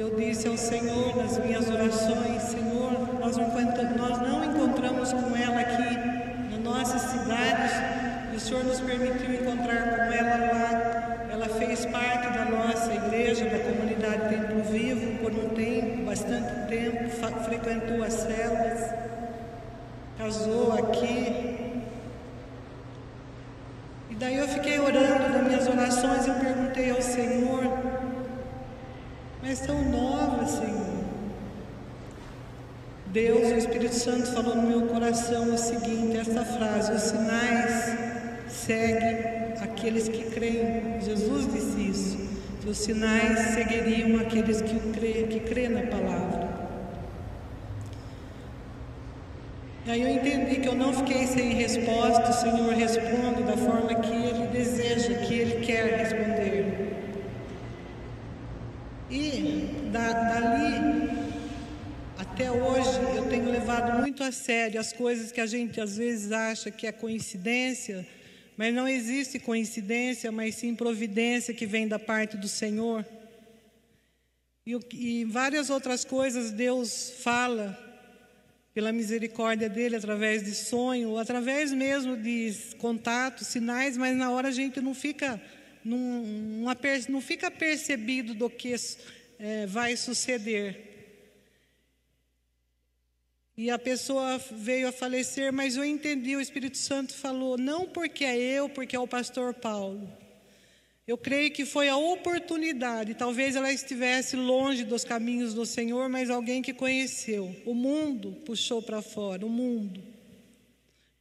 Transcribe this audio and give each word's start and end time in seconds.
Eu 0.00 0.14
disse 0.14 0.46
ao 0.46 0.56
Senhor 0.56 1.16
nas 1.16 1.38
minhas 1.38 1.68
orações: 1.68 2.42
Senhor, 2.42 3.18
nós 3.18 3.36
não, 3.36 4.44
encontramos 4.44 5.12
com 5.12 5.36
ela 5.36 5.60
aqui 5.60 6.52
na 6.52 6.58
nossa 6.58 7.00
cidade, 7.00 7.72
o 8.32 8.38
Senhor 8.38 8.62
nos 8.62 8.78
permitiu 8.78 9.34
encontrar 9.34 9.96
com 9.96 10.02
ela 10.12 10.52
lá. 10.52 11.28
Ela 11.32 11.48
fez 11.48 11.84
parte 11.86 12.28
da 12.28 12.44
nossa 12.44 12.94
igreja, 12.94 13.46
da 13.46 13.58
comunidade 13.58 14.28
Templo 14.28 14.62
Vivo, 14.70 15.18
por 15.18 15.32
um 15.32 15.48
tempo, 15.48 16.04
bastante 16.04 16.68
tempo, 16.68 17.10
frequentou 17.44 18.04
as 18.04 18.12
células, 18.12 18.94
casou 20.16 20.74
aqui. 20.74 21.72
E 24.10 24.14
daí 24.14 24.36
eu 24.36 24.46
fiquei 24.46 24.78
orando 24.78 25.28
nas 25.28 25.42
minhas 25.42 25.66
orações 25.66 26.24
e 26.24 26.30
perguntei 26.34 26.88
ao 26.92 27.02
Senhor 27.02 27.87
mas 29.42 29.60
tão 29.60 29.82
nova, 29.82 30.46
Senhor. 30.46 30.98
Deus, 33.06 33.52
o 33.52 33.56
Espírito 33.56 33.94
Santo 33.94 34.26
falou 34.32 34.54
no 34.54 34.62
meu 34.62 34.82
coração 34.82 35.54
o 35.54 35.58
seguinte, 35.58 36.18
essa 36.18 36.44
frase, 36.44 36.92
os 36.92 37.02
sinais 37.02 37.96
seguem 38.48 39.18
aqueles 39.62 40.08
que 40.08 40.24
creem. 40.24 41.00
Jesus 41.00 41.52
disse 41.52 41.90
isso, 41.90 42.18
os 42.68 42.76
sinais 42.76 43.54
seguiriam 43.54 44.20
aqueles 44.20 44.60
que 44.60 44.78
crê, 44.92 45.26
que 45.26 45.68
na 45.68 45.82
palavra. 45.86 46.48
E 49.86 49.90
aí 49.90 50.02
eu 50.02 50.08
entendi 50.08 50.60
que 50.60 50.68
eu 50.68 50.74
não 50.74 50.92
fiquei 50.92 51.26
sem 51.26 51.54
resposta, 51.54 52.28
o 52.28 52.32
Senhor 52.34 52.74
responde 52.74 53.42
da 53.42 53.56
forma 53.56 53.94
que 54.02 54.12
Ele 54.12 54.46
deseja, 54.48 55.14
que 55.14 55.32
Ele 55.32 55.64
quer 55.64 56.00
responder. 56.00 56.37
E 59.10 59.88
da, 59.90 60.12
dali 60.12 61.08
até 62.18 62.50
hoje 62.50 62.90
eu 63.16 63.26
tenho 63.30 63.50
levado 63.50 64.00
muito 64.00 64.22
a 64.22 64.30
sério 64.30 64.78
as 64.78 64.92
coisas 64.92 65.32
que 65.32 65.40
a 65.40 65.46
gente 65.46 65.80
às 65.80 65.96
vezes 65.96 66.30
acha 66.30 66.70
que 66.70 66.86
é 66.86 66.92
coincidência, 66.92 68.06
mas 68.54 68.74
não 68.74 68.86
existe 68.86 69.38
coincidência, 69.38 70.30
mas 70.30 70.56
sim 70.56 70.74
providência 70.74 71.54
que 71.54 71.64
vem 71.64 71.88
da 71.88 71.98
parte 71.98 72.36
do 72.36 72.46
Senhor. 72.46 73.02
E, 74.66 74.78
e 74.92 75.24
várias 75.24 75.70
outras 75.70 76.04
coisas 76.04 76.50
Deus 76.50 77.10
fala 77.22 77.78
pela 78.74 78.92
misericórdia 78.92 79.70
dele 79.70 79.96
através 79.96 80.44
de 80.44 80.54
sonho, 80.54 81.16
através 81.16 81.72
mesmo 81.72 82.14
de 82.14 82.54
contatos, 82.76 83.46
sinais, 83.46 83.96
mas 83.96 84.14
na 84.14 84.30
hora 84.30 84.48
a 84.48 84.52
gente 84.52 84.82
não 84.82 84.92
fica 84.94 85.40
não, 85.88 85.98
não, 85.98 86.76
não 87.08 87.20
fica 87.20 87.50
percebido 87.50 88.34
do 88.34 88.50
que 88.50 88.74
é, 89.38 89.66
vai 89.66 89.96
suceder. 89.96 90.88
E 93.56 93.70
a 93.70 93.78
pessoa 93.78 94.38
veio 94.52 94.88
a 94.88 94.92
falecer, 94.92 95.52
mas 95.52 95.76
eu 95.76 95.84
entendi, 95.84 96.36
o 96.36 96.40
Espírito 96.40 96.78
Santo 96.78 97.12
falou, 97.12 97.58
não 97.58 97.86
porque 97.86 98.24
é 98.24 98.36
eu, 98.36 98.68
porque 98.68 98.94
é 98.94 99.00
o 99.00 99.08
pastor 99.08 99.52
Paulo. 99.54 100.08
Eu 101.04 101.16
creio 101.16 101.50
que 101.50 101.64
foi 101.64 101.88
a 101.88 101.96
oportunidade, 101.96 103.14
talvez 103.14 103.56
ela 103.56 103.72
estivesse 103.72 104.36
longe 104.36 104.84
dos 104.84 105.04
caminhos 105.04 105.54
do 105.54 105.64
Senhor, 105.64 106.08
mas 106.08 106.30
alguém 106.30 106.62
que 106.62 106.74
conheceu. 106.74 107.56
O 107.64 107.74
mundo 107.74 108.32
puxou 108.44 108.82
para 108.82 109.02
fora, 109.02 109.44
o 109.44 109.48
mundo. 109.48 110.17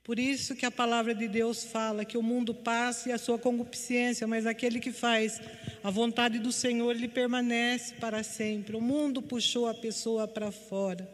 Por 0.08 0.18
isso 0.18 0.56
que 0.56 0.66
a 0.66 0.72
palavra 0.72 1.14
de 1.14 1.28
Deus 1.28 1.66
fala 1.66 2.06
que 2.06 2.18
o 2.18 2.24
mundo 2.24 2.54
passa 2.54 3.10
e 3.10 3.12
a 3.12 3.18
sua 3.18 3.38
concupiscência, 3.38 4.26
mas 4.26 4.46
aquele 4.46 4.80
que 4.80 4.94
faz 4.94 5.42
a 5.84 5.92
vontade 5.92 6.40
do 6.40 6.50
Senhor, 6.50 6.96
ele 6.96 7.10
permanece 7.10 7.94
para 7.96 8.24
sempre. 8.24 8.78
O 8.78 8.80
mundo 8.80 9.22
puxou 9.22 9.68
a 9.68 9.74
pessoa 9.74 10.26
para 10.26 10.50
fora. 10.50 11.06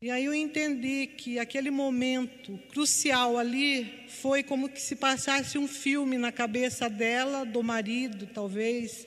E 0.00 0.10
aí 0.10 0.24
eu 0.24 0.32
entendi 0.32 1.08
que 1.08 1.38
aquele 1.38 1.70
momento 1.70 2.58
crucial 2.70 3.36
ali 3.36 4.06
foi 4.08 4.42
como 4.42 4.70
que 4.70 4.80
se 4.80 4.96
passasse 4.96 5.58
um 5.58 5.68
filme 5.68 6.16
na 6.16 6.32
cabeça 6.32 6.88
dela, 6.88 7.44
do 7.44 7.62
marido, 7.62 8.26
talvez, 8.32 9.06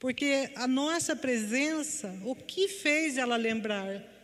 porque 0.00 0.50
a 0.54 0.66
nossa 0.66 1.14
presença, 1.14 2.18
o 2.24 2.34
que 2.34 2.66
fez 2.66 3.18
ela 3.18 3.36
lembrar? 3.36 4.17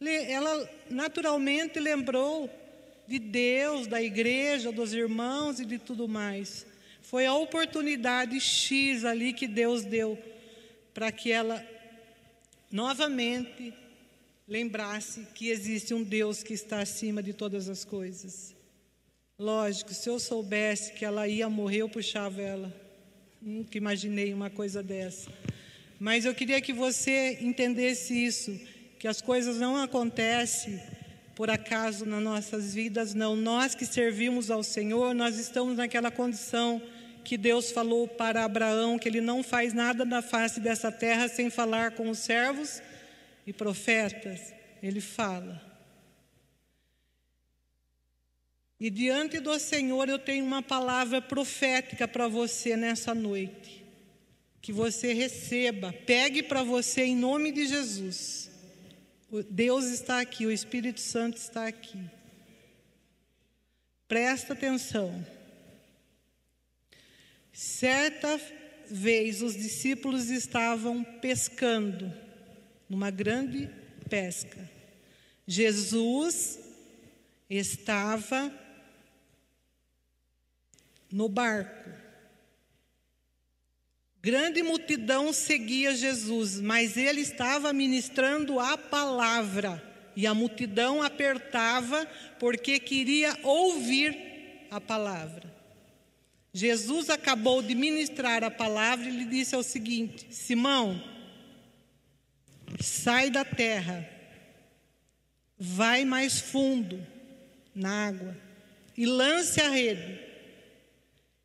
Ela 0.00 0.70
naturalmente 0.90 1.80
lembrou 1.80 2.50
de 3.06 3.18
Deus, 3.18 3.86
da 3.86 4.02
igreja, 4.02 4.72
dos 4.72 4.92
irmãos 4.92 5.60
e 5.60 5.64
de 5.64 5.78
tudo 5.78 6.08
mais. 6.08 6.66
Foi 7.00 7.24
a 7.24 7.34
oportunidade 7.34 8.40
X 8.40 9.04
ali 9.04 9.32
que 9.32 9.46
Deus 9.46 9.84
deu 9.84 10.18
para 10.92 11.12
que 11.12 11.30
ela 11.30 11.64
novamente 12.70 13.72
lembrasse 14.48 15.26
que 15.34 15.48
existe 15.48 15.94
um 15.94 16.02
Deus 16.02 16.42
que 16.42 16.52
está 16.52 16.80
acima 16.80 17.22
de 17.22 17.32
todas 17.32 17.68
as 17.68 17.84
coisas. 17.84 18.54
Lógico, 19.38 19.92
se 19.92 20.08
eu 20.08 20.18
soubesse 20.18 20.92
que 20.92 21.04
ela 21.04 21.28
ia 21.28 21.48
morrer, 21.48 21.78
eu 21.78 21.88
puxava 21.88 22.40
ela. 22.40 22.74
Nunca 23.40 23.76
imaginei 23.76 24.32
uma 24.32 24.50
coisa 24.50 24.82
dessa. 24.82 25.30
Mas 26.00 26.24
eu 26.24 26.34
queria 26.34 26.60
que 26.60 26.72
você 26.72 27.38
entendesse 27.40 28.14
isso 28.14 28.58
que 28.98 29.06
as 29.06 29.20
coisas 29.20 29.58
não 29.58 29.76
acontecem 29.76 30.80
por 31.34 31.50
acaso 31.50 32.06
nas 32.06 32.22
nossas 32.22 32.74
vidas, 32.74 33.12
não. 33.12 33.36
Nós 33.36 33.74
que 33.74 33.84
servimos 33.84 34.50
ao 34.50 34.62
Senhor, 34.62 35.14
nós 35.14 35.38
estamos 35.38 35.76
naquela 35.76 36.10
condição 36.10 36.80
que 37.22 37.36
Deus 37.36 37.70
falou 37.70 38.08
para 38.08 38.44
Abraão, 38.44 38.98
que 38.98 39.08
ele 39.08 39.20
não 39.20 39.42
faz 39.42 39.74
nada 39.74 40.04
na 40.04 40.22
face 40.22 40.60
dessa 40.60 40.90
terra 40.90 41.28
sem 41.28 41.50
falar 41.50 41.90
com 41.90 42.08
os 42.08 42.20
servos 42.20 42.80
e 43.46 43.52
profetas. 43.52 44.54
Ele 44.82 45.00
fala. 45.00 45.60
E 48.78 48.88
diante 48.88 49.40
do 49.40 49.58
Senhor 49.58 50.08
eu 50.08 50.18
tenho 50.18 50.44
uma 50.44 50.62
palavra 50.62 51.20
profética 51.20 52.06
para 52.08 52.28
você 52.28 52.76
nessa 52.76 53.14
noite. 53.14 53.84
Que 54.62 54.72
você 54.72 55.12
receba, 55.12 55.92
pegue 55.92 56.42
para 56.42 56.62
você 56.62 57.04
em 57.04 57.16
nome 57.16 57.52
de 57.52 57.66
Jesus. 57.66 58.50
Deus 59.44 59.86
está 59.86 60.20
aqui, 60.20 60.46
o 60.46 60.52
Espírito 60.52 61.00
Santo 61.00 61.36
está 61.36 61.66
aqui. 61.66 61.98
Presta 64.08 64.52
atenção. 64.52 65.26
Certa 67.52 68.40
vez 68.88 69.42
os 69.42 69.54
discípulos 69.54 70.30
estavam 70.30 71.02
pescando, 71.02 72.12
numa 72.88 73.10
grande 73.10 73.68
pesca. 74.08 74.70
Jesus 75.46 76.60
estava 77.48 78.52
no 81.10 81.28
barco. 81.28 82.05
Grande 84.22 84.62
multidão 84.62 85.32
seguia 85.32 85.94
Jesus, 85.94 86.60
mas 86.60 86.96
ele 86.96 87.20
estava 87.20 87.72
ministrando 87.72 88.58
a 88.58 88.76
palavra 88.76 89.82
e 90.16 90.26
a 90.26 90.34
multidão 90.34 91.02
apertava 91.02 92.06
porque 92.38 92.80
queria 92.80 93.38
ouvir 93.42 94.16
a 94.70 94.80
palavra. 94.80 95.54
Jesus 96.52 97.10
acabou 97.10 97.60
de 97.60 97.74
ministrar 97.74 98.42
a 98.42 98.50
palavra 98.50 99.06
e 99.06 99.10
lhe 99.10 99.24
disse 99.26 99.54
o 99.54 99.62
seguinte: 99.62 100.26
Simão, 100.30 101.00
sai 102.80 103.28
da 103.28 103.44
terra, 103.44 104.08
vai 105.58 106.06
mais 106.06 106.40
fundo 106.40 107.06
na 107.74 108.08
água 108.08 108.36
e 108.96 109.04
lance 109.04 109.60
a 109.60 109.68
rede. 109.68 110.18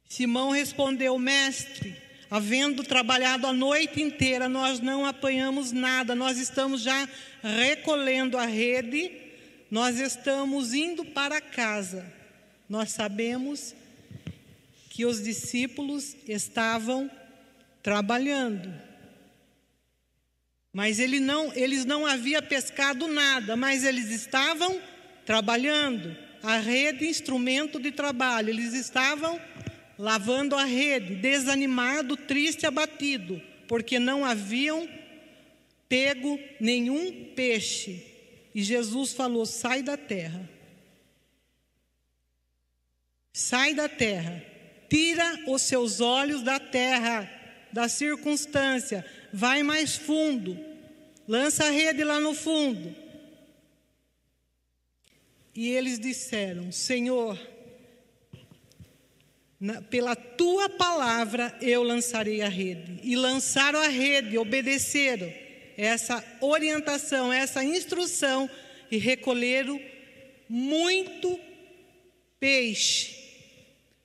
Simão 0.07 0.49
respondeu: 0.49 1.19
Mestre, 1.19 1.95
Havendo 2.31 2.81
trabalhado 2.81 3.45
a 3.45 3.51
noite 3.51 4.01
inteira, 4.01 4.47
nós 4.47 4.79
não 4.79 5.05
apanhamos 5.05 5.73
nada, 5.73 6.15
nós 6.15 6.37
estamos 6.37 6.81
já 6.81 7.05
recolhendo 7.43 8.37
a 8.37 8.45
rede, 8.45 9.11
nós 9.69 9.99
estamos 9.99 10.73
indo 10.73 11.03
para 11.03 11.41
casa. 11.41 12.09
Nós 12.69 12.91
sabemos 12.91 13.75
que 14.89 15.05
os 15.05 15.21
discípulos 15.21 16.15
estavam 16.25 17.11
trabalhando. 17.83 18.73
Mas 20.71 20.99
ele 20.99 21.19
não, 21.19 21.53
eles 21.53 21.83
não 21.83 22.05
haviam 22.05 22.41
pescado 22.41 23.09
nada, 23.09 23.57
mas 23.57 23.83
eles 23.83 24.09
estavam 24.09 24.81
trabalhando. 25.25 26.15
A 26.41 26.59
rede, 26.59 27.05
instrumento 27.05 27.77
de 27.77 27.91
trabalho, 27.91 28.51
eles 28.51 28.73
estavam 28.73 29.37
lavando 30.01 30.55
a 30.55 30.65
rede, 30.65 31.13
desanimado, 31.15 32.17
triste, 32.17 32.65
abatido, 32.65 33.39
porque 33.67 33.99
não 33.99 34.25
haviam 34.25 34.89
pego 35.87 36.39
nenhum 36.59 37.33
peixe. 37.35 38.03
E 38.55 38.63
Jesus 38.63 39.13
falou: 39.13 39.45
sai 39.45 39.83
da 39.83 39.95
terra. 39.95 40.49
Sai 43.31 43.75
da 43.75 43.87
terra. 43.87 44.43
Tira 44.89 45.43
os 45.47 45.61
seus 45.61 46.01
olhos 46.01 46.41
da 46.41 46.59
terra. 46.59 47.29
da 47.71 47.87
circunstância, 47.87 49.05
vai 49.31 49.63
mais 49.63 49.95
fundo, 49.95 50.59
lança 51.25 51.63
a 51.67 51.69
rede 51.69 52.03
lá 52.03 52.19
no 52.19 52.33
fundo. 52.33 52.93
E 55.55 55.69
eles 55.69 55.99
disseram: 55.99 56.71
Senhor, 56.71 57.39
na, 59.61 59.79
pela 59.79 60.15
tua 60.15 60.67
palavra 60.67 61.55
eu 61.61 61.83
lançarei 61.83 62.41
a 62.41 62.49
rede. 62.49 62.99
E 63.03 63.15
lançaram 63.15 63.79
a 63.79 63.87
rede, 63.87 64.39
obedeceram 64.39 65.31
essa 65.77 66.25
orientação, 66.41 67.31
essa 67.31 67.63
instrução 67.63 68.49
e 68.89 68.97
recolheram 68.97 69.79
muito 70.49 71.39
peixe. 72.39 73.21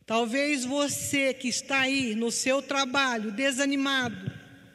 Talvez 0.05 0.65
você 0.65 1.33
que 1.33 1.49
está 1.49 1.81
aí 1.81 2.15
no 2.15 2.31
seu 2.31 2.61
trabalho, 2.61 3.33
desanimado, 3.33 4.31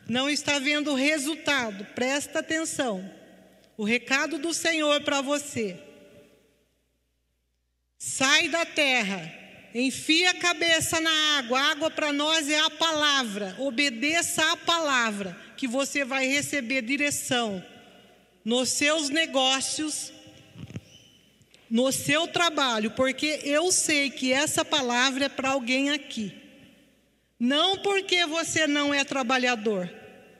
não 0.09 0.29
está 0.29 0.59
vendo 0.59 0.91
o 0.91 0.95
resultado, 0.95 1.85
presta 1.95 2.39
atenção. 2.39 3.09
O 3.77 3.85
recado 3.85 4.37
do 4.37 4.53
Senhor 4.53 5.01
para 5.01 5.21
você. 5.21 5.77
Sai 7.97 8.49
da 8.49 8.65
terra, 8.65 9.40
enfia 9.73 10.31
a 10.31 10.35
cabeça 10.35 10.99
na 10.99 11.37
água. 11.37 11.59
A 11.59 11.71
água 11.71 11.89
para 11.91 12.11
nós 12.11 12.49
é 12.49 12.59
a 12.59 12.69
palavra. 12.69 13.55
Obedeça 13.59 14.51
a 14.51 14.57
palavra, 14.57 15.37
que 15.57 15.67
você 15.67 16.03
vai 16.03 16.27
receber 16.27 16.81
direção 16.81 17.63
nos 18.43 18.69
seus 18.69 19.09
negócios, 19.09 20.11
no 21.69 21.91
seu 21.91 22.27
trabalho, 22.27 22.91
porque 22.91 23.39
eu 23.43 23.71
sei 23.71 24.09
que 24.09 24.33
essa 24.33 24.65
palavra 24.65 25.25
é 25.25 25.29
para 25.29 25.51
alguém 25.51 25.91
aqui. 25.91 26.33
Não 27.39 27.77
porque 27.77 28.25
você 28.25 28.67
não 28.67 28.93
é 28.93 29.03
trabalhador, 29.03 29.89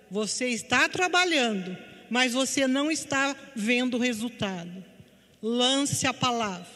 você 0.10 0.50
está 0.50 0.89
trabalhando, 0.89 1.77
mas 2.10 2.34
você 2.34 2.68
não 2.68 2.92
está 2.92 3.36
vendo 3.56 3.95
o 3.95 4.00
resultado. 4.00 4.84
Lance 5.42 6.06
a 6.06 6.13
palavra, 6.13 6.68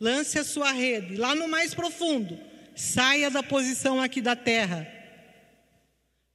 lance 0.00 0.38
a 0.38 0.44
sua 0.44 0.72
rede 0.72 1.16
lá 1.16 1.34
no 1.34 1.48
mais 1.48 1.74
profundo. 1.74 2.38
Saia 2.74 3.30
da 3.30 3.42
posição 3.42 4.00
aqui 4.00 4.20
da 4.20 4.36
terra. 4.36 4.86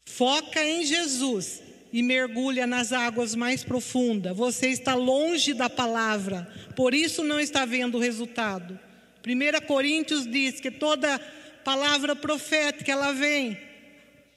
Foca 0.06 0.64
em 0.64 0.86
Jesus 0.86 1.62
e 1.92 2.02
mergulha 2.02 2.68
nas 2.68 2.92
águas 2.92 3.36
mais 3.36 3.64
profundas. 3.64 4.36
Você 4.36 4.68
está 4.68 4.96
longe 4.96 5.54
da 5.54 5.70
palavra, 5.70 6.52
por 6.76 6.94
isso 6.94 7.24
não 7.24 7.40
está 7.40 7.66
vendo 7.66 7.96
o 7.96 8.02
resultado. 8.02 8.78
1 9.26 9.66
Coríntios 9.66 10.30
diz 10.30 10.60
que 10.60 10.70
toda 10.70 11.20
palavra 11.64 12.16
profética 12.16 12.92
ela 12.92 13.14
vem 13.14 13.58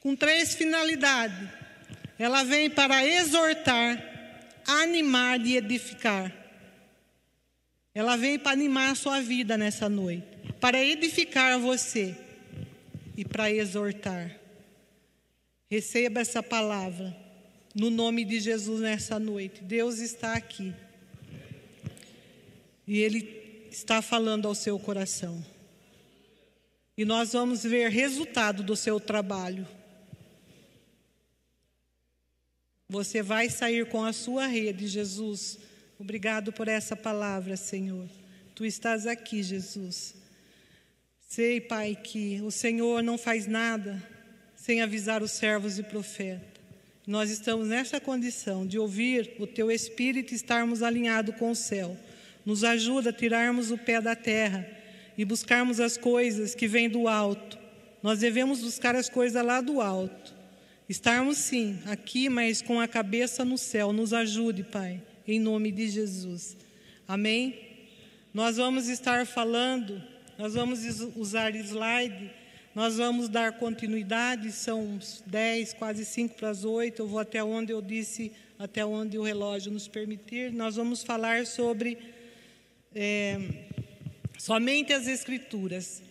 com 0.01 0.15
três 0.15 0.55
finalidades. 0.55 1.49
Ela 2.19 2.45
vem 2.45 2.71
para 2.71 3.05
exortar, 3.05 4.01
animar 4.67 5.41
e 5.41 5.57
edificar. 5.57 6.33
Ela 7.97 8.15
vem 8.15 8.39
para 8.39 8.53
animar 8.53 8.91
a 8.91 8.95
sua 8.95 9.23
vida 9.23 9.57
nessa 9.57 9.89
noite, 9.89 10.27
para 10.61 10.85
edificar 10.85 11.59
você 11.59 12.15
e 13.17 13.25
para 13.25 13.51
exortar. 13.51 14.39
Receba 15.71 16.21
essa 16.21 16.43
palavra 16.43 17.17
no 17.75 17.89
nome 17.89 18.23
de 18.27 18.39
Jesus 18.39 18.83
nessa 18.83 19.19
noite. 19.19 19.65
Deus 19.65 20.01
está 20.01 20.35
aqui. 20.35 20.75
E 22.87 22.99
Ele 22.99 23.67
está 23.71 24.03
falando 24.03 24.47
ao 24.47 24.55
seu 24.55 24.79
coração. 24.79 25.43
E 26.99 27.05
nós 27.07 27.33
vamos 27.33 27.63
ver 27.63 27.89
resultado 27.89 28.63
do 28.63 28.77
seu 28.77 29.01
trabalho. 29.01 29.67
Você 32.91 33.23
vai 33.23 33.49
sair 33.49 33.89
com 33.89 34.05
a 34.05 34.13
sua 34.13 34.47
rede, 34.47 34.87
Jesus. 34.87 35.59
Obrigado 35.99 36.53
por 36.53 36.69
essa 36.69 36.95
palavra, 36.95 37.57
Senhor. 37.57 38.07
Tu 38.55 38.67
estás 38.67 39.07
aqui, 39.07 39.43
Jesus. 39.43 40.15
Sei, 41.29 41.61
Pai, 41.61 41.97
que 41.97 42.41
o 42.43 42.51
Senhor 42.51 43.03
não 43.03 43.17
faz 43.17 43.47
nada 43.47 44.03
sem 44.55 44.83
avisar 44.83 45.23
os 45.23 45.31
servos 45.31 45.79
e 45.79 45.83
profetas. 45.83 46.57
Nós 47.07 47.31
estamos 47.31 47.69
nessa 47.69 48.01
condição 48.01 48.67
de 48.67 48.79
ouvir 48.79 49.37
o 49.39 49.47
Teu 49.47 49.71
Espírito 49.71 50.33
e 50.33 50.37
estarmos 50.37 50.83
alinhados 50.83 51.37
com 51.37 51.51
o 51.51 51.57
céu. 51.57 51.97
Nos 52.45 52.63
ajuda 52.63 53.11
a 53.11 53.13
tirarmos 53.13 53.71
o 53.71 53.79
pé 53.79 54.01
da 54.01 54.15
terra 54.15 54.69
e 55.17 55.25
buscarmos 55.25 55.81
as 55.81 55.97
coisas 55.97 56.55
que 56.55 56.69
vêm 56.69 56.91
do 56.91 57.09
alto. 57.09 57.59
Nós 58.03 58.19
devemos 58.19 58.61
buscar 58.61 58.95
as 58.95 59.09
coisas 59.09 59.43
lá 59.43 59.61
do 59.61 59.81
alto. 59.81 60.35
Estarmos 60.89 61.39
sim 61.39 61.79
aqui, 61.87 62.29
mas 62.29 62.61
com 62.61 62.81
a 62.81 62.87
cabeça 62.87 63.45
no 63.45 63.57
céu. 63.57 63.93
Nos 63.93 64.13
ajude, 64.13 64.63
Pai, 64.63 65.01
em 65.27 65.39
nome 65.39 65.71
de 65.71 65.89
Jesus. 65.89 66.57
Amém? 67.07 67.59
Nós 68.33 68.57
vamos 68.57 68.89
estar 68.89 69.27
falando, 69.27 70.03
nós 70.39 70.55
vamos 70.55 70.81
usar 71.17 71.55
slide 71.55 72.31
nós 72.77 72.99
vamos 72.99 73.31
dar 73.31 73.53
continuidade, 73.53 74.53
são 74.53 74.99
10, 75.25 75.73
quase 75.73 76.05
5 76.05 76.35
para 76.35 76.51
as 76.51 76.63
8. 76.63 77.01
Eu 77.01 77.09
vou 77.09 77.19
até 77.19 77.43
onde 77.43 77.73
eu 77.73 77.81
disse, 77.81 78.31
até 78.59 78.85
onde 78.85 79.17
o 79.17 79.23
relógio 79.23 79.73
nos 79.73 79.89
permitir. 79.89 80.53
Nós 80.53 80.77
vamos 80.77 81.03
falar 81.03 81.47
sobre 81.47 81.97
é, 82.95 83.39
somente 84.37 84.93
as 84.93 85.07
Escrituras. 85.07 86.03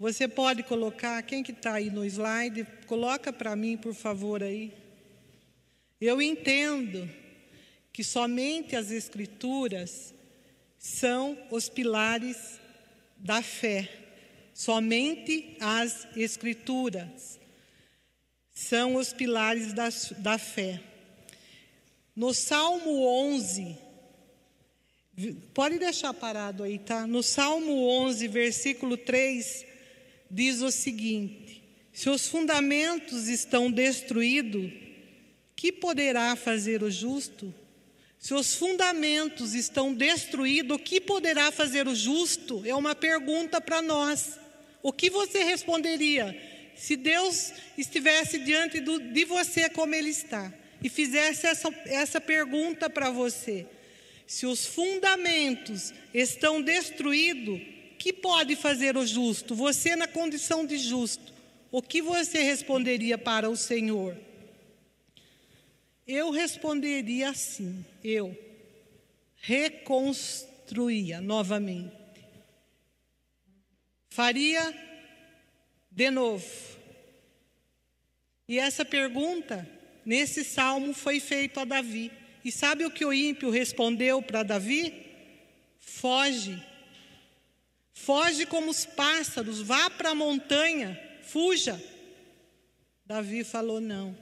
Você 0.00 0.26
pode 0.26 0.62
colocar, 0.62 1.22
quem 1.22 1.42
que 1.42 1.52
está 1.52 1.74
aí 1.74 1.90
no 1.90 2.02
slide, 2.02 2.66
coloca 2.86 3.30
para 3.30 3.54
mim, 3.54 3.76
por 3.76 3.92
favor, 3.92 4.42
aí. 4.42 4.72
Eu 6.00 6.22
entendo 6.22 7.06
que 7.96 8.04
somente 8.04 8.76
as 8.76 8.90
Escrituras 8.90 10.12
são 10.78 11.34
os 11.50 11.66
pilares 11.66 12.60
da 13.16 13.40
fé. 13.40 13.88
Somente 14.52 15.56
as 15.58 16.06
Escrituras 16.14 17.40
são 18.52 18.96
os 18.96 19.14
pilares 19.14 19.72
da, 19.72 19.88
da 20.18 20.36
fé. 20.36 20.78
No 22.14 22.34
Salmo 22.34 23.02
11, 23.32 23.78
pode 25.54 25.78
deixar 25.78 26.12
parado 26.12 26.64
aí, 26.64 26.78
tá? 26.78 27.06
No 27.06 27.22
Salmo 27.22 27.88
11, 27.88 28.28
versículo 28.28 28.98
3, 28.98 29.64
diz 30.30 30.60
o 30.60 30.70
seguinte: 30.70 31.62
Se 31.94 32.10
os 32.10 32.28
fundamentos 32.28 33.26
estão 33.26 33.70
destruídos, 33.70 34.70
que 35.56 35.72
poderá 35.72 36.36
fazer 36.36 36.82
o 36.82 36.90
justo? 36.90 37.54
Se 38.26 38.34
os 38.34 38.56
fundamentos 38.56 39.54
estão 39.54 39.94
destruídos, 39.94 40.76
o 40.76 40.80
que 40.80 41.00
poderá 41.00 41.52
fazer 41.52 41.86
o 41.86 41.94
justo? 41.94 42.60
É 42.66 42.74
uma 42.74 42.92
pergunta 42.92 43.60
para 43.60 43.80
nós. 43.80 44.36
O 44.82 44.92
que 44.92 45.08
você 45.08 45.44
responderia 45.44 46.36
se 46.74 46.96
Deus 46.96 47.52
estivesse 47.78 48.40
diante 48.40 48.80
do, 48.80 48.98
de 48.98 49.24
você 49.24 49.70
como 49.70 49.94
Ele 49.94 50.10
está 50.10 50.52
e 50.82 50.88
fizesse 50.88 51.46
essa, 51.46 51.72
essa 51.84 52.20
pergunta 52.20 52.90
para 52.90 53.10
você? 53.10 53.64
Se 54.26 54.44
os 54.44 54.66
fundamentos 54.66 55.94
estão 56.12 56.60
destruídos, 56.60 57.60
que 57.96 58.12
pode 58.12 58.56
fazer 58.56 58.96
o 58.96 59.06
justo? 59.06 59.54
Você, 59.54 59.94
na 59.94 60.08
condição 60.08 60.66
de 60.66 60.78
justo, 60.78 61.32
o 61.70 61.80
que 61.80 62.02
você 62.02 62.42
responderia 62.42 63.16
para 63.16 63.48
o 63.48 63.54
Senhor? 63.54 64.16
Eu 66.06 66.30
responderia 66.30 67.30
assim: 67.30 67.84
eu 68.02 68.36
reconstruía 69.36 71.20
novamente 71.20 72.06
faria 74.16 74.74
de 75.90 76.10
novo? 76.10 76.46
E 78.48 78.58
essa 78.58 78.82
pergunta, 78.82 79.68
nesse 80.06 80.42
salmo, 80.42 80.94
foi 80.94 81.20
feita 81.20 81.60
a 81.60 81.64
Davi. 81.66 82.10
E 82.42 82.50
sabe 82.50 82.86
o 82.86 82.90
que 82.90 83.04
o 83.04 83.12
ímpio 83.12 83.50
respondeu 83.50 84.22
para 84.22 84.42
Davi? 84.42 85.04
Foge. 85.78 86.62
Foge 87.92 88.46
como 88.46 88.70
os 88.70 88.86
pássaros, 88.86 89.60
vá 89.60 89.90
para 89.90 90.10
a 90.10 90.14
montanha, 90.14 90.98
fuja. 91.22 91.78
Davi 93.04 93.44
falou: 93.44 93.82
não, 93.82 94.16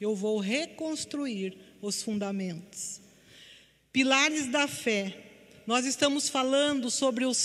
eu 0.00 0.14
vou 0.14 0.38
reconstruir 0.38 1.56
os 1.80 2.02
fundamentos. 2.02 3.00
Pilares 3.92 4.46
da 4.46 4.68
fé. 4.68 5.16
Nós 5.66 5.86
estamos 5.86 6.28
falando 6.28 6.90
sobre 6.90 7.24
os 7.24 7.36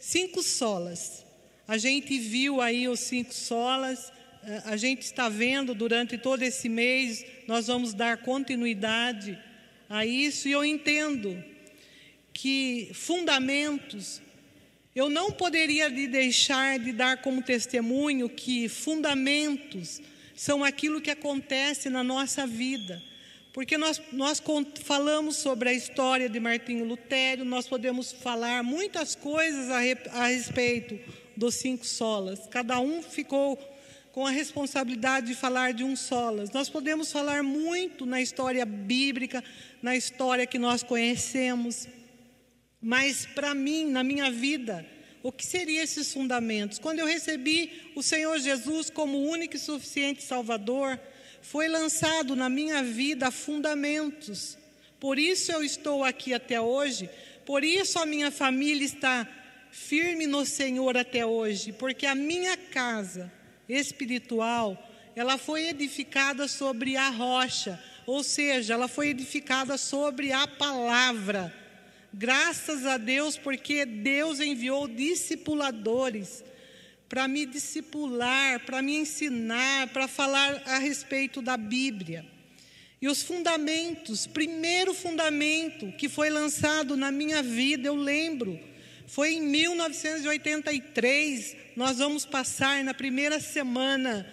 cinco 0.00 0.42
solas. 0.42 1.24
A 1.66 1.78
gente 1.78 2.18
viu 2.18 2.60
aí 2.60 2.88
os 2.88 3.00
cinco 3.00 3.32
solas, 3.32 4.12
eh, 4.44 4.62
a 4.64 4.76
gente 4.76 5.02
está 5.02 5.28
vendo 5.28 5.74
durante 5.74 6.18
todo 6.18 6.42
esse 6.42 6.68
mês, 6.68 7.24
nós 7.46 7.68
vamos 7.68 7.94
dar 7.94 8.18
continuidade 8.18 9.38
a 9.88 10.04
isso, 10.04 10.48
e 10.48 10.52
eu 10.52 10.64
entendo 10.64 11.42
que 12.32 12.90
fundamentos, 12.94 14.20
eu 14.94 15.08
não 15.08 15.30
poderia 15.30 15.88
deixar 15.88 16.78
de 16.78 16.92
dar 16.92 17.22
como 17.22 17.42
testemunho 17.42 18.28
que 18.28 18.68
fundamentos 18.68 20.00
são 20.34 20.64
aquilo 20.64 21.00
que 21.00 21.10
acontece 21.10 21.88
na 21.88 22.02
nossa 22.02 22.46
vida. 22.46 23.02
Porque 23.52 23.76
nós, 23.76 24.00
nós 24.12 24.42
falamos 24.82 25.36
sobre 25.36 25.68
a 25.68 25.72
história 25.72 26.28
de 26.28 26.40
Martinho 26.40 26.86
Lutero, 26.86 27.44
nós 27.44 27.68
podemos 27.68 28.10
falar 28.10 28.62
muitas 28.62 29.14
coisas 29.14 29.68
a, 29.68 30.20
a 30.20 30.26
respeito 30.28 30.98
dos 31.36 31.56
cinco 31.56 31.86
solas. 31.86 32.46
Cada 32.50 32.80
um 32.80 33.02
ficou 33.02 33.58
com 34.12 34.26
a 34.26 34.30
responsabilidade 34.30 35.28
de 35.28 35.34
falar 35.34 35.72
de 35.72 35.84
um 35.84 35.96
solas. 35.96 36.50
Nós 36.50 36.68
podemos 36.68 37.10
falar 37.10 37.42
muito 37.42 38.06
na 38.06 38.20
história 38.20 38.64
bíblica, 38.64 39.42
na 39.82 39.96
história 39.96 40.46
que 40.46 40.58
nós 40.58 40.82
conhecemos, 40.82 41.88
mas 42.80 43.26
para 43.26 43.54
mim, 43.54 43.86
na 43.86 44.02
minha 44.02 44.30
vida, 44.30 44.86
o 45.22 45.30
que 45.30 45.46
seriam 45.46 45.82
esses 45.82 46.12
fundamentos? 46.12 46.78
Quando 46.78 46.98
eu 46.98 47.06
recebi 47.06 47.92
o 47.94 48.02
Senhor 48.02 48.38
Jesus 48.38 48.90
como 48.90 49.22
único 49.28 49.56
e 49.56 49.58
suficiente 49.58 50.22
Salvador, 50.22 50.98
foi 51.40 51.68
lançado 51.68 52.34
na 52.34 52.48
minha 52.48 52.82
vida 52.82 53.30
fundamentos. 53.30 54.58
Por 54.98 55.18
isso 55.18 55.50
eu 55.52 55.62
estou 55.62 56.04
aqui 56.04 56.32
até 56.32 56.60
hoje, 56.60 57.08
por 57.44 57.64
isso 57.64 57.98
a 57.98 58.06
minha 58.06 58.30
família 58.30 58.84
está 58.84 59.28
firme 59.70 60.26
no 60.26 60.44
Senhor 60.44 60.96
até 60.96 61.24
hoje, 61.24 61.72
porque 61.72 62.06
a 62.06 62.14
minha 62.14 62.56
casa 62.56 63.32
espiritual, 63.68 64.90
ela 65.16 65.38
foi 65.38 65.68
edificada 65.68 66.46
sobre 66.46 66.96
a 66.96 67.08
rocha, 67.08 67.82
ou 68.06 68.22
seja, 68.22 68.74
ela 68.74 68.88
foi 68.88 69.08
edificada 69.08 69.76
sobre 69.78 70.32
a 70.32 70.46
palavra. 70.46 71.61
Graças 72.14 72.84
a 72.84 72.98
Deus, 72.98 73.38
porque 73.38 73.86
Deus 73.86 74.38
enviou 74.38 74.86
discipuladores 74.86 76.44
para 77.08 77.26
me 77.26 77.46
discipular, 77.46 78.60
para 78.66 78.82
me 78.82 78.96
ensinar, 78.96 79.86
para 79.88 80.06
falar 80.06 80.62
a 80.66 80.76
respeito 80.78 81.40
da 81.40 81.56
Bíblia. 81.56 82.26
E 83.00 83.08
os 83.08 83.22
fundamentos, 83.22 84.26
primeiro 84.26 84.92
fundamento 84.92 85.90
que 85.92 86.06
foi 86.06 86.28
lançado 86.28 86.98
na 86.98 87.10
minha 87.10 87.42
vida, 87.42 87.88
eu 87.88 87.96
lembro, 87.96 88.60
foi 89.06 89.32
em 89.32 89.40
1983. 89.40 91.56
Nós 91.74 91.96
vamos 91.96 92.26
passar 92.26 92.84
na 92.84 92.92
primeira 92.92 93.40
semana 93.40 94.30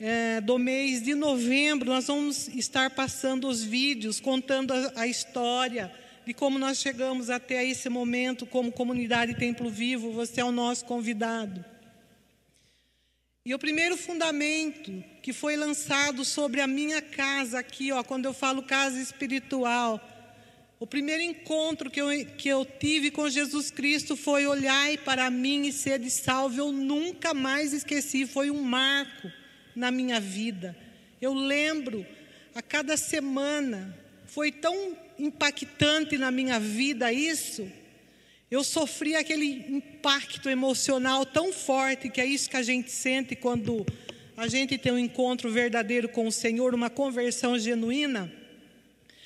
é, 0.00 0.40
do 0.40 0.58
mês 0.58 1.02
de 1.02 1.14
novembro, 1.14 1.90
nós 1.90 2.06
vamos 2.06 2.48
estar 2.48 2.88
passando 2.90 3.48
os 3.48 3.62
vídeos, 3.62 4.18
contando 4.18 4.72
a, 4.72 5.02
a 5.02 5.06
história 5.06 5.92
de 6.26 6.34
como 6.34 6.58
nós 6.58 6.78
chegamos 6.78 7.30
até 7.30 7.64
esse 7.64 7.88
momento 7.88 8.44
como 8.44 8.72
comunidade 8.72 9.36
Templo 9.36 9.70
Vivo. 9.70 10.10
Você 10.10 10.40
é 10.40 10.44
o 10.44 10.50
nosso 10.50 10.84
convidado. 10.84 11.64
E 13.44 13.54
o 13.54 13.58
primeiro 13.60 13.96
fundamento 13.96 15.04
que 15.22 15.32
foi 15.32 15.56
lançado 15.56 16.24
sobre 16.24 16.60
a 16.60 16.66
minha 16.66 17.00
casa 17.00 17.60
aqui, 17.60 17.92
ó, 17.92 18.02
quando 18.02 18.24
eu 18.24 18.34
falo 18.34 18.64
casa 18.64 19.00
espiritual, 19.00 20.00
o 20.80 20.86
primeiro 20.86 21.22
encontro 21.22 21.88
que 21.88 22.00
eu, 22.00 22.08
que 22.36 22.48
eu 22.48 22.64
tive 22.64 23.12
com 23.12 23.30
Jesus 23.30 23.70
Cristo 23.70 24.16
foi 24.16 24.48
olhar 24.48 24.98
para 25.04 25.30
mim 25.30 25.68
e 25.68 25.72
ser 25.72 26.00
de 26.00 26.10
salvo. 26.10 26.58
Eu 26.58 26.72
nunca 26.72 27.32
mais 27.32 27.72
esqueci, 27.72 28.26
foi 28.26 28.50
um 28.50 28.62
marco 28.62 29.30
na 29.76 29.92
minha 29.92 30.18
vida. 30.18 30.76
Eu 31.22 31.32
lembro 31.32 32.04
a 32.52 32.60
cada 32.60 32.96
semana, 32.96 33.96
foi 34.26 34.50
tão 34.50 35.05
impactante 35.18 36.18
na 36.18 36.30
minha 36.30 36.58
vida 36.60 37.12
isso 37.12 37.66
eu 38.50 38.62
sofri 38.62 39.16
aquele 39.16 39.66
impacto 39.68 40.48
emocional 40.48 41.26
tão 41.26 41.52
forte, 41.52 42.08
que 42.08 42.20
é 42.20 42.26
isso 42.26 42.48
que 42.48 42.56
a 42.56 42.62
gente 42.62 42.90
sente 42.92 43.34
quando 43.34 43.84
a 44.36 44.46
gente 44.46 44.78
tem 44.78 44.92
um 44.92 44.98
encontro 44.98 45.50
verdadeiro 45.50 46.08
com 46.08 46.28
o 46.28 46.32
Senhor, 46.32 46.72
uma 46.72 46.88
conversão 46.88 47.58
genuína. 47.58 48.32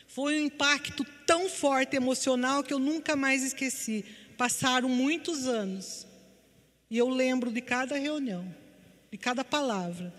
Foi 0.07 0.41
um 0.41 0.47
impacto 0.47 1.05
tão 1.27 1.51
forte 1.51 1.97
emocional 1.97 2.63
que 2.63 2.73
eu 2.73 2.79
nunca 2.79 3.15
mais 3.15 3.43
esqueci. 3.43 4.05
Passaram 4.39 4.89
muitos 4.89 5.47
anos 5.47 6.07
e 6.91 6.97
eu 6.97 7.09
lembro 7.11 7.53
de 7.53 7.61
cada 7.61 7.99
reunião, 7.99 8.53
de 9.13 9.19
cada 9.19 9.45
palavra. 9.45 10.15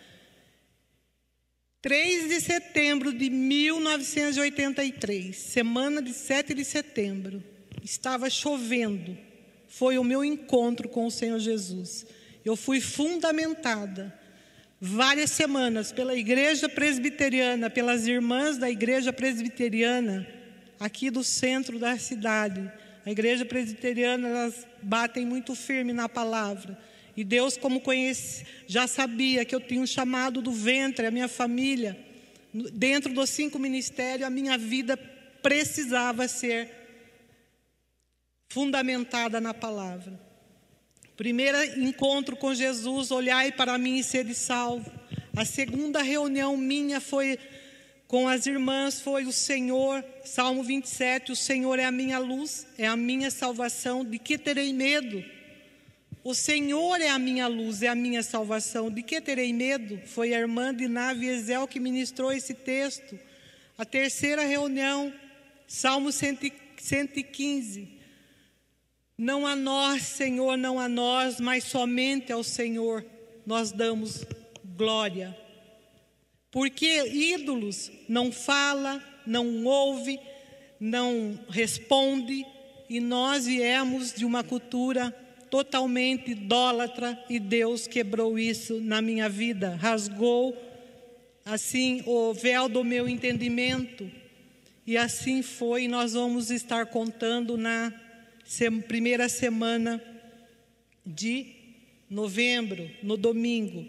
3 1.81 2.29
de 2.29 2.39
setembro 2.39 3.11
de 3.11 3.27
1983, 3.31 5.35
semana 5.35 5.99
de 5.99 6.13
7 6.13 6.53
de 6.53 6.63
setembro 6.63 7.43
estava 7.83 8.29
chovendo. 8.29 9.17
Foi 9.67 9.97
o 9.97 10.03
meu 10.03 10.23
encontro 10.23 10.87
com 10.87 11.07
o 11.07 11.11
Senhor 11.11 11.39
Jesus. 11.39 12.05
Eu 12.45 12.55
fui 12.55 12.79
fundamentada 12.79 14.15
várias 14.79 15.31
semanas 15.31 15.91
pela 15.91 16.15
igreja 16.15 16.69
presbiteriana, 16.69 17.67
pelas 17.67 18.05
irmãs 18.05 18.59
da 18.59 18.69
igreja 18.69 19.11
presbiteriana, 19.11 20.27
aqui 20.79 21.09
do 21.09 21.23
centro 21.23 21.79
da 21.79 21.97
cidade. 21.97 22.71
A 23.03 23.09
igreja 23.09 23.43
presbiteriana, 23.43 24.27
elas 24.27 24.67
batem 24.83 25.25
muito 25.25 25.55
firme 25.55 25.93
na 25.93 26.07
palavra. 26.07 26.77
E 27.15 27.23
Deus, 27.23 27.57
como 27.57 27.81
conhece, 27.81 28.45
já 28.67 28.87
sabia 28.87 29.43
que 29.43 29.53
eu 29.53 29.59
tinha 29.59 29.81
um 29.81 29.87
chamado 29.87 30.41
do 30.41 30.51
ventre, 30.51 31.05
a 31.05 31.11
minha 31.11 31.27
família. 31.27 31.97
Dentro 32.53 33.13
dos 33.13 33.29
cinco 33.29 33.59
ministérios, 33.59 34.27
a 34.27 34.29
minha 34.29 34.57
vida 34.57 34.97
precisava 35.41 36.27
ser 36.27 36.69
fundamentada 38.49 39.39
na 39.39 39.53
palavra. 39.53 40.19
Primeiro 41.15 41.57
encontro 41.79 42.35
com 42.35 42.53
Jesus, 42.53 43.11
olhai 43.11 43.51
para 43.51 43.77
mim 43.77 43.97
e 43.97 44.03
sede 44.03 44.33
salvo. 44.33 44.91
A 45.35 45.45
segunda 45.45 46.01
reunião 46.01 46.57
minha 46.57 46.99
foi 46.99 47.37
com 48.07 48.27
as 48.27 48.45
irmãs, 48.45 48.99
foi 48.99 49.23
o 49.25 49.31
Senhor, 49.31 50.03
Salmo 50.25 50.63
27, 50.63 51.31
o 51.31 51.35
Senhor 51.35 51.79
é 51.79 51.85
a 51.85 51.91
minha 51.91 52.19
luz, 52.19 52.67
é 52.77 52.85
a 52.85 52.97
minha 52.97 53.31
salvação, 53.31 54.03
de 54.03 54.19
que 54.19 54.37
terei 54.37 54.73
medo? 54.73 55.23
O 56.23 56.35
Senhor 56.35 57.01
é 57.01 57.09
a 57.09 57.17
minha 57.17 57.47
luz, 57.47 57.81
é 57.81 57.87
a 57.87 57.95
minha 57.95 58.21
salvação, 58.21 58.91
de 58.91 59.01
que 59.01 59.19
terei 59.19 59.51
medo? 59.51 59.99
Foi 60.05 60.35
a 60.35 60.39
irmã 60.39 60.73
de 60.73 60.87
Nave 60.87 61.25
Ezel 61.25 61.67
que 61.67 61.79
ministrou 61.79 62.31
esse 62.31 62.53
texto. 62.53 63.17
A 63.75 63.83
terceira 63.83 64.43
reunião, 64.43 65.11
Salmo 65.67 66.11
115, 66.11 67.87
não 69.17 69.47
a 69.47 69.55
nós, 69.55 70.03
Senhor, 70.03 70.57
não 70.57 70.79
a 70.79 70.87
nós, 70.87 71.39
mas 71.39 71.63
somente 71.63 72.31
ao 72.31 72.43
Senhor 72.43 73.03
nós 73.43 73.71
damos 73.71 74.23
glória. 74.77 75.35
Porque 76.51 77.03
ídolos 77.07 77.91
não 78.07 78.31
fala, 78.31 79.03
não 79.25 79.65
ouve, 79.65 80.19
não 80.79 81.39
responde, 81.49 82.45
e 82.87 82.99
nós 82.99 83.47
viemos 83.47 84.13
de 84.13 84.25
uma 84.25 84.43
cultura 84.43 85.15
totalmente 85.51 86.31
idólatra 86.31 87.21
e 87.29 87.37
Deus 87.37 87.85
quebrou 87.85 88.39
isso 88.39 88.79
na 88.79 89.01
minha 89.01 89.27
vida, 89.27 89.75
rasgou 89.75 90.57
assim 91.43 92.01
o 92.05 92.33
véu 92.33 92.69
do 92.69 92.85
meu 92.85 93.07
entendimento. 93.07 94.09
E 94.87 94.97
assim 94.97 95.41
foi, 95.41 95.89
nós 95.89 96.13
vamos 96.13 96.49
estar 96.49 96.85
contando 96.85 97.57
na 97.57 97.93
primeira 98.87 99.27
semana 99.27 100.01
de 101.05 101.47
novembro, 102.09 102.89
no 103.03 103.17
domingo. 103.17 103.85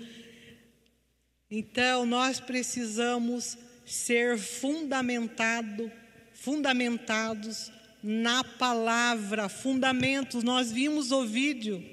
Então, 1.51 2.05
nós 2.05 2.41
precisamos 2.41 3.57
ser 3.87 4.37
fundamentado, 4.37 5.91
fundamentados 6.33 7.71
na 8.03 8.43
palavra, 8.43 9.49
fundamentos. 9.49 10.43
Nós 10.43 10.73
vimos 10.73 11.13
o 11.13 11.25
vídeo 11.25 11.85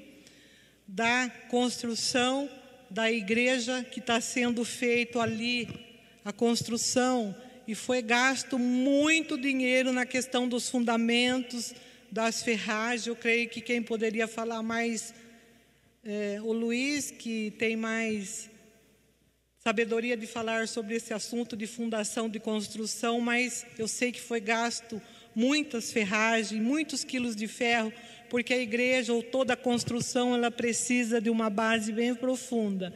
da 0.86 1.30
construção 1.48 2.50
da 2.90 3.10
igreja 3.10 3.84
que 3.84 4.00
está 4.00 4.20
sendo 4.20 4.64
feito 4.64 5.20
ali, 5.20 5.68
a 6.24 6.32
construção, 6.32 7.34
e 7.66 7.74
foi 7.74 8.02
gasto 8.02 8.58
muito 8.58 9.38
dinheiro 9.38 9.92
na 9.92 10.04
questão 10.04 10.48
dos 10.48 10.68
fundamentos, 10.68 11.72
das 12.10 12.42
ferragens. 12.42 13.06
Eu 13.06 13.14
creio 13.14 13.48
que 13.48 13.60
quem 13.60 13.80
poderia 13.80 14.26
falar 14.26 14.62
mais 14.62 15.14
é 16.04 16.40
o 16.42 16.52
Luiz, 16.52 17.10
que 17.10 17.52
tem 17.58 17.76
mais 17.76 18.50
sabedoria 19.62 20.16
de 20.16 20.26
falar 20.26 20.66
sobre 20.66 20.96
esse 20.96 21.12
assunto 21.12 21.54
de 21.54 21.66
fundação 21.66 22.28
de 22.28 22.40
construção, 22.40 23.20
mas 23.20 23.64
eu 23.78 23.86
sei 23.86 24.10
que 24.10 24.20
foi 24.20 24.40
gasto 24.40 25.00
muitas 25.40 25.90
ferragens, 25.90 26.60
muitos 26.60 27.02
quilos 27.02 27.34
de 27.34 27.48
ferro, 27.48 27.90
porque 28.28 28.52
a 28.52 28.58
igreja 28.58 29.14
ou 29.14 29.22
toda 29.22 29.54
a 29.54 29.56
construção 29.56 30.34
ela 30.34 30.50
precisa 30.50 31.18
de 31.18 31.30
uma 31.30 31.48
base 31.48 31.92
bem 31.92 32.14
profunda. 32.14 32.92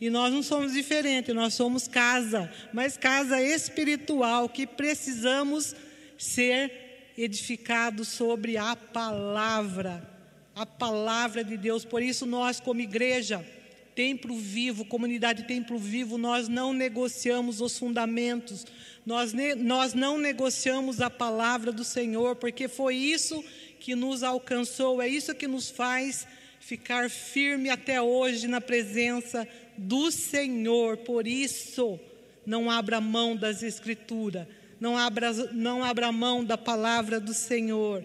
E 0.00 0.08
nós 0.08 0.32
não 0.32 0.40
somos 0.40 0.74
diferentes, 0.74 1.34
nós 1.34 1.54
somos 1.54 1.88
casa, 1.88 2.48
mas 2.72 2.96
casa 2.96 3.42
espiritual 3.42 4.48
que 4.48 4.64
precisamos 4.64 5.74
ser 6.16 7.12
edificado 7.18 8.04
sobre 8.04 8.56
a 8.56 8.76
palavra, 8.76 10.08
a 10.54 10.64
palavra 10.64 11.42
de 11.42 11.56
Deus. 11.56 11.84
Por 11.84 12.00
isso, 12.00 12.24
nós, 12.24 12.60
como 12.60 12.80
igreja, 12.80 13.44
Templo 13.98 14.36
Vivo, 14.36 14.84
comunidade 14.84 15.42
Templo 15.42 15.76
Vivo, 15.76 16.16
nós 16.16 16.46
não 16.46 16.72
negociamos 16.72 17.60
os 17.60 17.76
fundamentos, 17.76 18.64
nós, 19.04 19.32
nós 19.56 19.92
não 19.92 20.16
negociamos 20.16 21.00
a 21.00 21.10
palavra 21.10 21.72
do 21.72 21.82
Senhor, 21.82 22.36
porque 22.36 22.68
foi 22.68 22.94
isso 22.94 23.44
que 23.80 23.96
nos 23.96 24.22
alcançou, 24.22 25.02
é 25.02 25.08
isso 25.08 25.34
que 25.34 25.48
nos 25.48 25.68
faz 25.68 26.28
ficar 26.60 27.10
firme 27.10 27.70
até 27.70 28.00
hoje 28.00 28.46
na 28.46 28.60
presença 28.60 29.48
do 29.76 30.12
Senhor. 30.12 30.98
Por 30.98 31.26
isso, 31.26 31.98
não 32.46 32.70
abra 32.70 33.00
mão 33.00 33.34
das 33.34 33.64
Escrituras, 33.64 34.46
não 34.78 34.96
abra, 34.96 35.32
não 35.52 35.82
abra 35.82 36.12
mão 36.12 36.44
da 36.44 36.56
palavra 36.56 37.18
do 37.18 37.34
Senhor. 37.34 38.04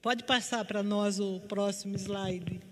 Pode 0.00 0.22
passar 0.22 0.64
para 0.64 0.80
nós 0.80 1.18
o 1.18 1.40
próximo 1.40 1.96
slide. 1.96 2.71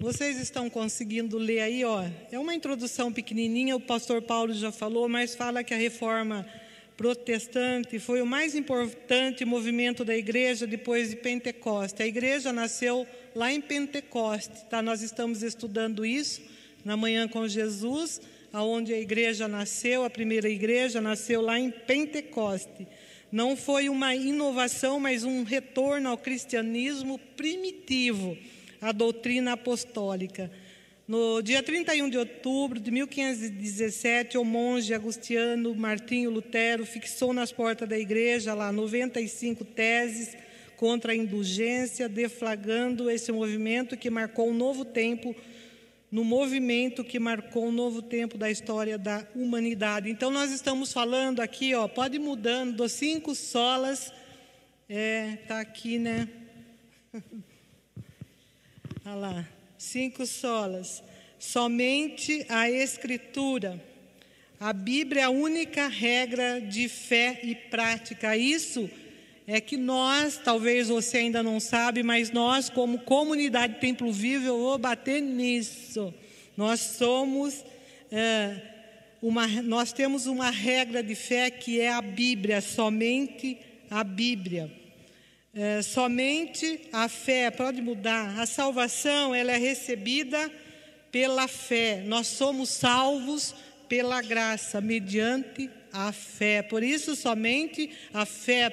Vocês 0.00 0.40
estão 0.40 0.68
conseguindo 0.68 1.38
ler 1.38 1.60
aí, 1.60 1.84
ó? 1.84 2.04
É 2.30 2.38
uma 2.38 2.52
introdução 2.52 3.12
pequenininha, 3.12 3.76
o 3.76 3.80
pastor 3.80 4.20
Paulo 4.20 4.52
já 4.52 4.72
falou, 4.72 5.08
mas 5.08 5.36
fala 5.36 5.62
que 5.62 5.72
a 5.72 5.76
reforma 5.76 6.44
protestante 6.96 8.00
foi 8.00 8.20
o 8.20 8.26
mais 8.26 8.56
importante 8.56 9.44
movimento 9.44 10.04
da 10.04 10.16
igreja 10.16 10.66
depois 10.66 11.10
de 11.10 11.16
Pentecoste. 11.16 12.02
A 12.02 12.06
igreja 12.06 12.52
nasceu 12.52 13.06
lá 13.36 13.52
em 13.52 13.60
Pentecoste, 13.60 14.64
tá? 14.68 14.82
Nós 14.82 15.00
estamos 15.00 15.44
estudando 15.44 16.04
isso 16.04 16.42
na 16.84 16.96
manhã 16.96 17.28
com 17.28 17.46
Jesus, 17.46 18.20
aonde 18.52 18.92
a 18.92 18.98
igreja 18.98 19.46
nasceu, 19.46 20.04
a 20.04 20.10
primeira 20.10 20.48
igreja 20.50 21.00
nasceu 21.00 21.40
lá 21.40 21.58
em 21.58 21.70
Pentecoste. 21.70 22.86
Não 23.30 23.56
foi 23.56 23.88
uma 23.88 24.14
inovação, 24.14 24.98
mas 24.98 25.22
um 25.22 25.44
retorno 25.44 26.08
ao 26.10 26.18
cristianismo 26.18 27.16
primitivo 27.36 28.36
a 28.84 28.92
doutrina 28.92 29.54
apostólica. 29.54 30.50
No 31.08 31.40
dia 31.40 31.62
31 31.62 32.10
de 32.10 32.18
outubro 32.18 32.78
de 32.78 32.90
1517, 32.90 34.36
o 34.36 34.44
monge 34.44 34.92
agustiano 34.92 35.74
Martinho 35.74 36.30
Lutero 36.30 36.84
fixou 36.84 37.32
nas 37.32 37.50
portas 37.50 37.88
da 37.88 37.98
igreja 37.98 38.52
lá 38.52 38.70
95 38.70 39.64
teses 39.64 40.36
contra 40.76 41.12
a 41.12 41.16
indulgência, 41.16 42.10
deflagrando 42.10 43.10
esse 43.10 43.32
movimento 43.32 43.96
que 43.96 44.10
marcou 44.10 44.50
um 44.50 44.54
novo 44.54 44.84
tempo 44.84 45.34
no 46.10 46.22
movimento 46.22 47.02
que 47.02 47.18
marcou 47.18 47.68
um 47.68 47.72
novo 47.72 48.02
tempo 48.02 48.36
da 48.36 48.50
história 48.50 48.98
da 48.98 49.26
humanidade. 49.34 50.10
Então 50.10 50.30
nós 50.30 50.52
estamos 50.52 50.92
falando 50.92 51.40
aqui, 51.40 51.74
ó, 51.74 51.88
pode 51.88 52.16
ir 52.16 52.20
mudando 52.20 52.86
cinco 52.86 53.34
solas, 53.34 54.12
é, 54.88 55.36
tá 55.48 55.58
aqui, 55.60 55.98
né? 55.98 56.28
Olha 59.06 59.16
lá, 59.16 59.48
cinco 59.76 60.24
solas. 60.24 61.02
Somente 61.38 62.46
a 62.48 62.70
Escritura. 62.70 63.78
A 64.58 64.72
Bíblia 64.72 65.20
é 65.20 65.24
a 65.24 65.30
única 65.30 65.88
regra 65.88 66.58
de 66.58 66.88
fé 66.88 67.38
e 67.42 67.54
prática. 67.54 68.34
Isso 68.34 68.88
é 69.46 69.60
que 69.60 69.76
nós, 69.76 70.40
talvez 70.42 70.88
você 70.88 71.18
ainda 71.18 71.42
não 71.42 71.60
sabe, 71.60 72.02
mas 72.02 72.30
nós, 72.30 72.70
como 72.70 73.00
comunidade 73.00 73.78
Templo 73.78 74.10
Vivo, 74.10 74.46
eu 74.46 74.58
vou 74.58 74.78
bater 74.78 75.20
nisso. 75.20 76.14
Nós 76.56 76.80
somos, 76.80 77.62
é, 78.10 78.56
uma, 79.20 79.46
nós 79.46 79.92
temos 79.92 80.24
uma 80.24 80.48
regra 80.48 81.02
de 81.02 81.14
fé 81.14 81.50
que 81.50 81.78
é 81.78 81.92
a 81.92 82.00
Bíblia, 82.00 82.62
somente 82.62 83.58
a 83.90 84.02
Bíblia. 84.02 84.83
É, 85.56 85.82
somente 85.82 86.80
a 86.92 87.08
fé 87.08 87.48
pode 87.48 87.80
mudar. 87.80 88.40
A 88.40 88.44
salvação 88.44 89.32
ela 89.32 89.52
é 89.52 89.56
recebida 89.56 90.50
pela 91.12 91.46
fé. 91.46 92.02
Nós 92.04 92.26
somos 92.26 92.70
salvos 92.70 93.54
pela 93.88 94.20
graça, 94.20 94.80
mediante 94.80 95.70
a 95.92 96.10
fé. 96.10 96.60
Por 96.60 96.82
isso, 96.82 97.14
somente 97.14 97.88
a 98.12 98.26
fé, 98.26 98.68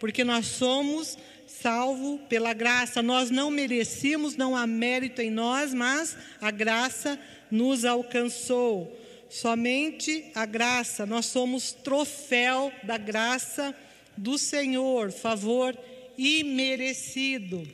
porque 0.00 0.24
nós 0.24 0.46
somos 0.46 1.16
salvos 1.46 2.20
pela 2.28 2.52
graça. 2.52 3.00
Nós 3.00 3.30
não 3.30 3.48
merecíamos, 3.48 4.34
não 4.34 4.56
há 4.56 4.66
mérito 4.66 5.22
em 5.22 5.30
nós, 5.30 5.72
mas 5.72 6.16
a 6.40 6.50
graça 6.50 7.16
nos 7.48 7.84
alcançou. 7.84 9.00
Somente 9.30 10.24
a 10.34 10.44
graça, 10.44 11.06
nós 11.06 11.26
somos 11.26 11.70
troféu 11.70 12.72
da 12.82 12.98
graça 12.98 13.72
do 14.16 14.36
Senhor, 14.36 15.12
favor 15.12 15.78
imerecido. 16.18 17.66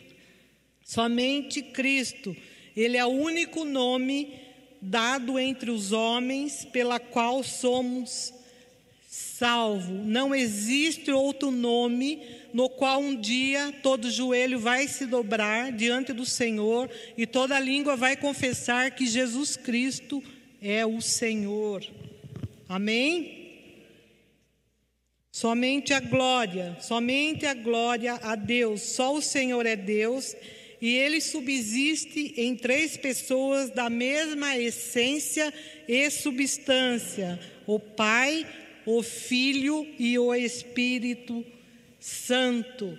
Somente 0.84 1.62
Cristo, 1.62 2.36
Ele 2.76 2.96
é 2.96 3.04
o 3.04 3.08
único 3.08 3.64
nome 3.64 4.34
dado 4.80 5.38
entre 5.38 5.70
os 5.70 5.92
homens 5.92 6.64
pela 6.64 6.98
qual 6.98 7.42
somos 7.42 8.32
salvos. 9.08 9.88
Não 10.06 10.34
existe 10.34 11.10
outro 11.10 11.50
nome 11.50 12.20
no 12.52 12.68
qual 12.68 13.00
um 13.00 13.14
dia 13.14 13.72
todo 13.82 14.10
joelho 14.10 14.58
vai 14.58 14.88
se 14.88 15.06
dobrar 15.06 15.72
diante 15.72 16.12
do 16.12 16.26
Senhor 16.26 16.90
e 17.16 17.26
toda 17.26 17.58
língua 17.58 17.96
vai 17.96 18.16
confessar 18.16 18.90
que 18.90 19.06
Jesus 19.06 19.56
Cristo 19.56 20.22
é 20.60 20.84
o 20.84 21.00
Senhor. 21.00 21.84
Amém? 22.68 23.41
Somente 25.32 25.94
a 25.94 26.00
glória, 26.00 26.76
somente 26.78 27.46
a 27.46 27.54
glória 27.54 28.20
a 28.22 28.34
Deus. 28.36 28.82
Só 28.82 29.14
o 29.14 29.22
Senhor 29.22 29.64
é 29.64 29.74
Deus 29.74 30.36
e 30.78 30.94
ele 30.94 31.22
subsiste 31.22 32.34
em 32.36 32.54
três 32.54 32.98
pessoas 32.98 33.70
da 33.70 33.88
mesma 33.88 34.58
essência 34.58 35.52
e 35.88 36.10
substância: 36.10 37.40
o 37.66 37.80
Pai, 37.80 38.46
o 38.84 39.02
Filho 39.02 39.86
e 39.98 40.18
o 40.18 40.34
Espírito 40.34 41.42
Santo. 41.98 42.98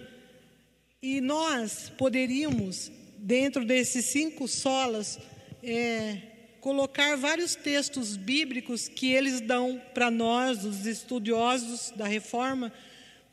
E 1.04 1.22
nós 1.22 1.92
poderíamos, 1.96 2.92
dentro 3.20 3.64
desses 3.64 4.06
cinco 4.06 4.48
solas, 4.48 5.20
é, 5.62 6.33
colocar 6.64 7.18
vários 7.18 7.56
textos 7.56 8.16
bíblicos 8.16 8.88
que 8.88 9.12
eles 9.12 9.42
dão 9.42 9.82
para 9.94 10.10
nós, 10.10 10.64
os 10.64 10.86
estudiosos 10.86 11.92
da 11.94 12.08
reforma, 12.08 12.72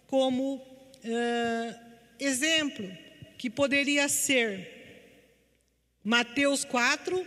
como 0.09 0.57
uh, 0.57 1.75
exemplo, 2.19 2.91
que 3.39 3.49
poderia 3.49 4.09
ser 4.09 5.15
Mateus 6.03 6.65
4, 6.65 7.25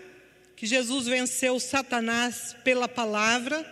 que 0.57 0.65
Jesus 0.65 1.07
venceu 1.07 1.57
Satanás 1.57 2.53
pela 2.65 2.89
palavra, 2.89 3.65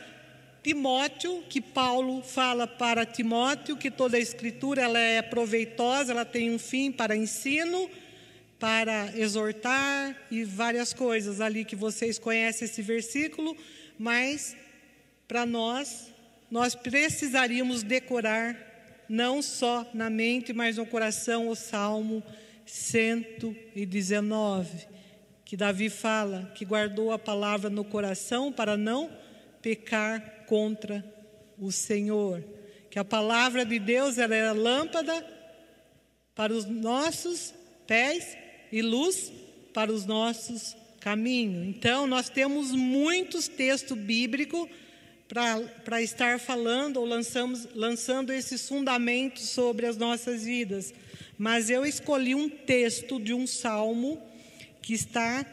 Timóteo, 0.63 1.43
que 1.49 1.59
Paulo 1.59 2.23
fala 2.23 2.65
para 2.65 3.05
Timóteo 3.05 3.75
que 3.75 3.91
toda 3.91 4.15
a 4.15 4.21
escritura 4.21 4.83
ela 4.83 4.99
é 4.99 5.21
proveitosa, 5.21 6.13
ela 6.13 6.23
tem 6.23 6.49
um 6.49 6.57
fim 6.57 6.93
para 6.93 7.13
ensino, 7.13 7.89
para 8.61 9.11
exortar 9.17 10.15
e 10.29 10.43
várias 10.43 10.93
coisas 10.93 11.41
ali 11.41 11.65
que 11.65 11.75
vocês 11.75 12.19
conhecem 12.19 12.65
esse 12.65 12.83
versículo, 12.83 13.57
mas 13.97 14.55
para 15.27 15.47
nós, 15.47 16.13
nós 16.51 16.75
precisaríamos 16.75 17.81
decorar, 17.81 18.55
não 19.09 19.41
só 19.41 19.89
na 19.95 20.11
mente, 20.11 20.53
mas 20.53 20.77
no 20.77 20.85
coração, 20.85 21.49
o 21.49 21.55
Salmo 21.55 22.21
119, 22.63 24.87
que 25.43 25.57
Davi 25.57 25.89
fala 25.89 26.51
que 26.53 26.63
guardou 26.63 27.11
a 27.11 27.17
palavra 27.17 27.67
no 27.67 27.83
coração 27.83 28.51
para 28.51 28.77
não 28.77 29.09
pecar 29.59 30.45
contra 30.45 31.03
o 31.57 31.71
Senhor. 31.71 32.43
Que 32.91 32.99
a 32.99 33.03
palavra 33.03 33.65
de 33.65 33.79
Deus 33.79 34.19
ela 34.19 34.35
é 34.35 34.51
lâmpada 34.51 35.25
para 36.35 36.53
os 36.53 36.65
nossos 36.65 37.55
pés 37.87 38.37
e 38.71 38.81
luz 38.81 39.31
para 39.73 39.91
os 39.91 40.05
nossos 40.05 40.75
caminhos. 40.99 41.67
Então, 41.67 42.05
nós 42.07 42.29
temos 42.29 42.71
muitos 42.71 43.47
textos 43.47 43.97
bíblicos 43.97 44.67
para 45.27 46.01
estar 46.01 46.39
falando 46.39 46.97
ou 46.97 47.05
lançamos, 47.05 47.67
lançando 47.73 48.31
esses 48.33 48.67
fundamentos 48.67 49.49
sobre 49.49 49.85
as 49.85 49.97
nossas 49.97 50.43
vidas. 50.43 50.93
Mas 51.37 51.69
eu 51.69 51.85
escolhi 51.85 52.35
um 52.35 52.49
texto 52.49 53.19
de 53.19 53.33
um 53.33 53.47
salmo 53.47 54.21
que 54.81 54.93
está 54.93 55.45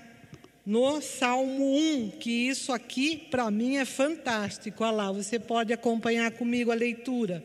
no 0.66 1.00
Salmo 1.00 1.78
1, 1.78 2.10
que 2.18 2.30
isso 2.30 2.72
aqui 2.72 3.16
para 3.30 3.50
mim 3.50 3.76
é 3.76 3.86
fantástico. 3.86 4.84
Olha 4.84 4.92
lá, 4.92 5.12
você 5.12 5.38
pode 5.38 5.72
acompanhar 5.72 6.30
comigo 6.32 6.70
a 6.70 6.74
leitura. 6.74 7.42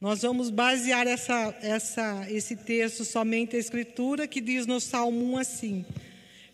Nós 0.00 0.22
vamos 0.22 0.48
basear 0.48 1.08
essa, 1.08 1.52
essa, 1.60 2.26
esse 2.30 2.54
texto 2.54 3.04
somente 3.04 3.56
a 3.56 3.58
Escritura, 3.58 4.28
que 4.28 4.40
diz 4.40 4.64
no 4.64 4.78
Salmo 4.78 5.32
1 5.32 5.38
assim: 5.38 5.84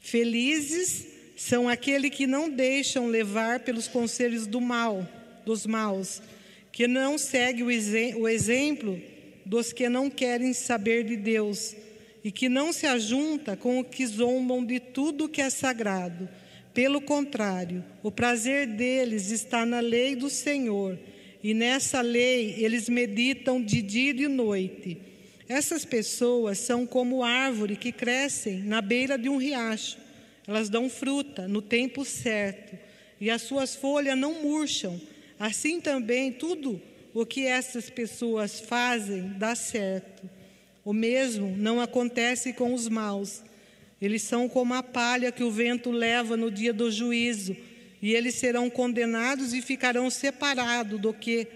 Felizes 0.01 1.07
são 1.37 1.69
aqueles 1.69 2.11
que 2.11 2.27
não 2.27 2.49
deixam 2.49 3.07
levar 3.07 3.61
pelos 3.61 3.87
conselhos 3.87 4.47
do 4.47 4.63
mal, 4.63 5.07
dos 5.45 5.67
maus, 5.67 6.23
que 6.73 6.89
não 6.89 7.19
seguem 7.19 7.65
o, 7.65 8.21
o 8.21 8.29
exemplo 8.29 8.99
dos 9.45 9.75
que 9.75 9.91
não 9.91 10.09
querem 10.09 10.55
saber 10.55 11.05
de 11.05 11.15
Deus 11.15 11.77
e 12.25 12.33
que 12.33 12.49
não 12.49 12.73
se 12.73 12.87
ajunta 12.87 13.55
com 13.59 13.79
o 13.79 13.85
que 13.85 14.07
zombam 14.07 14.65
de 14.65 14.81
tudo 14.81 15.29
que 15.29 15.43
é 15.43 15.51
sagrado. 15.51 16.27
Pelo 16.73 16.99
contrário, 16.99 17.85
o 18.03 18.11
prazer 18.11 18.67
deles 18.67 19.31
está 19.31 19.67
na 19.67 19.81
lei 19.81 20.17
do 20.17 20.31
Senhor, 20.31 20.99
e 21.45 21.53
nessa 21.53 22.01
lei 22.01 22.55
eles 22.57 22.89
meditam 22.89 23.63
de 23.63 23.83
dia 23.83 24.11
e 24.13 24.15
de 24.15 24.29
noite. 24.29 24.97
Essas 25.47 25.85
pessoas 25.85 26.57
são 26.57 26.87
como 26.87 27.23
árvore 27.23 27.77
que 27.77 27.93
crescem 27.93 28.63
na 28.63 28.81
beira 28.81 29.19
de 29.19 29.29
um 29.29 29.37
riacho. 29.37 29.99
Elas 30.49 30.71
dão 30.71 30.89
fruta 30.89 31.47
no 31.47 31.61
tempo 31.61 32.03
certo, 32.03 32.79
e 33.21 33.29
as 33.29 33.43
suas 33.43 33.77
folhas 33.77 34.17
não 34.17 34.43
murcham. 34.43 34.99
Assim 35.39 35.83
também 35.83 36.33
tudo 36.33 36.81
o 37.13 37.27
que 37.27 37.45
essas 37.45 37.91
pessoas 37.91 38.59
fazem 38.61 39.35
dá 39.37 39.55
certo. 39.55 40.29
O 40.83 40.95
mesmo 40.95 41.55
não 41.59 41.79
acontece 41.79 42.55
com 42.55 42.73
os 42.73 42.89
maus. 42.89 43.43
Eles 44.01 44.23
são 44.23 44.49
como 44.49 44.73
a 44.73 44.83
palha 44.83 45.31
que 45.31 45.45
o 45.45 45.51
vento 45.51 45.91
leva 45.91 46.39
no 46.39 46.51
dia 46.51 46.73
do 46.73 46.91
juízo, 46.91 47.55
e 48.05 48.15
eles 48.15 48.35
serão 48.35 48.69
condenados 48.69 49.55
e 49.55 49.63
ficarão 49.63 50.11
separados 50.11 51.01
do 51.01 51.15
que 51.15 51.49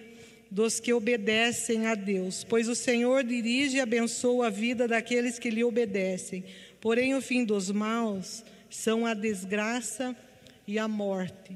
dos 0.51 0.81
que 0.81 0.95
obedecem 0.95 1.87
a 1.87 1.95
Deus, 1.95 2.43
pois 2.43 2.71
o 2.71 2.75
Senhor 2.75 3.23
dirige 3.23 3.77
e 3.77 3.81
abençoa 3.83 4.47
a 4.47 4.51
vida 4.51 4.89
daqueles 4.89 5.39
que 5.39 5.51
lhe 5.51 5.63
obedecem. 5.63 6.43
Porém, 6.81 7.15
o 7.15 7.21
fim 7.21 7.45
dos 7.45 7.71
maus 7.71 8.43
são 8.71 9.05
a 9.05 9.13
desgraça 9.13 10.17
e 10.67 10.79
a 10.79 10.89
morte. 10.89 11.55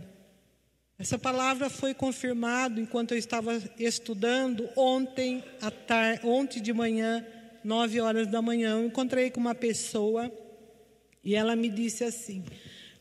Essa 0.99 1.19
palavra 1.19 1.71
foi 1.71 1.95
confirmada 1.95 2.79
enquanto 2.79 3.13
eu 3.13 3.19
estava 3.19 3.63
estudando 3.79 4.69
ontem 4.77 5.43
à 5.63 5.71
tarde, 5.71 6.21
ontem 6.27 6.61
de 6.61 6.75
manhã 6.75 7.27
nove 7.65 7.99
horas 7.99 8.27
da 8.27 8.43
manhã, 8.43 8.73
eu 8.73 8.85
encontrei 8.85 9.31
com 9.31 9.41
uma 9.41 9.55
pessoa 9.55 10.31
e 11.25 11.35
ela 11.35 11.57
me 11.57 11.71
disse 11.71 12.05
assim: 12.05 12.45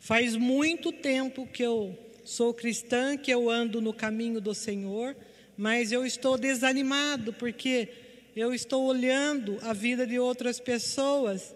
faz 0.01 0.35
muito 0.35 0.91
tempo 0.91 1.45
que 1.45 1.61
eu 1.61 1.95
sou 2.25 2.55
cristã, 2.55 3.15
que 3.15 3.31
eu 3.31 3.51
ando 3.51 3.79
no 3.79 3.93
caminho 3.93 4.41
do 4.41 4.55
Senhor, 4.55 5.15
mas 5.55 5.91
eu 5.91 6.03
estou 6.03 6.39
desanimado 6.39 7.31
porque 7.33 7.87
eu 8.35 8.51
estou 8.51 8.83
olhando 8.85 9.59
a 9.61 9.73
vida 9.73 10.07
de 10.07 10.17
outras 10.17 10.59
pessoas 10.59 11.53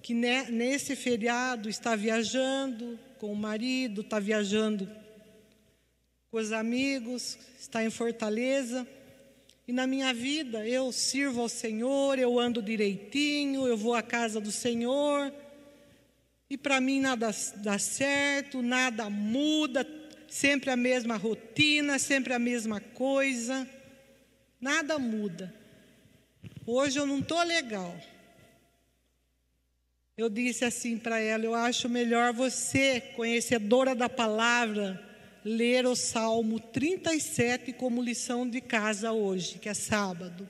que 0.00 0.14
nesse 0.14 0.94
feriado 0.94 1.68
está 1.68 1.96
viajando 1.96 2.96
com 3.18 3.32
o 3.32 3.36
marido, 3.36 4.02
está 4.02 4.20
viajando 4.20 4.88
com 6.30 6.38
os 6.38 6.52
amigos, 6.52 7.36
está 7.58 7.82
em 7.82 7.90
Fortaleza. 7.90 8.86
E 9.66 9.72
na 9.72 9.88
minha 9.88 10.14
vida 10.14 10.64
eu 10.64 10.92
sirvo 10.92 11.40
ao 11.40 11.48
Senhor, 11.48 12.16
eu 12.16 12.38
ando 12.38 12.62
direitinho, 12.62 13.66
eu 13.66 13.76
vou 13.76 13.94
à 13.94 14.02
casa 14.02 14.40
do 14.40 14.52
Senhor. 14.52 15.32
E 16.50 16.56
para 16.56 16.80
mim 16.80 17.00
nada 17.00 17.30
dá 17.56 17.78
certo, 17.78 18.62
nada 18.62 19.10
muda, 19.10 19.86
sempre 20.28 20.70
a 20.70 20.76
mesma 20.76 21.16
rotina, 21.16 21.98
sempre 21.98 22.32
a 22.32 22.38
mesma 22.38 22.80
coisa. 22.80 23.68
Nada 24.60 24.98
muda. 24.98 25.54
Hoje 26.66 26.98
eu 26.98 27.06
não 27.06 27.18
estou 27.18 27.42
legal. 27.42 27.94
Eu 30.16 30.28
disse 30.28 30.64
assim 30.64 30.98
para 30.98 31.20
ela: 31.20 31.44
eu 31.44 31.54
acho 31.54 31.88
melhor 31.88 32.32
você, 32.32 33.00
conhecedora 33.14 33.94
da 33.94 34.08
palavra, 34.08 35.00
ler 35.44 35.86
o 35.86 35.94
Salmo 35.94 36.58
37 36.58 37.72
como 37.72 38.02
lição 38.02 38.48
de 38.48 38.60
casa 38.60 39.12
hoje, 39.12 39.58
que 39.58 39.68
é 39.68 39.74
sábado. 39.74 40.48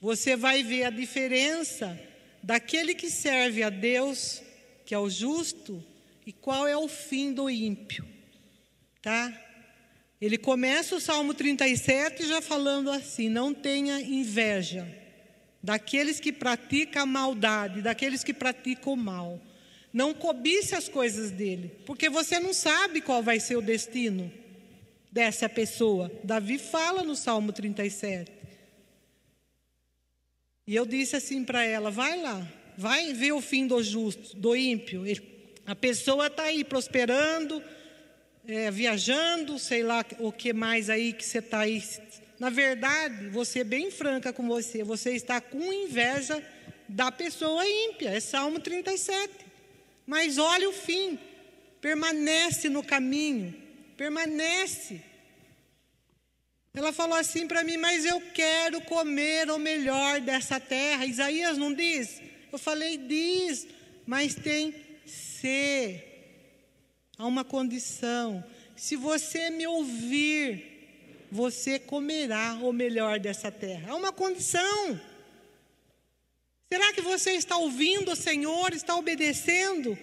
Você 0.00 0.36
vai 0.36 0.62
ver 0.62 0.84
a 0.84 0.90
diferença 0.90 1.98
daquele 2.42 2.94
que 2.94 3.10
serve 3.10 3.62
a 3.62 3.70
Deus, 3.70 4.42
que 4.88 4.94
é 4.94 4.98
o 4.98 5.10
justo, 5.10 5.84
e 6.24 6.32
qual 6.32 6.66
é 6.66 6.74
o 6.74 6.88
fim 6.88 7.30
do 7.30 7.50
ímpio. 7.50 8.06
Tá? 9.02 9.38
Ele 10.18 10.38
começa 10.38 10.96
o 10.96 11.00
Salmo 11.00 11.34
37 11.34 12.26
já 12.26 12.40
falando 12.40 12.90
assim: 12.90 13.28
não 13.28 13.52
tenha 13.52 14.00
inveja 14.00 14.90
daqueles 15.62 16.18
que 16.18 16.32
praticam 16.32 17.02
a 17.02 17.06
maldade, 17.06 17.82
daqueles 17.82 18.24
que 18.24 18.32
praticam 18.32 18.94
o 18.94 18.96
mal. 18.96 19.38
Não 19.92 20.14
cobice 20.14 20.74
as 20.74 20.88
coisas 20.88 21.30
dele, 21.30 21.70
porque 21.84 22.08
você 22.08 22.40
não 22.40 22.54
sabe 22.54 23.02
qual 23.02 23.22
vai 23.22 23.38
ser 23.38 23.58
o 23.58 23.60
destino 23.60 24.32
dessa 25.12 25.50
pessoa. 25.50 26.10
Davi 26.24 26.56
fala 26.56 27.02
no 27.02 27.14
Salmo 27.14 27.52
37. 27.52 28.32
E 30.66 30.74
eu 30.74 30.86
disse 30.86 31.14
assim 31.14 31.44
para 31.44 31.62
ela: 31.62 31.90
vai 31.90 32.18
lá, 32.22 32.50
vai 32.78 33.12
ver 33.12 33.32
o 33.32 33.40
fim 33.40 33.66
do 33.66 33.82
justo, 33.82 34.36
do 34.36 34.54
ímpio. 34.54 35.02
A 35.66 35.74
pessoa 35.74 36.28
está 36.28 36.44
aí 36.44 36.62
prosperando, 36.62 37.60
é, 38.46 38.70
viajando, 38.70 39.58
sei 39.58 39.82
lá 39.82 40.06
o 40.20 40.30
que 40.30 40.52
mais 40.52 40.88
aí 40.88 41.12
que 41.12 41.24
você 41.24 41.38
está 41.38 41.58
aí. 41.58 41.82
Na 42.38 42.50
verdade, 42.50 43.30
vou 43.30 43.44
ser 43.44 43.64
bem 43.64 43.90
franca 43.90 44.32
com 44.32 44.46
você, 44.46 44.84
você 44.84 45.10
está 45.10 45.40
com 45.40 45.72
inveja 45.72 46.40
da 46.88 47.10
pessoa 47.10 47.68
ímpia. 47.68 48.10
É 48.10 48.20
Salmo 48.20 48.60
37. 48.60 49.28
Mas 50.06 50.38
olha 50.38 50.68
o 50.68 50.72
fim, 50.72 51.18
permanece 51.80 52.68
no 52.68 52.84
caminho, 52.84 53.52
permanece. 53.96 55.00
Ela 56.72 56.92
falou 56.92 57.18
assim 57.18 57.48
para 57.48 57.64
mim, 57.64 57.76
mas 57.76 58.04
eu 58.04 58.20
quero 58.32 58.80
comer 58.82 59.50
o 59.50 59.58
melhor 59.58 60.20
dessa 60.20 60.60
terra. 60.60 61.04
Isaías 61.04 61.58
não 61.58 61.74
diz? 61.74 62.22
Eu 62.52 62.58
falei, 62.58 62.96
diz, 62.96 63.66
mas 64.06 64.34
tem 64.34 64.74
ser. 65.06 66.04
Há 67.16 67.26
uma 67.26 67.44
condição. 67.44 68.44
Se 68.76 68.96
você 68.96 69.50
me 69.50 69.66
ouvir, 69.66 71.26
você 71.30 71.78
comerá 71.78 72.58
o 72.62 72.72
melhor 72.72 73.18
dessa 73.18 73.50
terra. 73.50 73.92
Há 73.92 73.96
uma 73.96 74.12
condição. 74.12 75.00
Será 76.70 76.92
que 76.92 77.00
você 77.00 77.32
está 77.32 77.56
ouvindo 77.56 78.12
o 78.12 78.16
Senhor, 78.16 78.72
está 78.72 78.94
obedecendo? 78.94 79.98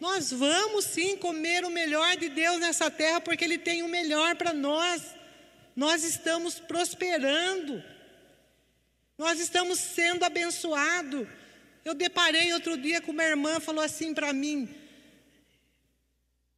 Nós 0.00 0.30
vamos 0.30 0.84
sim 0.84 1.16
comer 1.16 1.64
o 1.64 1.70
melhor 1.70 2.16
de 2.16 2.28
Deus 2.28 2.60
nessa 2.60 2.90
terra, 2.90 3.20
porque 3.20 3.44
Ele 3.44 3.58
tem 3.58 3.82
o 3.82 3.88
melhor 3.88 4.36
para 4.36 4.52
nós. 4.52 5.02
Nós 5.74 6.02
estamos 6.02 6.58
prosperando, 6.58 7.82
nós 9.16 9.38
estamos 9.38 9.78
sendo 9.78 10.24
abençoados. 10.24 11.26
Eu 11.88 11.94
deparei 11.94 12.52
outro 12.52 12.76
dia 12.76 13.00
com 13.00 13.12
uma 13.12 13.24
irmã, 13.24 13.58
falou 13.60 13.82
assim 13.82 14.12
para 14.12 14.30
mim: 14.30 14.68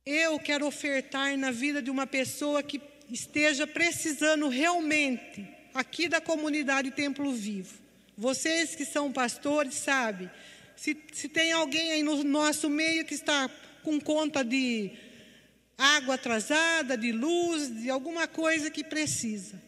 Eu 0.04 0.40
quero 0.40 0.66
ofertar 0.66 1.38
na 1.38 1.52
vida 1.52 1.80
de 1.80 1.88
uma 1.88 2.04
pessoa 2.04 2.64
que 2.64 2.82
esteja 3.08 3.64
precisando 3.64 4.48
realmente, 4.48 5.46
aqui 5.72 6.08
da 6.08 6.20
comunidade 6.20 6.90
Templo 6.90 7.32
Vivo. 7.32 7.78
Vocês 8.18 8.74
que 8.74 8.84
são 8.84 9.12
pastores 9.12 9.74
sabem, 9.74 10.28
se, 10.74 11.00
se 11.12 11.28
tem 11.28 11.52
alguém 11.52 11.92
aí 11.92 12.02
no 12.02 12.24
nosso 12.24 12.68
meio 12.68 13.04
que 13.04 13.14
está 13.14 13.48
com 13.84 14.00
conta 14.00 14.42
de 14.44 14.90
água 15.78 16.16
atrasada, 16.16 16.96
de 16.96 17.12
luz, 17.12 17.72
de 17.72 17.88
alguma 17.88 18.26
coisa 18.26 18.68
que 18.68 18.82
precisa. 18.82 19.62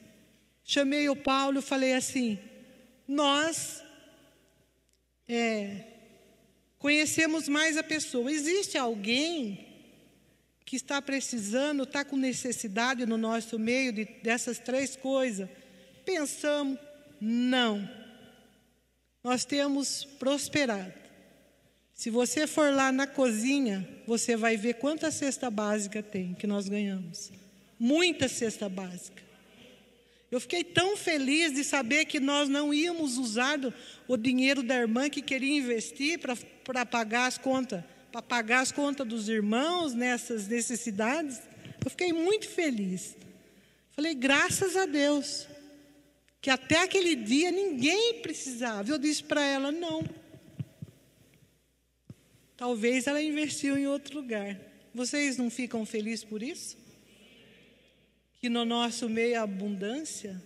Chamei 0.64 1.08
o 1.08 1.14
Paulo 1.14 1.60
e 1.60 1.62
falei 1.62 1.94
assim: 1.94 2.36
nós 3.06 3.80
é, 5.32 5.86
conhecemos 6.78 7.48
mais 7.48 7.76
a 7.76 7.82
pessoa. 7.82 8.30
Existe 8.30 8.76
alguém 8.76 9.66
que 10.64 10.76
está 10.76 11.00
precisando, 11.00 11.82
está 11.82 12.04
com 12.04 12.16
necessidade 12.16 13.06
no 13.06 13.18
nosso 13.18 13.58
meio 13.58 13.92
de, 13.92 14.04
dessas 14.04 14.58
três 14.58 14.96
coisas? 14.96 15.48
Pensamos, 16.04 16.78
não 17.20 18.02
nós 19.22 19.44
temos 19.44 20.04
prosperado. 20.04 20.92
Se 21.94 22.10
você 22.10 22.46
for 22.46 22.74
lá 22.74 22.90
na 22.90 23.06
cozinha, 23.06 23.88
você 24.06 24.36
vai 24.36 24.56
ver 24.56 24.74
quanta 24.74 25.10
cesta 25.10 25.50
básica 25.50 26.02
tem 26.02 26.34
que 26.34 26.46
nós 26.46 26.68
ganhamos. 26.68 27.30
Muita 27.78 28.28
cesta 28.28 28.68
básica. 28.68 29.22
Eu 30.32 30.40
fiquei 30.40 30.64
tão 30.64 30.96
feliz 30.96 31.52
de 31.52 31.62
saber 31.62 32.06
que 32.06 32.18
nós 32.18 32.48
não 32.48 32.72
íamos 32.72 33.18
usar 33.18 33.58
o 34.08 34.16
dinheiro 34.16 34.62
da 34.62 34.74
irmã 34.74 35.10
que 35.10 35.20
queria 35.20 35.58
investir 35.58 36.18
para 36.64 36.86
pagar 36.86 37.26
as 37.26 37.36
contas, 37.36 37.84
para 38.10 38.22
pagar 38.22 38.60
as 38.60 38.72
contas 38.72 39.06
dos 39.06 39.28
irmãos 39.28 39.92
nessas 39.92 40.48
necessidades. 40.48 41.38
Eu 41.84 41.90
fiquei 41.90 42.14
muito 42.14 42.48
feliz. 42.48 43.14
Falei, 43.90 44.14
graças 44.14 44.74
a 44.74 44.86
Deus 44.86 45.46
que 46.40 46.48
até 46.48 46.82
aquele 46.82 47.14
dia 47.14 47.50
ninguém 47.50 48.22
precisava. 48.22 48.90
Eu 48.90 48.96
disse 48.96 49.22
para 49.22 49.44
ela: 49.44 49.70
não. 49.70 50.02
Talvez 52.56 53.06
ela 53.06 53.20
investiu 53.20 53.76
em 53.76 53.86
outro 53.86 54.16
lugar. 54.16 54.58
Vocês 54.94 55.36
não 55.36 55.50
ficam 55.50 55.84
felizes 55.84 56.24
por 56.24 56.42
isso? 56.42 56.81
Que 58.42 58.48
no 58.48 58.64
nosso 58.64 59.08
meio 59.08 59.38
há 59.38 59.44
abundância? 59.44 60.42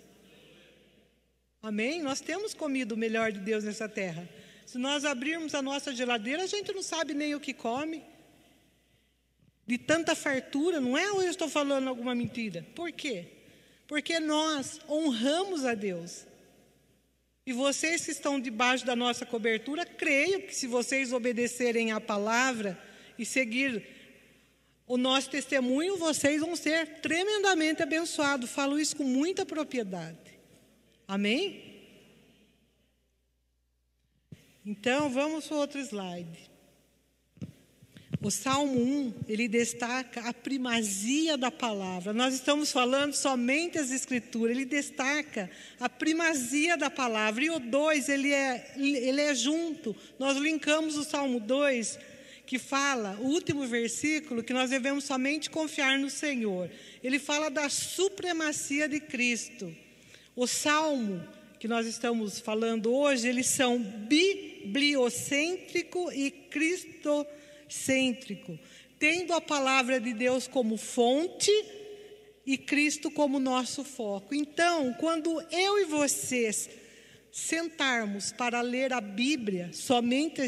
Amém? 1.62 2.02
Nós 2.02 2.20
temos 2.20 2.52
comido 2.52 2.92
o 2.92 2.96
melhor 2.96 3.32
de 3.32 3.40
Deus 3.40 3.64
nessa 3.64 3.88
terra. 3.88 4.28
Se 4.66 4.76
nós 4.76 5.06
abrirmos 5.06 5.54
a 5.54 5.62
nossa 5.62 5.94
geladeira, 5.94 6.42
a 6.42 6.46
gente 6.46 6.74
não 6.74 6.82
sabe 6.82 7.14
nem 7.14 7.34
o 7.34 7.40
que 7.40 7.54
come. 7.54 8.04
De 9.66 9.78
tanta 9.78 10.14
fartura, 10.14 10.78
não 10.78 10.94
é 10.98 11.10
ou 11.10 11.22
eu 11.22 11.30
estou 11.30 11.48
falando 11.48 11.88
alguma 11.88 12.14
mentira? 12.14 12.66
Por 12.74 12.92
quê? 12.92 13.28
Porque 13.86 14.20
nós 14.20 14.78
honramos 14.86 15.64
a 15.64 15.72
Deus. 15.72 16.26
E 17.46 17.52
vocês 17.54 18.04
que 18.04 18.10
estão 18.10 18.38
debaixo 18.38 18.84
da 18.84 18.94
nossa 18.94 19.24
cobertura, 19.24 19.86
creio 19.86 20.42
que 20.42 20.54
se 20.54 20.66
vocês 20.66 21.14
obedecerem 21.14 21.92
à 21.92 21.98
palavra 21.98 22.78
e 23.18 23.24
seguir 23.24 23.95
o 24.86 24.96
nosso 24.96 25.30
testemunho, 25.30 25.96
vocês 25.96 26.40
vão 26.40 26.54
ser 26.54 27.00
tremendamente 27.00 27.82
abençoados. 27.82 28.50
Falo 28.50 28.78
isso 28.78 28.96
com 28.96 29.04
muita 29.04 29.44
propriedade. 29.44 30.18
Amém? 31.08 31.66
Então, 34.64 35.10
vamos 35.10 35.46
para 35.46 35.56
outro 35.56 35.80
slide. 35.80 36.50
O 38.22 38.30
Salmo 38.30 38.80
1, 38.80 39.14
ele 39.28 39.46
destaca 39.46 40.22
a 40.22 40.32
primazia 40.32 41.36
da 41.36 41.50
palavra. 41.50 42.12
Nós 42.12 42.34
estamos 42.34 42.72
falando 42.72 43.12
somente 43.12 43.78
as 43.78 43.90
escrituras, 43.90 44.56
ele 44.56 44.64
destaca 44.64 45.50
a 45.78 45.88
primazia 45.88 46.76
da 46.76 46.90
palavra. 46.90 47.44
E 47.44 47.50
o 47.50 47.60
2, 47.60 48.08
ele 48.08 48.32
é, 48.32 48.72
ele 48.76 49.20
é 49.20 49.34
junto. 49.34 49.94
Nós 50.18 50.36
linkamos 50.36 50.96
o 50.96 51.04
Salmo 51.04 51.38
2, 51.38 51.98
que 52.46 52.58
fala, 52.58 53.18
o 53.20 53.26
último 53.26 53.66
versículo, 53.66 54.42
que 54.42 54.52
nós 54.52 54.70
devemos 54.70 55.04
somente 55.04 55.50
confiar 55.50 55.98
no 55.98 56.08
Senhor. 56.08 56.70
Ele 57.02 57.18
fala 57.18 57.50
da 57.50 57.68
supremacia 57.68 58.88
de 58.88 59.00
Cristo. 59.00 59.74
O 60.34 60.46
Salmo 60.46 61.22
que 61.58 61.66
nós 61.66 61.86
estamos 61.86 62.38
falando 62.38 62.94
hoje, 62.94 63.26
eles 63.26 63.46
são 63.46 63.78
bibliocêntrico 63.78 66.12
e 66.12 66.30
cristocêntrico 66.30 67.34
cêntrico, 67.68 68.58
tendo 68.98 69.32
a 69.32 69.40
palavra 69.40 70.00
de 70.00 70.12
Deus 70.12 70.46
como 70.46 70.76
fonte 70.76 71.50
e 72.46 72.56
Cristo 72.56 73.10
como 73.10 73.38
nosso 73.38 73.84
foco. 73.84 74.34
Então, 74.34 74.92
quando 74.94 75.40
eu 75.50 75.80
e 75.80 75.84
vocês 75.84 76.68
sentarmos 77.36 78.32
para 78.32 78.62
ler 78.62 78.94
a 78.94 79.00
Bíblia, 79.00 79.68
somente 79.70 80.40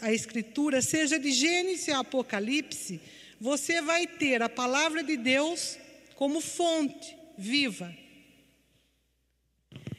a 0.00 0.12
Escritura, 0.12 0.80
seja 0.80 1.18
de 1.18 1.32
Gênesis 1.32 1.88
a 1.88 1.98
Apocalipse, 1.98 3.00
você 3.40 3.82
vai 3.82 4.06
ter 4.06 4.40
a 4.40 4.48
palavra 4.48 5.02
de 5.02 5.16
Deus 5.16 5.76
como 6.14 6.40
fonte 6.40 7.16
viva. 7.36 7.92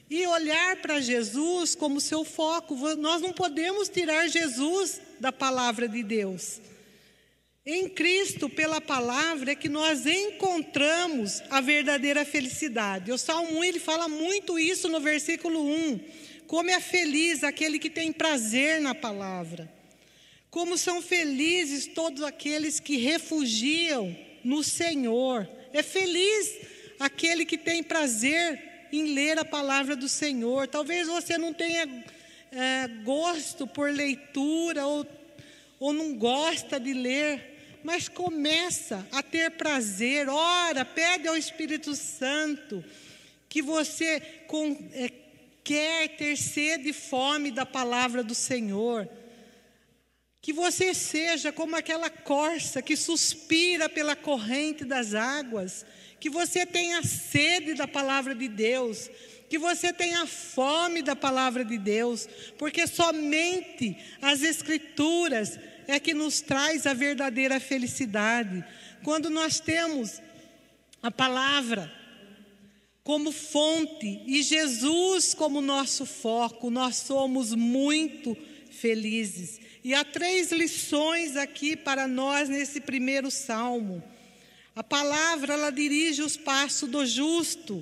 E 0.10 0.26
olhar 0.26 0.78
para 0.78 1.02
Jesus 1.02 1.76
como 1.76 2.00
seu 2.00 2.24
foco. 2.24 2.76
Nós 2.96 3.22
não 3.22 3.34
podemos 3.34 3.90
tirar 3.90 4.30
Jesus 4.30 5.02
da 5.20 5.34
palavra 5.34 5.90
de 5.90 6.02
Deus. 6.02 6.62
Em 7.66 7.90
Cristo, 7.90 8.50
pela 8.50 8.80
palavra, 8.80 9.52
é 9.52 9.56
que 9.56 9.68
nós 9.68 10.06
encontramos 10.06 11.44
a 11.50 11.60
verdadeira 11.60 12.24
felicidade. 12.24 13.12
O 13.12 13.18
Salmo 13.18 13.60
1 13.60 13.64
ele 13.66 13.80
fala 13.80 14.08
muito 14.08 14.58
isso 14.58 14.88
no 14.88 15.02
versículo 15.02 15.62
1. 15.62 16.27
Como 16.48 16.70
é 16.70 16.80
feliz 16.80 17.44
aquele 17.44 17.78
que 17.78 17.90
tem 17.90 18.12
prazer 18.12 18.80
na 18.82 18.96
palavra. 18.96 19.72
Como 20.50 20.78
são 20.78 21.02
felizes 21.02 21.88
todos 21.88 22.24
aqueles 22.24 22.80
que 22.80 22.98
refugiam 22.98 24.16
no 24.44 24.64
Senhor. 24.64 25.48
É 25.74 25.84
feliz 25.84 26.58
aquele 27.00 27.46
que 27.46 27.58
tem 27.58 27.84
prazer 27.84 28.88
em 28.92 29.14
ler 29.14 29.38
a 29.38 29.46
palavra 29.46 29.96
do 29.96 30.08
Senhor. 30.08 30.68
Talvez 30.68 31.08
você 31.08 31.38
não 31.38 31.54
tenha 31.54 32.06
é, 32.52 32.88
gosto 33.04 33.68
por 33.68 33.92
leitura 33.92 34.88
ou, 34.88 35.06
ou 35.80 35.92
não 35.92 36.16
gosta 36.16 36.80
de 36.80 36.94
ler 36.94 37.58
mas 37.88 38.10
começa 38.10 39.08
a 39.14 39.24
ter 39.24 39.52
prazer, 39.52 40.28
ora, 40.28 40.84
pede 40.84 41.26
ao 41.26 41.38
Espírito 41.38 41.96
Santo 41.96 42.84
que 43.48 43.62
você 43.62 44.22
é, 44.94 45.10
quer 45.68 46.16
ter 46.16 46.38
sede 46.38 46.90
e 46.92 46.94
fome 46.94 47.52
da 47.52 47.66
palavra 47.66 48.24
do 48.24 48.34
Senhor. 48.34 49.06
Que 50.42 50.54
você 50.54 50.94
seja 50.94 51.52
como 51.52 51.76
aquela 51.76 52.10
corça 52.10 52.82
que 52.82 52.96
suspira 52.96 53.90
pela 53.90 54.16
corrente 54.16 54.86
das 54.86 55.14
águas. 55.14 55.86
Que 56.22 56.30
você 56.30 56.66
tenha 56.66 57.04
sede 57.04 57.74
da 57.74 57.86
palavra 57.86 58.34
de 58.34 58.48
Deus. 58.48 59.10
Que 59.50 59.58
você 59.58 59.92
tenha 59.92 60.26
fome 60.26 61.02
da 61.02 61.18
palavra 61.18 61.66
de 61.66 61.78
Deus. 61.78 62.30
Porque 62.58 62.88
somente 62.88 63.98
as 64.22 64.44
Escrituras 64.44 65.60
é 65.86 66.00
que 66.00 66.14
nos 66.14 66.40
traz 66.40 66.88
a 66.88 66.94
verdadeira 66.94 67.60
felicidade. 67.60 68.64
Quando 69.04 69.30
nós 69.30 69.60
temos 69.60 70.22
a 71.04 71.12
palavra 71.12 71.92
como 73.08 73.32
fonte 73.32 74.22
e 74.28 74.44
Jesus 74.44 75.34
como 75.34 75.62
nosso 75.62 76.06
foco, 76.06 76.70
nós 76.70 76.98
somos 76.98 77.56
muito 77.56 78.36
felizes. 78.70 79.62
E 79.82 79.94
há 79.94 80.04
três 80.04 80.52
lições 80.52 81.38
aqui 81.38 81.78
para 81.78 82.06
nós 82.06 82.50
nesse 82.50 82.82
primeiro 82.82 83.32
salmo. 83.32 84.04
A 84.76 84.84
palavra 84.84 85.54
ela 85.54 85.70
dirige 85.70 86.22
os 86.22 86.36
passos 86.36 86.90
do 86.90 87.06
justo, 87.06 87.82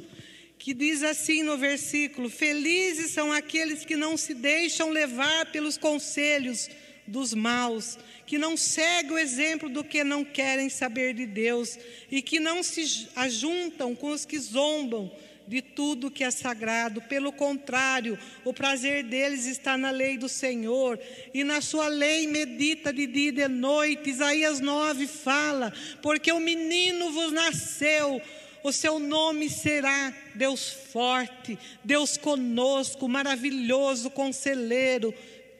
que 0.60 0.76
diz 0.76 1.02
assim 1.02 1.42
no 1.42 1.58
versículo: 1.58 2.30
Felizes 2.30 3.10
são 3.10 3.34
aqueles 3.34 3.84
que 3.84 3.96
não 3.96 4.16
se 4.18 4.36
deixam 4.36 4.92
levar 4.92 5.48
pelos 5.48 5.76
conselhos 5.76 6.70
dos 7.08 7.34
maus, 7.34 7.98
que 8.26 8.38
não 8.38 8.58
seguem 8.58 9.12
o 9.12 9.18
exemplo 9.18 9.70
do 9.70 9.84
que 9.84 10.04
não 10.04 10.24
querem 10.24 10.70
saber 10.70 11.14
de 11.14 11.26
Deus 11.26 11.78
e 12.10 12.22
que 12.22 12.40
não 12.40 12.64
se 12.64 13.08
ajuntam 13.16 13.96
com 13.96 14.10
os 14.10 14.26
que 14.26 14.40
zombam 14.40 15.12
de 15.48 15.62
tudo 15.62 16.12
que 16.12 16.24
é 16.24 16.32
sagrado. 16.32 17.02
Pelo 17.02 17.32
contrário, 17.32 18.18
o 18.44 18.54
prazer 18.54 19.04
deles 19.04 19.46
está 19.46 19.78
na 19.78 19.92
lei 19.92 20.18
do 20.18 20.28
Senhor 20.28 21.00
e 21.34 21.44
na 21.44 21.62
sua 21.62 21.88
lei 21.88 22.28
medita 22.28 22.92
de 22.92 23.06
dia 23.06 23.30
e 23.30 23.32
de 23.32 23.48
noite. 23.48 24.10
Isaías 24.10 24.60
9 24.60 25.08
fala: 25.08 25.72
Porque 26.02 26.32
o 26.32 26.40
menino 26.40 27.12
vos 27.12 27.32
nasceu. 27.32 28.22
O 28.64 28.72
seu 28.72 28.98
nome 28.98 29.48
será 29.48 30.12
Deus 30.34 30.70
forte, 30.92 31.56
Deus 31.84 32.18
conosco, 32.18 33.08
maravilhoso 33.08 34.10
conselheiro, 34.10 35.14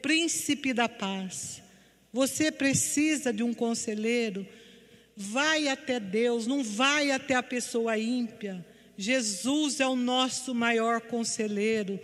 príncipe 0.06 0.72
da 0.72 0.88
paz. 0.88 1.60
Você 2.12 2.52
precisa 2.52 3.32
de 3.32 3.42
um 3.42 3.52
conselheiro. 3.52 4.46
Vai 5.16 5.66
até 5.66 5.98
Deus, 5.98 6.46
não 6.46 6.62
vai 6.62 7.10
até 7.10 7.34
a 7.34 7.42
pessoa 7.42 7.98
ímpia. 7.98 8.64
Jesus 8.96 9.80
é 9.80 9.86
o 9.86 9.96
nosso 9.96 10.54
maior 10.54 11.00
conselheiro. 11.00 11.98